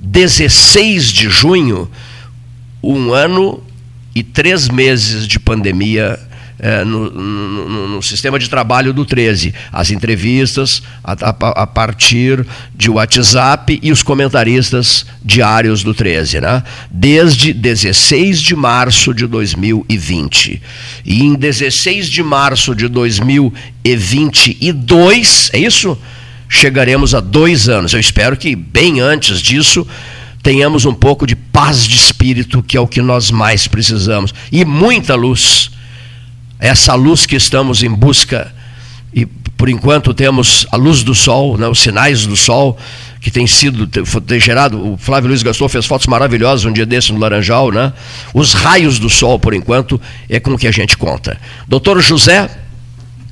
[0.00, 1.90] 16 de junho,
[2.82, 3.62] um ano
[4.14, 6.18] e três meses de pandemia
[6.58, 9.54] é, no, no, no, sistema de trabalho do 13.
[9.72, 11.28] As entrevistas a, a,
[11.62, 16.64] a, partir de WhatsApp e os comentaristas diários do 13, né?
[16.90, 20.60] desde 16 de março de 2020.
[21.04, 25.98] E em 16 de março de 2022, é isso?
[26.48, 27.92] Chegaremos a dois anos.
[27.92, 29.86] Eu espero que bem antes disso
[30.42, 34.64] tenhamos um pouco de paz de espírito, que é o que nós mais precisamos, e
[34.64, 35.70] muita luz
[36.58, 38.52] essa luz que estamos em busca,
[39.12, 42.78] e por enquanto temos a luz do sol, né, os sinais do sol,
[43.20, 44.92] que tem sido tem gerado.
[44.92, 47.92] O Flávio Luiz Gaston fez fotos maravilhosas um dia desse no Laranjal, né?
[48.32, 51.36] Os raios do sol, por enquanto, é com o que a gente conta.
[51.66, 52.48] Doutor José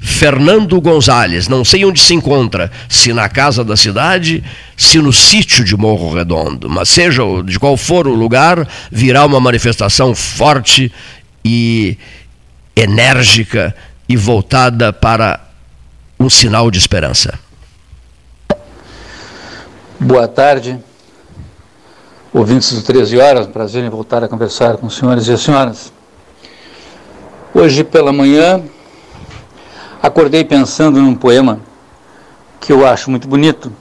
[0.01, 4.43] Fernando Gonzalez, não sei onde se encontra, se na casa da cidade,
[4.77, 9.40] se no sítio de Morro Redondo, mas seja de qual for o lugar, virá uma
[9.40, 10.93] manifestação forte
[11.44, 11.98] e
[12.77, 13.74] enérgica
[14.07, 15.40] e voltada para
[16.20, 17.39] um sinal de esperança.
[19.98, 20.78] Boa tarde,
[22.35, 25.90] ouvintes do 13 horas, prazer em voltar a conversar com os senhores e as senhoras.
[27.55, 28.62] Hoje pela manhã,
[30.03, 31.59] acordei pensando num poema
[32.61, 33.73] que eu acho muito bonito,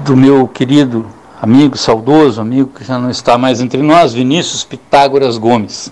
[0.00, 1.06] do meu querido
[1.40, 5.90] amigo, saudoso amigo que já não está mais entre nós, Vinícius Pitágoras Gomes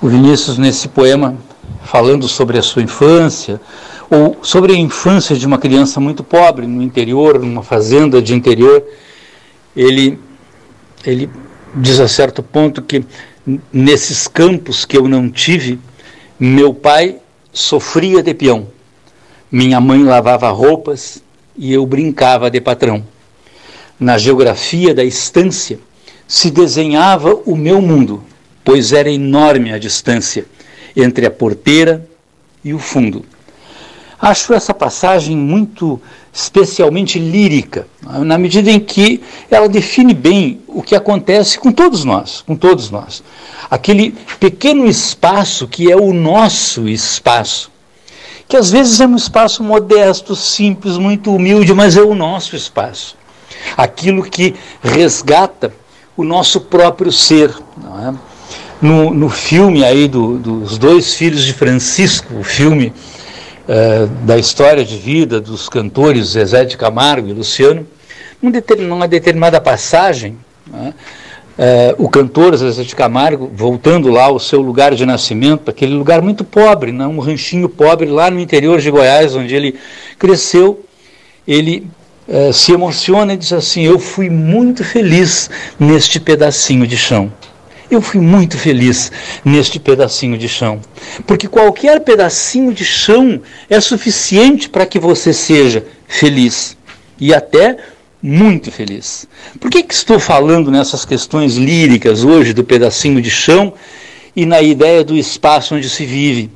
[0.00, 1.36] o Vinícius nesse poema
[1.84, 3.60] falando sobre a sua infância
[4.10, 8.84] ou sobre a infância de uma criança muito pobre no interior, numa fazenda de interior,
[9.74, 10.18] ele
[11.04, 11.30] ele
[11.74, 13.04] diz a certo ponto que
[13.72, 15.78] nesses campos que eu não tive,
[16.38, 17.16] meu pai
[17.52, 18.68] sofria de peão.
[19.50, 21.22] Minha mãe lavava roupas
[21.56, 23.04] e eu brincava de patrão.
[23.98, 25.78] Na geografia da estância
[26.26, 28.22] se desenhava o meu mundo
[28.66, 30.44] pois era enorme a distância
[30.96, 32.04] entre a porteira
[32.64, 33.24] e o fundo.
[34.20, 36.02] Acho essa passagem muito
[36.32, 42.42] especialmente lírica, na medida em que ela define bem o que acontece com todos nós,
[42.42, 43.22] com todos nós.
[43.70, 47.70] Aquele pequeno espaço que é o nosso espaço,
[48.48, 53.16] que às vezes é um espaço modesto, simples, muito humilde, mas é o nosso espaço.
[53.76, 55.72] Aquilo que resgata
[56.16, 58.14] o nosso próprio ser, não é?
[58.80, 62.92] No, no filme aí do, dos dois filhos de Francisco, o filme
[63.68, 67.86] uh, da história de vida dos cantores Zezé de Camargo e Luciano,
[68.78, 70.36] numa determinada passagem,
[70.66, 70.92] né,
[71.58, 76.20] uh, o cantor Zezé de Camargo, voltando lá ao seu lugar de nascimento, aquele lugar
[76.20, 79.74] muito pobre, né, um ranchinho pobre lá no interior de Goiás, onde ele
[80.18, 80.84] cresceu,
[81.48, 81.88] ele
[82.28, 85.48] uh, se emociona e diz assim: Eu fui muito feliz
[85.78, 87.32] neste pedacinho de chão.
[87.88, 89.12] Eu fui muito feliz
[89.44, 90.80] neste pedacinho de chão,
[91.24, 93.40] porque qualquer pedacinho de chão
[93.70, 96.76] é suficiente para que você seja feliz
[97.20, 97.76] e até
[98.20, 99.28] muito feliz.
[99.60, 103.72] Por que, que estou falando nessas questões líricas hoje do pedacinho de chão
[104.34, 106.50] e na ideia do espaço onde se vive,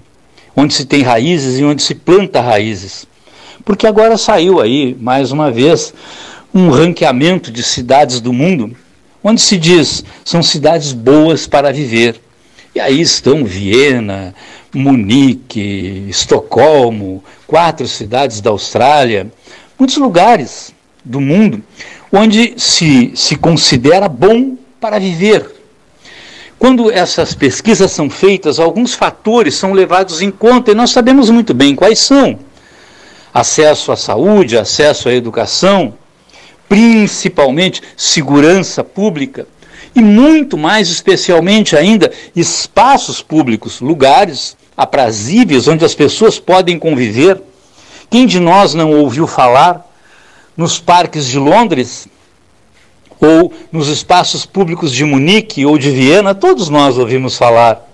[0.56, 3.06] onde se tem raízes e onde se planta raízes?
[3.64, 5.94] Porque agora saiu aí, mais uma vez,
[6.52, 8.76] um ranqueamento de cidades do mundo
[9.22, 12.20] onde se diz são cidades boas para viver.
[12.74, 14.34] E aí estão Viena,
[14.72, 19.30] Munique, Estocolmo, quatro cidades da Austrália,
[19.78, 20.72] muitos lugares
[21.04, 21.62] do mundo
[22.12, 25.48] onde se, se considera bom para viver.
[26.58, 31.54] Quando essas pesquisas são feitas, alguns fatores são levados em conta e nós sabemos muito
[31.54, 32.38] bem quais são:
[33.32, 35.94] acesso à saúde, acesso à educação,
[36.70, 39.44] principalmente segurança pública
[39.92, 47.42] e muito mais especialmente ainda espaços públicos, lugares aprazíveis onde as pessoas podem conviver.
[48.08, 49.84] Quem de nós não ouviu falar
[50.56, 52.06] nos parques de Londres
[53.20, 56.36] ou nos espaços públicos de Munique ou de Viena?
[56.36, 57.84] Todos nós ouvimos falar,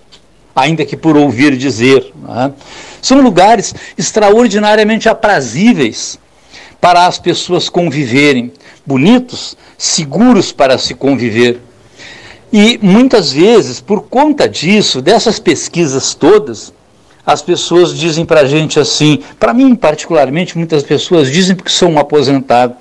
[0.55, 2.13] ainda que por ouvir dizer.
[2.29, 2.51] É?
[3.01, 6.19] São lugares extraordinariamente aprazíveis
[6.79, 8.51] para as pessoas conviverem,
[8.85, 11.61] bonitos, seguros para se conviver.
[12.51, 16.73] E muitas vezes, por conta disso, dessas pesquisas todas,
[17.25, 21.89] as pessoas dizem para a gente assim, para mim particularmente, muitas pessoas dizem porque sou
[21.89, 22.75] um aposentado,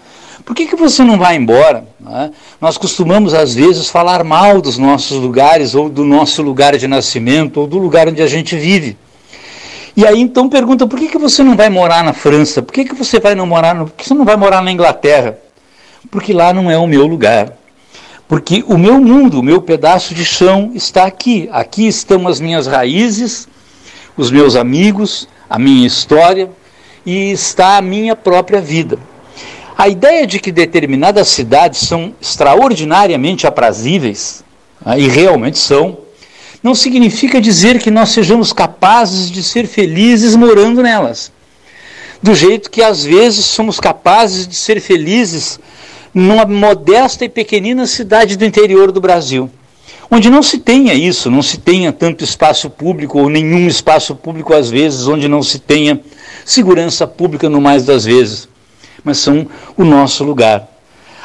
[0.47, 1.85] por que, que você não vai embora?
[2.09, 2.31] É?
[2.61, 7.61] Nós costumamos, às vezes, falar mal dos nossos lugares, ou do nosso lugar de nascimento,
[7.61, 8.97] ou do lugar onde a gente vive.
[9.97, 12.61] E aí então pergunta, por que, que você não vai morar na França?
[12.61, 14.71] Por que, que você vai não morar no, por que você não vai morar na
[14.71, 15.39] Inglaterra?
[16.11, 17.53] Porque lá não é o meu lugar.
[18.29, 21.49] Porque o meu mundo, o meu pedaço de chão está aqui.
[21.51, 23.49] Aqui estão as minhas raízes,
[24.17, 26.51] os meus amigos, a minha história
[27.07, 28.99] e está a minha própria vida.
[29.79, 34.43] A ideia de que determinadas cidades são extraordinariamente aprazíveis,
[34.85, 35.99] né, e realmente são,
[36.63, 41.33] não significa dizer que nós sejamos capazes de ser felizes morando nelas.
[42.23, 45.61] Do jeito que às vezes somos capazes de ser felizes
[46.13, 49.51] numa modesta e pequenina cidade do interior do Brasil,
[50.11, 54.55] onde não se tenha isso, não se tenha tanto espaço público ou nenhum espaço público
[54.55, 56.01] às vezes, onde não se tenha
[56.45, 58.49] segurança pública no mais das vezes,
[59.05, 59.47] mas são
[59.77, 60.69] o nosso lugar.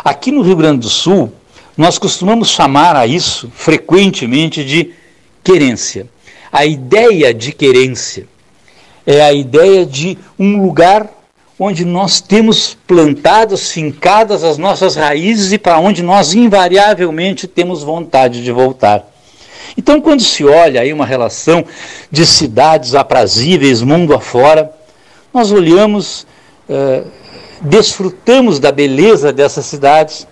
[0.04, 1.32] Aqui no Rio Grande do Sul,
[1.78, 4.92] nós costumamos chamar a isso frequentemente de
[5.44, 6.08] querência.
[6.52, 8.28] A ideia de querência
[9.06, 11.10] é a ideia de um lugar
[11.60, 18.44] onde nós temos plantadas, fincadas as nossas raízes e para onde nós invariavelmente temos vontade
[18.44, 19.08] de voltar.
[19.78, 21.64] Então, quando se olha aí uma relação
[22.10, 24.72] de cidades aprazíveis mundo afora,
[25.34, 26.26] nós olhamos,
[26.68, 27.04] eh,
[27.62, 30.28] desfrutamos da beleza dessas cidades,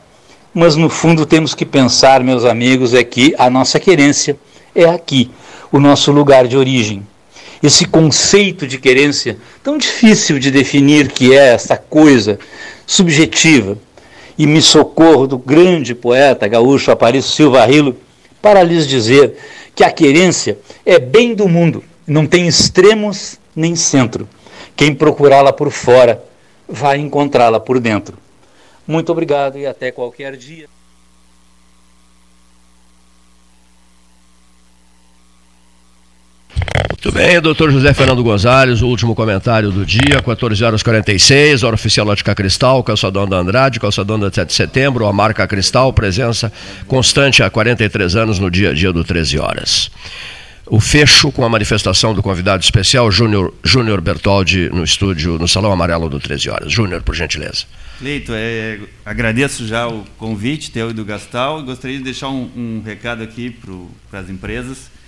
[0.53, 4.35] mas no fundo temos que pensar, meus amigos, é que a nossa querência
[4.81, 5.31] é aqui,
[5.71, 7.05] o nosso lugar de origem
[7.61, 12.39] esse conceito de querência tão difícil de definir que é essa coisa
[12.87, 13.77] subjetiva.
[14.37, 17.97] E me socorro do grande poeta gaúcho Aparício Silva Rilo
[18.41, 19.35] para lhes dizer
[19.75, 24.27] que a querência é bem do mundo, não tem extremos nem centro.
[24.77, 26.23] Quem procurá-la por fora
[26.67, 28.17] vai encontrá-la por dentro.
[28.87, 30.67] Muito obrigado e até qualquer dia.
[37.01, 41.75] Muito bem, doutor José Fernando Gonzalez, o último comentário do dia, 14 horas 46, hora
[41.75, 46.51] oficial Ótica Cristal, calçadão da Andrade, calçadão da 7 de setembro, a marca Cristal, presença
[46.87, 49.89] constante há 43 anos no dia a dia do 13 horas.
[50.65, 55.71] O fecho com a manifestação do convidado especial, Júnior, Júnior Bertoldi, no estúdio, no Salão
[55.71, 56.69] Amarelo do 13 horas.
[56.69, 57.63] Júnior, por gentileza.
[58.01, 61.63] Leito, é, agradeço já o convite teu e do Gastal.
[61.63, 63.55] Gostaria de deixar um, um recado aqui
[64.11, 64.98] para as empresas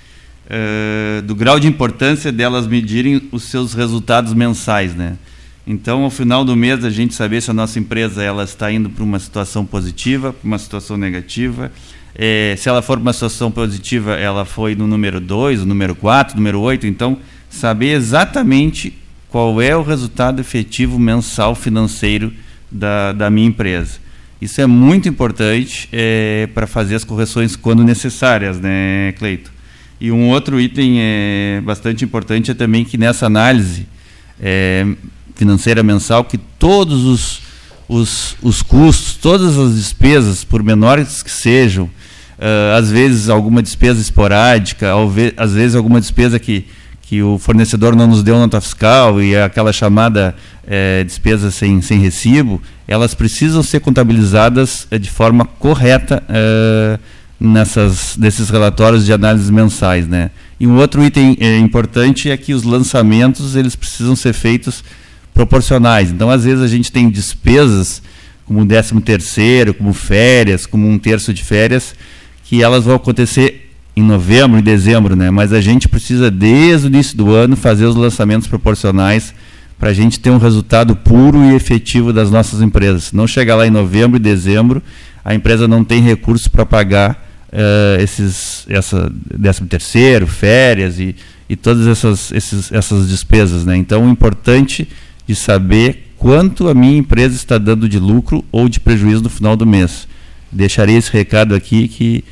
[0.51, 5.17] uh, do grau de importância delas medirem os seus resultados mensais, né?
[5.65, 8.89] Então, ao final do mês, a gente saber se a nossa empresa ela está indo
[8.89, 11.71] para uma situação positiva, para uma situação negativa.
[12.15, 15.95] É, se ela for para uma situação positiva, ela foi no número 2, no número
[15.95, 16.87] 4, número 8.
[16.87, 17.19] Então,
[17.49, 18.93] saber exatamente
[19.29, 22.33] qual é o resultado efetivo mensal financeiro
[22.69, 23.99] da, da minha empresa.
[24.41, 29.51] Isso é muito importante é, para fazer as correções quando necessárias, né, Cleito?
[30.01, 33.85] E um outro item é, bastante importante é também que nessa análise
[34.41, 34.83] é,
[35.35, 37.41] financeira mensal, que todos os,
[37.87, 44.01] os, os custos, todas as despesas, por menores que sejam, uh, às vezes alguma despesa
[44.01, 44.91] esporádica,
[45.37, 46.65] às vezes alguma despesa que,
[47.03, 51.99] que o fornecedor não nos deu nota fiscal e aquela chamada é, despesa sem, sem
[51.99, 56.23] recibo, elas precisam ser contabilizadas é, de forma correta.
[56.27, 60.29] Uh, nessas desses relatórios de análises mensais, né?
[60.59, 64.83] E um outro item é, importante é que os lançamentos eles precisam ser feitos
[65.33, 66.11] proporcionais.
[66.11, 68.03] Então, às vezes a gente tem despesas
[68.45, 71.95] como um décimo terceiro, como férias, como um terço de férias,
[72.43, 75.31] que elas vão acontecer em novembro e dezembro, né?
[75.31, 79.33] Mas a gente precisa desde o início do ano fazer os lançamentos proporcionais
[79.79, 83.11] para a gente ter um resultado puro e efetivo das nossas empresas.
[83.11, 84.83] Não chegar lá em novembro e dezembro,
[85.25, 91.15] a empresa não tem recursos para pagar uh, esses, essa 13 terceiro, férias e,
[91.49, 93.65] e todas essas, esses, essas despesas.
[93.65, 93.77] Né?
[93.77, 94.87] Então, o importante
[95.27, 99.55] de saber quanto a minha empresa está dando de lucro ou de prejuízo no final
[99.55, 100.07] do mês.
[100.51, 102.23] Deixarei esse recado aqui que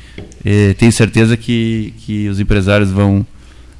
[0.44, 3.26] eh, tenho certeza que, que os empresários vão,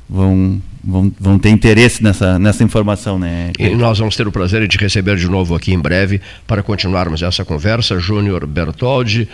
[0.08, 3.18] vão, vão, vão ter interesse nessa, nessa informação.
[3.18, 3.52] Né?
[3.58, 7.22] E nós vamos ter o prazer de receber de novo aqui em breve para continuarmos
[7.22, 8.00] essa conversa.
[8.00, 9.28] Júnior Bertoldi,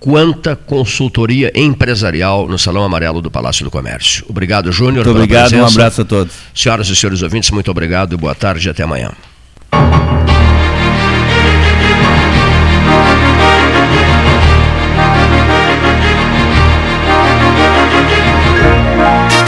[0.00, 4.24] quanta consultoria empresarial no Salão Amarelo do Palácio do Comércio.
[4.28, 5.04] Obrigado, Júnior.
[5.04, 5.64] Muito obrigado, presença.
[5.64, 6.34] um abraço a todos.
[6.54, 9.12] Senhoras e senhores ouvintes, muito obrigado, boa tarde e até amanhã.